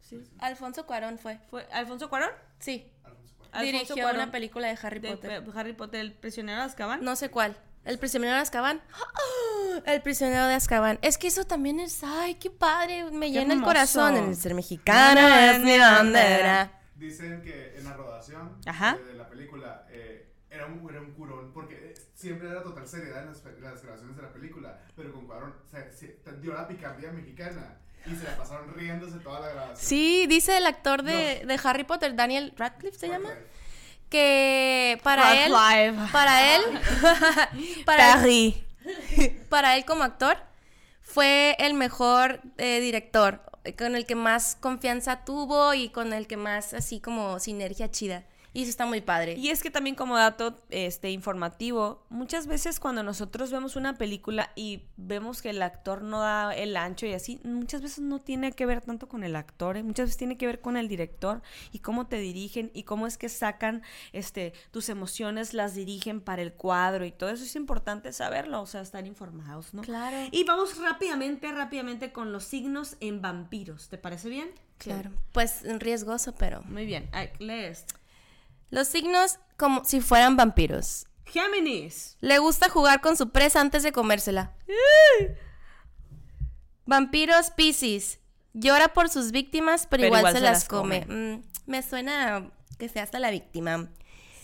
Sí. 0.00 0.20
Alfonso 0.38 0.84
Cuarón 0.84 1.18
fue. 1.18 1.38
¿Fue 1.48 1.66
Alfonso 1.72 2.10
Cuarón? 2.10 2.28
Sí. 2.58 2.84
Alfonso 3.02 3.24
Cuarón. 3.40 3.50
Alfonso 3.52 3.64
Dirigió 3.72 3.94
Cuarón. 3.96 4.16
una 4.16 4.30
película 4.30 4.68
de 4.68 4.78
Harry 4.82 5.00
Potter. 5.00 5.44
Harry 5.54 5.72
Potter, 5.72 6.00
el 6.00 6.12
prisionero 6.12 6.58
de 6.58 6.66
Azkaban. 6.66 7.02
No 7.02 7.16
sé 7.16 7.30
cuál. 7.30 7.56
El 7.84 7.98
prisionero 7.98 8.34
de 8.34 8.40
Azkaban. 8.40 8.82
¡Ah! 8.92 9.80
El 9.86 10.02
prisionero 10.02 10.46
de 10.46 10.54
Azkaban. 10.54 10.98
Es 11.02 11.18
que 11.18 11.26
eso 11.26 11.44
también 11.44 11.80
es, 11.80 12.02
ay, 12.04 12.36
qué 12.36 12.50
padre, 12.50 13.10
me 13.10 13.28
llena 13.30 13.46
el 13.54 13.58
hermoso. 13.60 13.66
corazón. 13.66 14.16
El 14.16 14.36
ser 14.36 14.54
mexicano 14.54 15.20
es 15.28 15.60
mi 15.60 15.78
bandera. 15.78 16.80
Dicen 16.96 17.42
que 17.42 17.76
en 17.76 17.84
la 17.84 17.92
rodación 17.94 18.56
Ajá. 18.66 18.96
de, 18.96 19.04
de 19.04 19.14
la 19.14 19.28
película 19.28 19.84
eh, 19.90 20.32
era, 20.48 20.66
un, 20.66 20.88
era 20.88 21.00
un 21.00 21.12
curón, 21.12 21.52
porque 21.52 21.74
eh, 21.74 21.94
siempre 22.14 22.48
era 22.48 22.62
total 22.62 22.86
seriedad 22.86 23.22
en 23.22 23.28
las, 23.30 23.44
en 23.44 23.62
las 23.62 23.82
grabaciones 23.82 24.16
de 24.16 24.22
la 24.22 24.32
película, 24.32 24.78
pero 24.96 25.12
con 25.12 25.26
Cuarón 25.26 25.54
se, 25.70 25.90
se- 25.92 26.16
dio 26.40 26.54
la 26.54 26.68
picardía 26.68 27.10
mexicana 27.10 27.78
y 28.06 28.14
se 28.14 28.22
la 28.24 28.36
pasaron 28.36 28.72
riéndose 28.74 29.18
toda 29.18 29.40
la 29.40 29.48
grabación. 29.48 29.76
Sí, 29.88 30.26
dice 30.28 30.56
el 30.56 30.66
actor 30.66 31.02
de, 31.02 31.42
de 31.44 31.60
Harry 31.64 31.84
Potter, 31.84 32.14
Daniel 32.14 32.54
Radcliffe 32.56 32.96
se 32.98 33.08
llama, 33.08 33.30
Radcliffe. 33.30 33.54
Que 34.14 35.00
para 35.02 35.44
él, 35.44 35.52
para 36.12 36.54
él, 36.54 36.62
para 37.84 38.24
él, 38.24 38.54
para 39.48 39.76
él 39.76 39.84
como 39.84 40.04
actor, 40.04 40.36
fue 41.00 41.56
el 41.58 41.74
mejor 41.74 42.40
eh, 42.58 42.78
director, 42.78 43.40
eh, 43.64 43.74
con 43.74 43.96
el 43.96 44.06
que 44.06 44.14
más 44.14 44.56
confianza 44.60 45.24
tuvo 45.24 45.74
y 45.74 45.88
con 45.88 46.12
el 46.12 46.28
que 46.28 46.36
más 46.36 46.74
así 46.74 47.00
como 47.00 47.40
sinergia 47.40 47.90
chida. 47.90 48.22
Y 48.54 48.62
eso 48.62 48.70
está 48.70 48.86
muy 48.86 49.00
padre. 49.00 49.34
Y 49.34 49.50
es 49.50 49.62
que 49.62 49.70
también 49.70 49.96
como 49.96 50.16
dato 50.16 50.56
este 50.70 51.10
informativo, 51.10 52.06
muchas 52.08 52.46
veces 52.46 52.78
cuando 52.78 53.02
nosotros 53.02 53.50
vemos 53.50 53.74
una 53.74 53.98
película 53.98 54.52
y 54.54 54.84
vemos 54.96 55.42
que 55.42 55.50
el 55.50 55.60
actor 55.60 56.02
no 56.02 56.20
da 56.20 56.54
el 56.54 56.76
ancho 56.76 57.04
y 57.04 57.14
así, 57.14 57.40
muchas 57.42 57.82
veces 57.82 57.98
no 57.98 58.20
tiene 58.20 58.52
que 58.52 58.64
ver 58.64 58.80
tanto 58.80 59.08
con 59.08 59.24
el 59.24 59.34
actor, 59.34 59.76
¿eh? 59.76 59.82
muchas 59.82 60.06
veces 60.06 60.18
tiene 60.18 60.36
que 60.36 60.46
ver 60.46 60.60
con 60.60 60.76
el 60.76 60.86
director 60.86 61.42
y 61.72 61.80
cómo 61.80 62.06
te 62.06 62.18
dirigen 62.18 62.70
y 62.74 62.84
cómo 62.84 63.08
es 63.08 63.18
que 63.18 63.28
sacan 63.28 63.82
este 64.12 64.54
tus 64.70 64.88
emociones, 64.88 65.52
las 65.52 65.74
dirigen 65.74 66.20
para 66.20 66.40
el 66.40 66.52
cuadro 66.52 67.04
y 67.04 67.10
todo 67.10 67.30
eso 67.30 67.42
es 67.42 67.56
importante 67.56 68.12
saberlo, 68.12 68.62
o 68.62 68.66
sea, 68.66 68.82
estar 68.82 69.04
informados, 69.04 69.74
¿no? 69.74 69.82
Claro. 69.82 70.28
Y 70.30 70.44
vamos 70.44 70.78
rápidamente, 70.78 71.50
rápidamente 71.50 72.12
con 72.12 72.30
los 72.30 72.44
signos 72.44 72.96
en 73.00 73.20
vampiros, 73.20 73.88
¿te 73.88 73.98
parece 73.98 74.28
bien? 74.28 74.50
Claro. 74.78 75.10
Pues 75.32 75.62
riesgoso, 75.80 76.36
pero. 76.36 76.62
Muy 76.62 76.86
bien, 76.86 77.08
Ay, 77.12 77.30
lee 77.40 77.64
esto. 77.64 77.94
Los 78.70 78.88
signos 78.88 79.38
como 79.56 79.84
si 79.84 80.00
fueran 80.00 80.36
vampiros. 80.36 81.06
Géminis. 81.26 82.16
Le 82.20 82.38
gusta 82.38 82.68
jugar 82.68 83.00
con 83.00 83.16
su 83.16 83.30
presa 83.30 83.60
antes 83.60 83.82
de 83.82 83.92
comérsela. 83.92 84.52
Vampiros 86.86 87.50
Piscis. 87.50 88.20
Llora 88.52 88.88
por 88.92 89.08
sus 89.08 89.32
víctimas, 89.32 89.86
pero, 89.88 90.06
igual, 90.06 90.32
se, 90.32 90.40
las 90.40 90.68
come. 90.68 91.06
Mm, 91.06 91.42
me 91.66 91.82
suena 91.82 92.50
que 92.78 92.88
sea 92.88 93.02
hasta 93.02 93.18
la 93.18 93.30
víctima. 93.30 93.88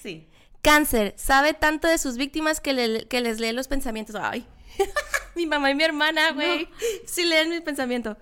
Sí. 0.03 0.27
Cáncer. 0.63 1.15
Sabe 1.17 1.55
tanto 1.55 1.87
de 1.87 1.97
sus 1.99 2.17
víctimas 2.17 2.61
que, 2.61 2.73
le- 2.73 3.07
que 3.07 3.21
les 3.21 3.39
lee 3.39 3.53
los 3.53 3.69
pensamientos. 3.69 4.17
Ay. 4.17 4.47
mi 5.37 5.47
mamá 5.47 5.71
y 5.71 5.75
mi 5.77 5.85
hermana, 5.85 6.33
güey. 6.33 6.69
Sí 7.07 7.25
leen 7.25 7.51
mis 7.51 7.61
pensamientos. 7.61 8.17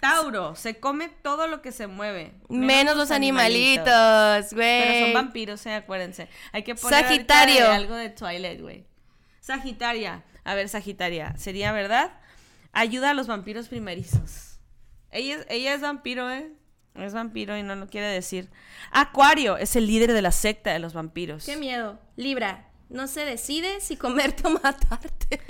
Tauro, 0.00 0.54
se 0.54 0.80
come 0.80 1.08
todo 1.08 1.46
lo 1.46 1.60
que 1.62 1.72
se 1.72 1.86
mueve. 1.86 2.32
Menos, 2.48 2.96
los 2.96 3.10
animalitos, 3.10 4.52
güey. 4.54 4.82
Pero 4.82 5.04
son 5.06 5.12
vampiros, 5.14 5.66
eh, 5.66 5.74
acuérdense. 5.74 6.28
Hay 6.52 6.62
que 6.62 6.74
poner 6.74 7.04
Sagitario. 7.04 7.60
de 7.68 7.74
algo 7.74 7.94
de 7.96 8.08
Twilight, 8.10 8.60
güey. 8.60 8.86
Sagitaria. 9.40 10.24
A 10.44 10.54
ver, 10.54 10.68
Sagitaria. 10.68 11.34
¿Sería 11.36 11.72
verdad? 11.72 12.12
Ayuda 12.72 13.10
a 13.10 13.14
los 13.14 13.26
vampiros 13.26 13.68
primerizos. 13.68 14.58
Ella, 15.10 15.36
es- 15.36 15.46
ella 15.50 15.74
es 15.74 15.80
vampiro, 15.80 16.30
¿eh? 16.30 16.50
Es 16.94 17.14
vampiro 17.14 17.56
y 17.56 17.62
no 17.62 17.74
lo 17.76 17.88
quiere 17.88 18.06
decir. 18.08 18.50
Acuario 18.90 19.56
es 19.56 19.76
el 19.76 19.86
líder 19.86 20.12
de 20.12 20.22
la 20.22 20.32
secta 20.32 20.72
de 20.72 20.78
los 20.78 20.92
vampiros. 20.94 21.44
Qué 21.46 21.56
miedo. 21.56 21.98
Libra. 22.16 22.69
No 22.90 23.06
se 23.06 23.24
decide 23.24 23.80
si 23.80 23.96
comerte 23.96 24.42
o 24.46 24.50
matarte. 24.50 25.40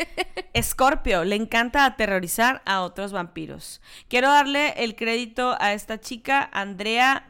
Escorpio, 0.52 1.24
le 1.24 1.36
encanta 1.36 1.84
aterrorizar 1.86 2.62
a 2.66 2.82
otros 2.82 3.12
vampiros. 3.12 3.80
Quiero 4.08 4.28
darle 4.28 4.74
el 4.76 4.94
crédito 4.94 5.56
a 5.58 5.72
esta 5.72 5.98
chica, 5.98 6.48
Andrea 6.52 7.26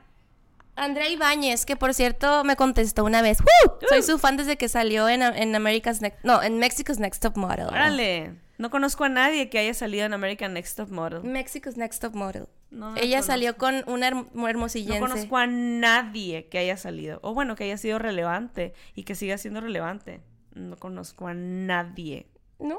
Andrea 0.76 1.08
Ibáñez, 1.10 1.66
que 1.66 1.76
por 1.76 1.94
cierto 1.94 2.42
me 2.42 2.56
contestó 2.56 3.04
una 3.04 3.22
vez. 3.22 3.38
Uh. 3.40 3.70
Soy 3.88 4.02
su 4.02 4.18
fan 4.18 4.36
desde 4.36 4.56
que 4.56 4.68
salió 4.68 5.08
en, 5.08 5.22
en 5.22 5.54
America's 5.54 6.00
Next... 6.00 6.18
No, 6.24 6.42
en 6.42 6.58
Mexico's 6.58 6.98
Next 6.98 7.22
Top 7.22 7.36
Model. 7.36 7.66
Órale, 7.66 8.34
no 8.60 8.70
conozco 8.70 9.04
a 9.04 9.08
nadie 9.08 9.48
que 9.48 9.58
haya 9.58 9.74
salido 9.74 10.04
en 10.06 10.12
American 10.12 10.52
Next 10.54 10.76
Top 10.76 10.90
Model. 10.90 11.22
Mexico's 11.22 11.76
Next 11.76 12.00
Top 12.02 12.14
Model. 12.14 12.46
No 12.70 12.92
la 12.94 13.00
Ella 13.00 13.16
conozco. 13.16 13.32
salió 13.32 13.56
con 13.56 13.82
una 13.86 14.10
herm- 14.10 14.48
hermosillense. 14.48 15.00
No 15.00 15.08
conozco 15.08 15.36
a 15.36 15.46
nadie 15.46 16.46
que 16.48 16.58
haya 16.58 16.76
salido, 16.76 17.18
o 17.22 17.34
bueno, 17.34 17.56
que 17.56 17.64
haya 17.64 17.76
sido 17.78 17.98
relevante 17.98 18.74
y 18.94 19.04
que 19.04 19.14
siga 19.14 19.38
siendo 19.38 19.60
relevante. 19.60 20.20
No 20.54 20.76
conozco 20.76 21.26
a 21.26 21.34
nadie. 21.34 22.26
¿No? 22.58 22.78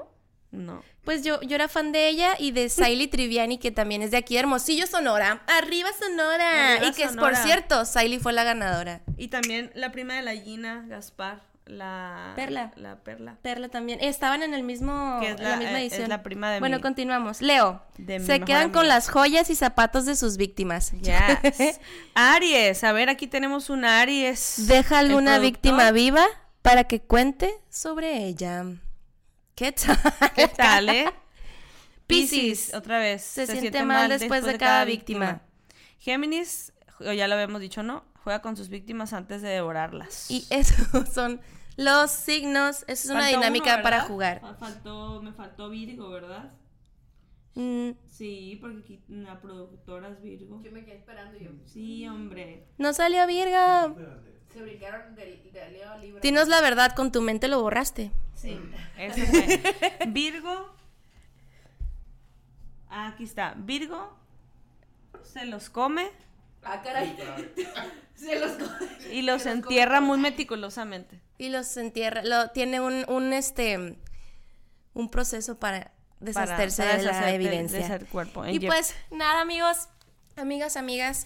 No. 0.52 0.84
Pues 1.06 1.24
yo, 1.24 1.42
yo 1.42 1.56
era 1.56 1.68
fan 1.68 1.92
de 1.94 2.10
ella 2.10 2.34
y 2.38 2.52
de 2.52 2.70
Siley 2.70 3.08
Triviani, 3.08 3.58
que 3.58 3.72
también 3.72 4.02
es 4.02 4.12
de 4.12 4.18
aquí, 4.18 4.36
de 4.36 4.42
Hermosillo, 4.42 4.86
Sonora. 4.86 5.42
¡Arriba, 5.48 5.90
Sonora! 6.00 6.74
Arriba, 6.76 6.88
y 6.90 6.94
que, 6.94 7.08
Sonora. 7.08 7.22
por 7.30 7.36
cierto, 7.38 7.86
Siley 7.86 8.20
fue 8.20 8.34
la 8.34 8.44
ganadora. 8.44 9.02
Y 9.18 9.30
también 9.30 9.72
la 9.74 9.92
prima 9.92 10.14
de 10.16 10.22
la 10.22 10.36
Gina, 10.36 10.86
Gaspar, 10.88 11.42
la 11.66 12.34
Perla. 12.36 12.72
La 12.76 12.98
Perla. 13.04 13.38
Perla 13.42 13.70
también. 13.70 14.00
Estaban 14.02 14.44
en 14.44 14.54
el 14.54 14.64
mismo, 14.64 15.18
Que 15.22 15.32
es 15.32 15.40
la- 15.40 15.58
misma 15.58 15.80
eh, 15.82 15.86
es 15.86 15.94
edición. 15.94 16.10
la 16.10 16.24
prima 16.24 16.52
de 16.52 16.60
Bueno, 16.60 16.78
mi- 16.78 16.82
continuamos. 16.82 17.42
Leo. 17.42 17.82
de 17.98 18.20
Se 18.20 18.42
quedan 18.42 18.72
con 18.72 18.88
las 18.88 19.10
joyas 19.10 19.50
y 19.50 19.56
zapatos 19.56 20.06
de 20.06 20.16
sus 20.16 20.38
víctimas. 20.38 20.92
Yes. 21.02 21.80
Aries, 22.16 22.84
a 22.84 22.92
ver, 22.92 23.10
aquí 23.10 23.28
tenemos 23.28 23.70
un 23.70 23.86
Aries. 23.86 24.68
Deja 24.68 25.00
alguna 25.00 25.36
productor. 25.38 25.42
víctima 25.42 25.92
viva 25.92 26.26
para 26.62 26.84
que 26.86 27.00
cuente 27.02 27.54
sobre 27.70 28.26
ella. 28.26 28.66
¿Qué 29.56 29.72
tal? 29.72 29.98
¿Qué 30.36 30.48
tal, 30.48 30.90
eh? 30.90 31.06
Piscis, 32.08 32.74
otra 32.74 32.98
vez. 33.00 33.22
Se 33.22 33.48
siente 33.48 33.84
mal 33.86 34.10
después 34.10 34.44
de 34.44 34.58
cada 34.58 34.84
víctima. 34.86 35.42
Géminis, 36.00 36.74
o 37.00 37.12
ya 37.14 37.28
lo 37.28 37.36
habíamos 37.36 37.62
dicho, 37.62 37.84
¿no? 37.84 38.04
Juega 38.24 38.42
con 38.42 38.56
sus 38.56 38.70
víctimas 38.70 39.14
antes 39.14 39.42
de 39.42 39.50
devorarlas. 39.50 40.30
Y 40.30 40.46
esos 40.50 41.10
son 41.14 41.42
los 41.78 42.12
signos. 42.12 42.84
Esa 42.88 42.92
es 42.92 43.10
una 43.10 43.28
dinámica 43.28 43.76
uno, 43.76 43.84
para 43.84 44.02
jugar. 44.02 44.42
Ah, 44.44 44.56
Faltó, 44.60 45.22
me 45.22 45.34
faltó 45.34 45.70
Virgo, 45.70 46.10
¿verdad? 46.10 46.52
Mm, 47.56 47.92
Sí, 48.08 48.58
porque 48.62 48.78
aquí 48.80 49.04
la 49.10 49.42
productora 49.42 50.10
es 50.10 50.22
Virgo. 50.22 50.62
Yo 50.62 50.72
me 50.72 50.86
quedé 50.86 50.98
esperando 50.98 51.38
yo. 51.40 51.50
Sí, 51.66 52.08
hombre. 52.08 52.68
no 52.78 52.94
salió 52.94 53.26
Virgo. 53.26 53.96
Se 54.54 54.62
brincaron 54.62 55.16
del, 55.16 55.52
del 55.52 55.74
Leo 55.74 55.98
Libra. 55.98 56.22
Dinos 56.22 56.48
la 56.48 56.62
verdad, 56.62 56.94
con 56.96 57.12
tu 57.12 57.22
mente 57.22 57.48
lo 57.48 57.62
borraste. 57.62 58.12
Sí. 58.36 58.60
Virgo. 60.10 60.76
Ah, 62.90 63.08
aquí 63.08 63.24
está. 63.24 63.54
Virgo 63.58 64.14
se 65.24 65.46
los 65.46 65.70
come 65.70 66.10
Ah, 66.64 66.82
caray. 66.82 67.16
Se 68.16 68.40
los 68.40 68.52
y 69.12 69.24
los 69.24 69.44
Se 69.44 69.52
entierra 69.52 70.00
muy 70.00 70.18
meticulosamente. 70.18 71.20
Y 71.38 71.50
los 71.50 71.76
entierra. 71.78 72.24
Lo, 72.24 72.50
tiene 72.50 72.80
un, 72.80 73.04
un, 73.08 73.34
este, 73.34 73.98
un 74.94 75.10
proceso 75.10 75.60
para 75.60 75.92
deshacerse 76.20 76.84
para 76.84 76.98
de 76.98 77.04
la 77.04 77.32
evidencia. 77.32 77.80
de 77.80 77.96
ese 77.96 78.06
cuerpo. 78.06 78.46
Y 78.46 78.60
pues 78.60 78.96
nada, 79.10 79.42
amigos, 79.42 79.90
amigas, 80.36 80.78
amigas, 80.78 81.26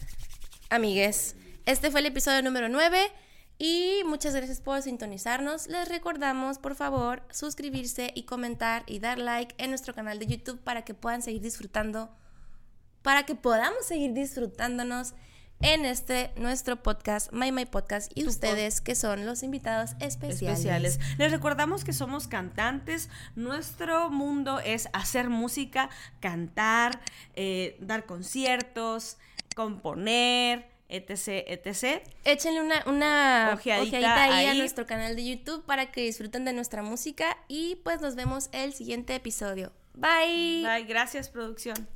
amigues. 0.69 1.35
Este 1.65 1.91
fue 1.91 1.99
el 1.99 2.05
episodio 2.05 2.41
número 2.41 2.69
9 2.69 3.11
y 3.57 4.01
muchas 4.05 4.35
gracias 4.35 4.61
por 4.61 4.81
sintonizarnos. 4.81 5.67
Les 5.67 5.87
recordamos, 5.89 6.59
por 6.59 6.75
favor, 6.75 7.23
suscribirse 7.31 8.11
y 8.15 8.23
comentar 8.23 8.83
y 8.87 8.99
dar 8.99 9.17
like 9.17 9.55
en 9.57 9.69
nuestro 9.69 9.93
canal 9.93 10.19
de 10.19 10.27
YouTube 10.27 10.59
para 10.59 10.83
que 10.83 10.93
puedan 10.93 11.21
seguir 11.21 11.41
disfrutando, 11.41 12.09
para 13.01 13.25
que 13.25 13.35
podamos 13.35 13.85
seguir 13.85 14.13
disfrutándonos 14.13 15.13
en 15.61 15.85
este 15.85 16.31
nuestro 16.35 16.81
podcast, 16.81 17.31
My 17.31 17.51
My 17.51 17.65
Podcast, 17.65 18.11
y 18.15 18.25
ustedes 18.27 18.81
que 18.81 18.95
son 18.95 19.25
los 19.25 19.43
invitados 19.43 19.91
especiales. 19.99 20.59
especiales. 20.59 20.99
Les 21.17 21.31
recordamos 21.31 21.83
que 21.83 21.93
somos 21.93 22.27
cantantes. 22.27 23.09
Nuestro 23.35 24.09
mundo 24.09 24.59
es 24.59 24.89
hacer 24.93 25.29
música, 25.29 25.89
cantar, 26.19 27.01
eh, 27.35 27.77
dar 27.79 28.05
conciertos, 28.05 29.17
componer, 29.55 30.69
etc, 30.89 31.43
etc. 31.47 32.03
Échenle 32.23 32.61
una, 32.61 32.83
una 32.85 33.51
Ojeadita 33.53 33.97
ojeadita, 33.97 34.23
ahí, 34.23 34.47
a 34.47 34.53
nuestro 34.53 34.85
canal 34.85 35.15
de 35.15 35.25
YouTube 35.25 35.65
para 35.65 35.91
que 35.91 36.01
disfruten 36.01 36.45
de 36.45 36.53
nuestra 36.53 36.83
música 36.83 37.37
y 37.47 37.77
pues 37.83 38.01
nos 38.01 38.15
vemos 38.15 38.49
el 38.51 38.73
siguiente 38.73 39.15
episodio. 39.15 39.71
Bye. 39.93 40.63
Bye, 40.63 40.83
gracias 40.83 41.29
producción. 41.29 41.87